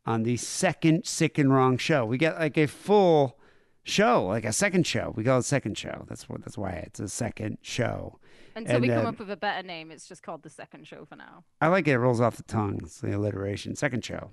[0.05, 2.05] on the second sick and wrong show.
[2.05, 3.37] We get like a full
[3.83, 5.13] show, like a second show.
[5.15, 6.05] We call it second show.
[6.09, 8.19] That's what that's why it's a second show.
[8.57, 10.87] Until we And, come uh, up with a better name, it's just called the second
[10.87, 11.43] show for now.
[11.61, 11.91] I like it.
[11.91, 12.79] It rolls off the tongue.
[12.83, 13.75] It's the alliteration.
[13.75, 14.31] Second show.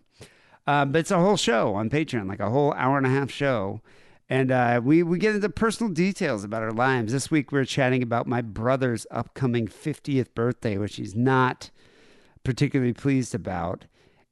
[0.66, 3.30] Um, but it's a whole show on Patreon, like a whole hour and a half
[3.30, 3.82] show.
[4.28, 7.12] And uh, we, we get into personal details about our lives.
[7.12, 11.70] This week we're chatting about my brother's upcoming 50th birthday, which he's not
[12.42, 13.84] particularly pleased about,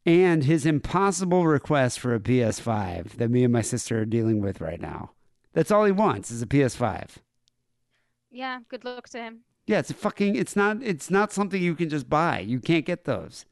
[0.04, 4.60] and his impossible request for a PS5 that me and my sister are dealing with
[4.60, 5.10] right now.
[5.52, 7.16] That's all he wants is a PS5.
[8.30, 9.40] Yeah, good luck to him.
[9.66, 10.34] Yeah, it's a fucking.
[10.36, 10.78] It's not.
[10.82, 12.40] It's not something you can just buy.
[12.40, 13.44] You can't get those.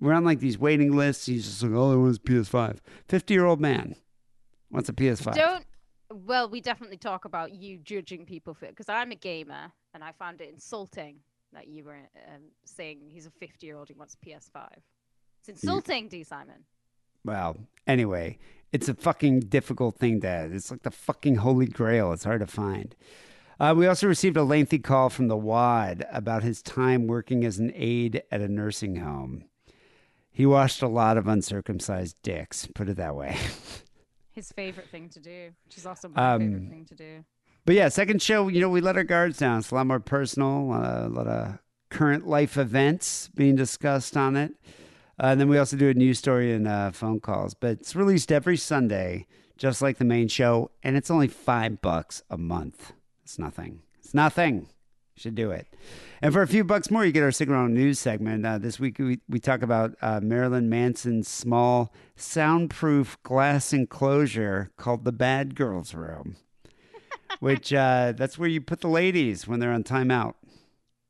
[0.00, 1.26] We're on like these waiting lists.
[1.26, 2.78] He's just like, all I want is PS5.
[3.08, 3.94] Fifty-year-old man
[4.70, 5.34] wants a PS5.
[5.34, 5.64] Don't.
[6.12, 10.12] Well, we definitely talk about you judging people for because I'm a gamer and I
[10.12, 11.16] found it insulting
[11.52, 14.68] that you were um, saying he's a 50 year old who wants a PS5.
[15.40, 16.22] It's insulting, D.
[16.24, 16.64] Simon.
[17.24, 17.56] Well,
[17.86, 18.38] anyway,
[18.72, 20.28] it's a fucking difficult thing to.
[20.28, 20.52] Add.
[20.52, 22.12] It's like the fucking holy grail.
[22.12, 22.94] It's hard to find.
[23.58, 27.58] Uh, we also received a lengthy call from the WAD about his time working as
[27.58, 29.44] an aide at a nursing home.
[30.30, 33.36] He washed a lot of uncircumcised dicks, put it that way.
[34.34, 37.24] His favorite thing to do, which is also my Um, favorite thing to do.
[37.64, 39.60] But yeah, second show, you know, we let our guards down.
[39.60, 41.58] It's a lot more personal, uh, a lot of
[41.88, 44.52] current life events being discussed on it.
[45.18, 47.54] Uh, and then we also do a news story and uh, phone calls.
[47.54, 52.22] But it's released every Sunday, just like the main show, and it's only five bucks
[52.28, 52.92] a month.
[53.22, 53.82] It's nothing.
[54.00, 54.66] It's nothing.
[55.16, 55.68] Should do it.
[56.22, 58.44] And for a few bucks more, you get our Signal News segment.
[58.44, 65.04] Uh, this week, we, we talk about uh, Marilyn Manson's small soundproof glass enclosure called
[65.04, 66.36] the Bad Girls Room
[67.40, 70.34] which uh, that's where you put the ladies when they're on timeout.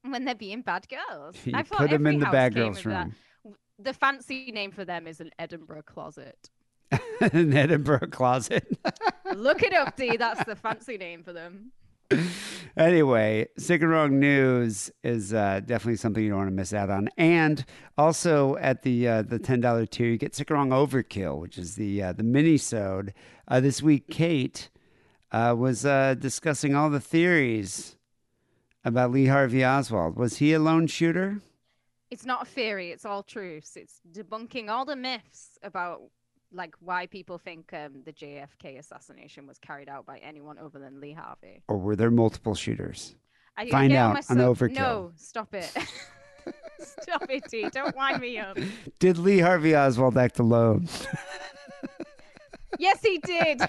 [0.02, 1.36] When they're being bad girls.
[1.44, 3.06] You I put 'em every in the bad girls' with that.
[3.44, 3.56] room.
[3.78, 6.50] The fancy name for them is an Edinburgh closet.
[7.20, 8.66] An Edinburgh closet.
[9.34, 10.16] Look it up, D.
[10.16, 11.72] That's the fancy name for them.
[12.76, 16.90] Anyway, sick and wrong news is uh, definitely something you don't want to miss out
[16.90, 17.08] on.
[17.16, 17.64] And
[17.96, 21.58] also at the uh, the ten dollar tier, you get sick and wrong overkill, which
[21.58, 23.14] is the uh, the mini sode.
[23.46, 24.70] Uh, this week, Kate
[25.32, 27.96] uh, was uh, discussing all the theories
[28.84, 30.16] about Lee Harvey Oswald.
[30.16, 31.40] Was he a lone shooter?
[32.10, 33.76] It's not a theory, it's all truths.
[33.76, 36.02] It's debunking all the myths about
[36.54, 41.00] like why people think um, the JFK assassination was carried out by anyone other than
[41.00, 41.62] Lee Harvey.
[41.68, 43.16] Or were there multiple shooters?
[43.56, 44.74] I, Find out on Overkill.
[44.74, 45.70] No, stop it.
[46.80, 47.68] stop it, T.
[47.70, 48.58] Don't wind me up.
[48.98, 50.88] Did Lee Harvey Oswald act alone?
[52.78, 53.60] Yes, he did.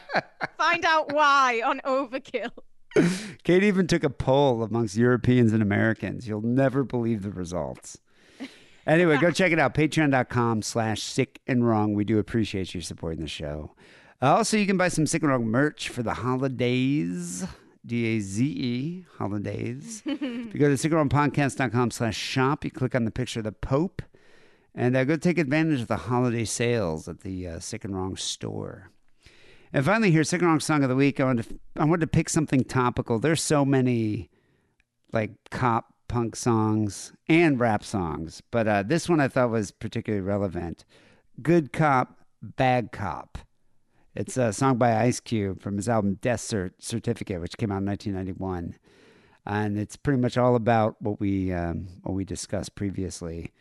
[0.58, 2.52] Find out why on Overkill.
[3.44, 6.28] Kate even took a poll amongst Europeans and Americans.
[6.28, 8.00] You'll never believe the results.
[8.86, 9.74] Anyway, go check it out.
[9.74, 11.94] Patreon.com slash sick and wrong.
[11.94, 13.76] We do appreciate you supporting the show.
[14.22, 17.46] Uh, also, you can buy some sick and wrong merch for the holidays.
[17.86, 20.02] D A Z E, holidays.
[20.06, 24.02] if you go to sickandwrongpodcast.com slash shop, you click on the picture of the Pope
[24.74, 28.18] and uh, go take advantage of the holiday sales at the uh, Sick and Wrong
[28.18, 28.90] store.
[29.72, 31.20] And finally, here, Sick and Wrong Song of the Week.
[31.20, 33.20] I wanted, to, I wanted to pick something topical.
[33.20, 34.30] There's so many
[35.12, 40.22] like cop punk songs and rap songs, but uh, this one I thought was particularly
[40.26, 40.86] relevant.
[41.42, 43.38] Good Cop, Bad Cop.
[44.16, 47.80] It's a song by Ice Cube from his album Death Cert- Certificate, which came out
[47.80, 48.76] in 1991.
[49.46, 53.52] And it's pretty much all about what we um, what we discussed previously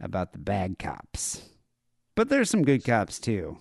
[0.00, 1.48] about the bad cops.
[2.14, 3.58] But there's some good cops too.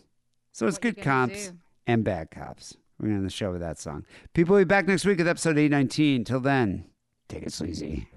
[0.52, 1.58] So it's What good cops do?
[1.88, 2.76] and bad cops.
[3.00, 4.06] We're going to end the show with that song.
[4.34, 6.26] People will be back next week with episode 819.
[6.26, 6.86] Till then,
[7.34, 8.08] take it sleazy.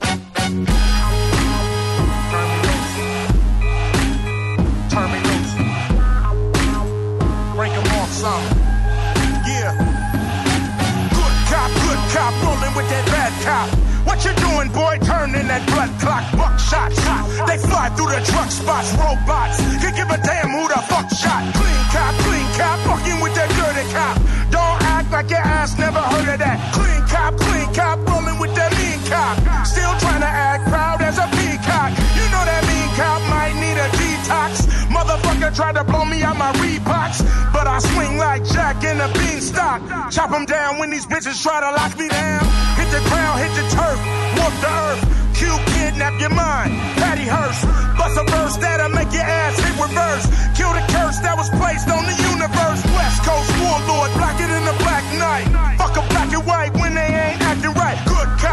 [5.24, 5.52] Loose.
[7.56, 8.44] Break off some.
[9.48, 9.72] Yeah.
[11.16, 13.68] Good cop, good cop, rolling with that bad cop.
[14.06, 14.98] What you doing, boy?
[15.02, 16.90] Turn in that blood clock, buckshot.
[17.48, 19.56] They fly through the truck spots, robots.
[19.80, 21.42] Can give a damn who the fuck shot.
[21.56, 24.16] Clean cop, clean cop, fucking with that dirty cop.
[24.50, 26.58] Don't act like your ass never heard of that.
[26.74, 28.54] Clean cop, clean cop, rolling with
[29.08, 29.36] cop.
[29.66, 31.90] Still trying to act proud as a peacock.
[32.18, 34.66] You know that mean cop might need a detox.
[34.90, 37.22] Motherfucker tried to blow me out my Reeboks,
[37.52, 39.80] but I swing like Jack in a beanstalk.
[40.10, 42.44] Chop 'em down when these bitches try to lock me down.
[42.78, 43.98] Hit the ground, hit the turf,
[44.38, 45.02] walk the earth.
[45.36, 47.62] Q kidnap your mind, Patty Hearst.
[47.98, 50.24] Bust a verse that'll make your ass hit reverse.
[50.56, 52.80] Kill the curse that was placed on the universe.
[52.96, 55.46] West Coast warlord, black it in the black night.
[55.76, 57.98] Fuck a black and white when they ain't acting right.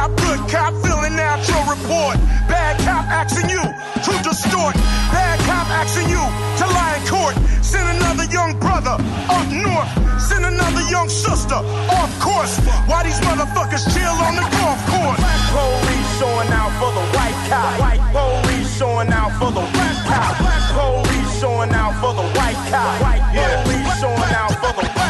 [0.03, 2.17] Good cop, good cop, filling out your report.
[2.51, 4.75] Bad cop asking you to distort.
[5.15, 7.35] Bad cop asking you to lie in court.
[7.63, 8.99] Send another young brother
[9.31, 9.87] up north.
[10.19, 12.59] Send another young sister off course.
[12.83, 15.19] Why these motherfuckers chill on the golf course?
[15.23, 17.79] Black police showing out for the white cop.
[17.79, 20.35] White police showing out for the black cop.
[20.43, 22.99] Black police showing out for the white cop.
[22.99, 25.02] White police showing out for the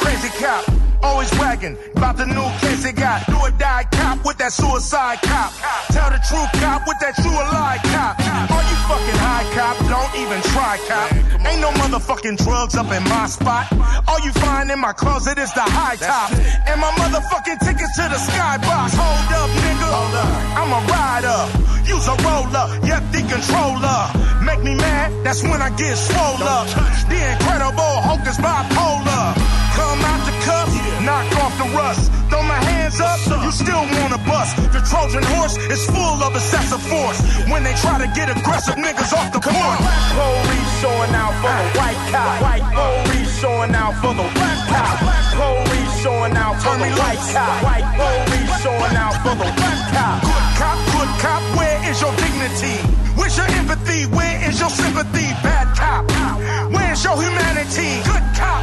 [0.00, 0.64] crazy cop.
[1.02, 3.24] Always bragging about the new case they got.
[3.26, 5.52] Do or die cop with that suicide cop.
[5.94, 8.18] Tell the true cop with that true lie cop.
[8.18, 9.78] Are you fucking high cop?
[9.86, 11.14] Don't even try cop.
[11.46, 13.70] Ain't no motherfucking drugs up in my spot.
[14.08, 16.34] All you find in my closet is the high top.
[16.66, 18.98] And my motherfucking tickets to the skybox.
[18.98, 19.88] Hold up, nigga.
[20.58, 21.40] I'm a rider.
[21.86, 22.66] Use a roller.
[22.84, 24.28] Yep, the controller.
[24.44, 26.66] Make me mad, that's when I get swole up.
[27.08, 29.67] The incredible Hulk is bipolar.
[29.78, 30.68] Come out the cuff,
[31.06, 32.10] knock off the rust.
[32.28, 34.56] Throw my hands up, you still wanna bust.
[34.74, 37.18] The Trojan horse is full of excessive force.
[37.50, 39.54] When they try to get aggressive niggas off the porch.
[39.54, 42.42] Black police showing out for the white cop.
[42.42, 44.94] White police showing out for the black cop.
[45.06, 47.54] Black police showing out for the white cop.
[47.62, 50.16] White police showing out for the black cop.
[50.26, 52.76] Good cop, good cop, where is your dignity?
[53.16, 54.06] Where's your empathy?
[54.16, 55.28] Where is your sympathy?
[55.46, 56.02] Bad cop,
[56.74, 58.02] where's your humanity?
[58.04, 58.62] Good cop,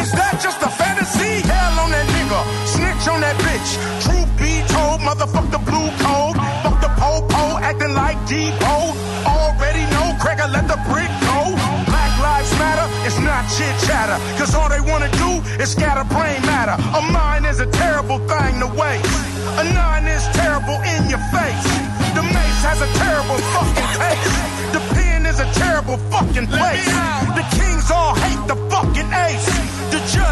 [0.00, 1.40] is that just a fantasy?
[1.46, 3.70] Hell on that nigga, snitch on that bitch.
[4.04, 6.36] Truth be told, motherfuck the blue code.
[6.62, 8.92] Fuck the po-po, acting like Deebo.
[9.26, 11.54] Already know, Craig'll let the brick go.
[11.88, 14.18] Black lives matter, it's not chit chatter.
[14.38, 16.76] Cause all they wanna do is scatter brain matter.
[16.96, 19.36] A mind is a terrible thing to waste.
[19.60, 21.68] A nine is terrible in your face.
[22.12, 24.36] The mace has a terrible fucking taste.
[24.76, 26.86] The pen is a terrible fucking place.
[27.38, 29.55] The kings all hate the fucking ace.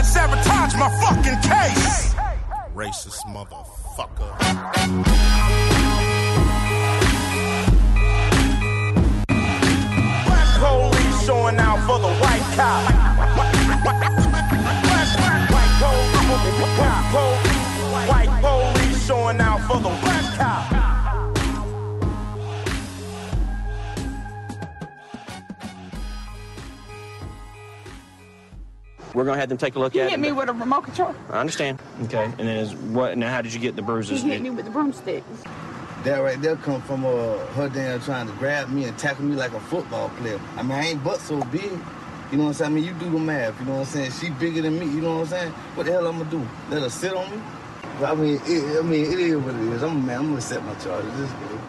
[0.05, 2.15] Judge my fucking case.
[2.75, 4.31] Racist motherfucker.
[10.27, 12.83] Black police showing out for the white cop.
[16.85, 20.84] White police, white police showing out for the black cop.
[29.15, 30.23] We're gonna have them take a look He at hit it.
[30.23, 31.15] me with a remote control.
[31.31, 31.79] I understand.
[32.05, 33.17] Okay, and then is what?
[33.17, 34.23] Now, how did you get the He bruises?
[34.23, 35.23] hit me with the broomstick.
[36.03, 39.37] That right there come from uh, her damn trying to grab me and tackle me
[39.37, 40.39] like a football player.
[40.57, 41.63] I mean, I ain't but so big.
[42.31, 42.73] You know what I'm saying?
[42.73, 43.59] I mean, you do the math.
[43.61, 44.11] You know what I'm saying?
[44.13, 44.87] She bigger than me.
[44.87, 45.53] You know what I'm saying?
[45.53, 46.47] What the hell I'm gonna do?
[46.69, 47.41] Let her sit on me?
[48.05, 49.83] I mean, it, I mean, it is what it is.
[49.83, 50.19] I'm a man.
[50.19, 51.11] I'm gonna accept my charges.
[51.13, 51.61] This is good.